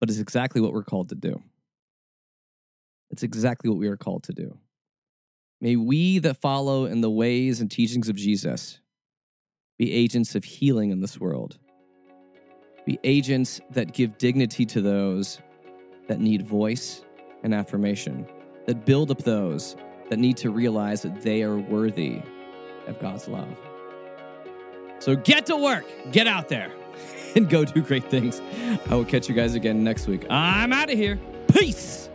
But 0.00 0.08
it's 0.08 0.18
exactly 0.18 0.60
what 0.60 0.72
we're 0.72 0.82
called 0.82 1.10
to 1.10 1.14
do. 1.14 1.42
It's 3.10 3.22
exactly 3.22 3.68
what 3.68 3.78
we 3.78 3.88
are 3.88 3.96
called 3.96 4.24
to 4.24 4.32
do. 4.32 4.58
May 5.60 5.76
we 5.76 6.18
that 6.20 6.40
follow 6.40 6.86
in 6.86 7.00
the 7.00 7.10
ways 7.10 7.60
and 7.60 7.70
teachings 7.70 8.08
of 8.08 8.16
Jesus 8.16 8.80
be 9.78 9.92
agents 9.92 10.34
of 10.34 10.44
healing 10.44 10.90
in 10.90 11.00
this 11.00 11.20
world. 11.20 11.58
Be 12.86 12.98
agents 13.04 13.60
that 13.70 13.92
give 13.92 14.18
dignity 14.18 14.64
to 14.66 14.80
those 14.80 15.38
that 16.06 16.20
need 16.20 16.46
voice 16.46 17.02
and 17.42 17.54
affirmation, 17.54 18.26
that 18.66 18.84
build 18.86 19.10
up 19.10 19.18
those 19.18 19.76
that 20.10 20.18
need 20.18 20.36
to 20.38 20.50
realize 20.50 21.02
that 21.02 21.22
they 21.22 21.42
are 21.42 21.56
worthy 21.56 22.22
of 22.86 22.98
God's 22.98 23.28
love. 23.28 23.48
So 24.98 25.16
get 25.16 25.46
to 25.46 25.56
work, 25.56 25.84
get 26.12 26.26
out 26.26 26.48
there, 26.48 26.72
and 27.34 27.48
go 27.48 27.64
do 27.64 27.82
great 27.82 28.10
things. 28.10 28.40
I 28.90 28.94
will 28.94 29.04
catch 29.04 29.28
you 29.28 29.34
guys 29.34 29.54
again 29.54 29.84
next 29.84 30.06
week. 30.06 30.24
I'm 30.30 30.72
out 30.72 30.90
of 30.90 30.96
here. 30.96 31.18
Peace. 31.48 32.08